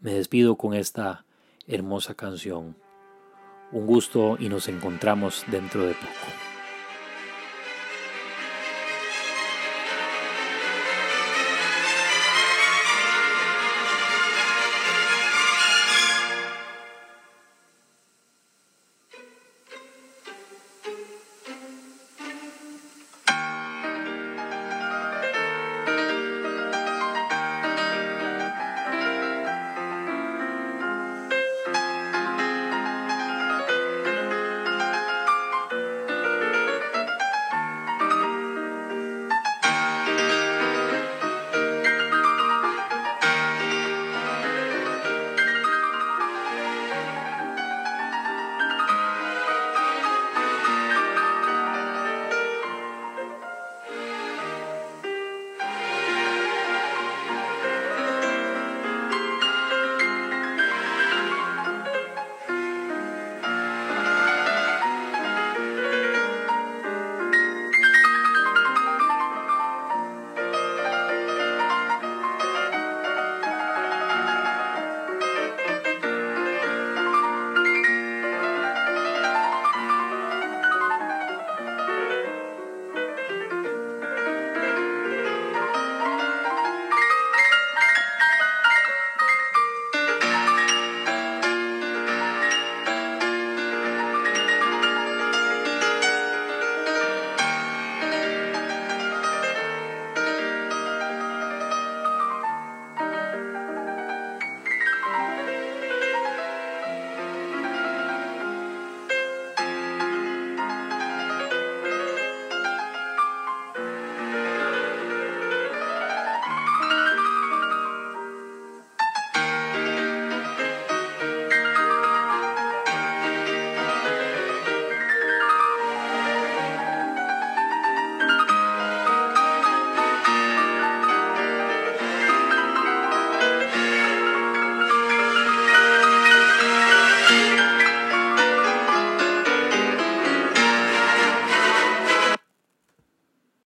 Me 0.00 0.12
despido 0.12 0.56
con 0.56 0.74
esta 0.74 1.24
hermosa 1.66 2.14
canción. 2.14 2.76
Un 3.72 3.86
gusto 3.86 4.36
y 4.38 4.48
nos 4.48 4.68
encontramos 4.68 5.44
dentro 5.50 5.82
de 5.82 5.94
poco. 5.94 6.47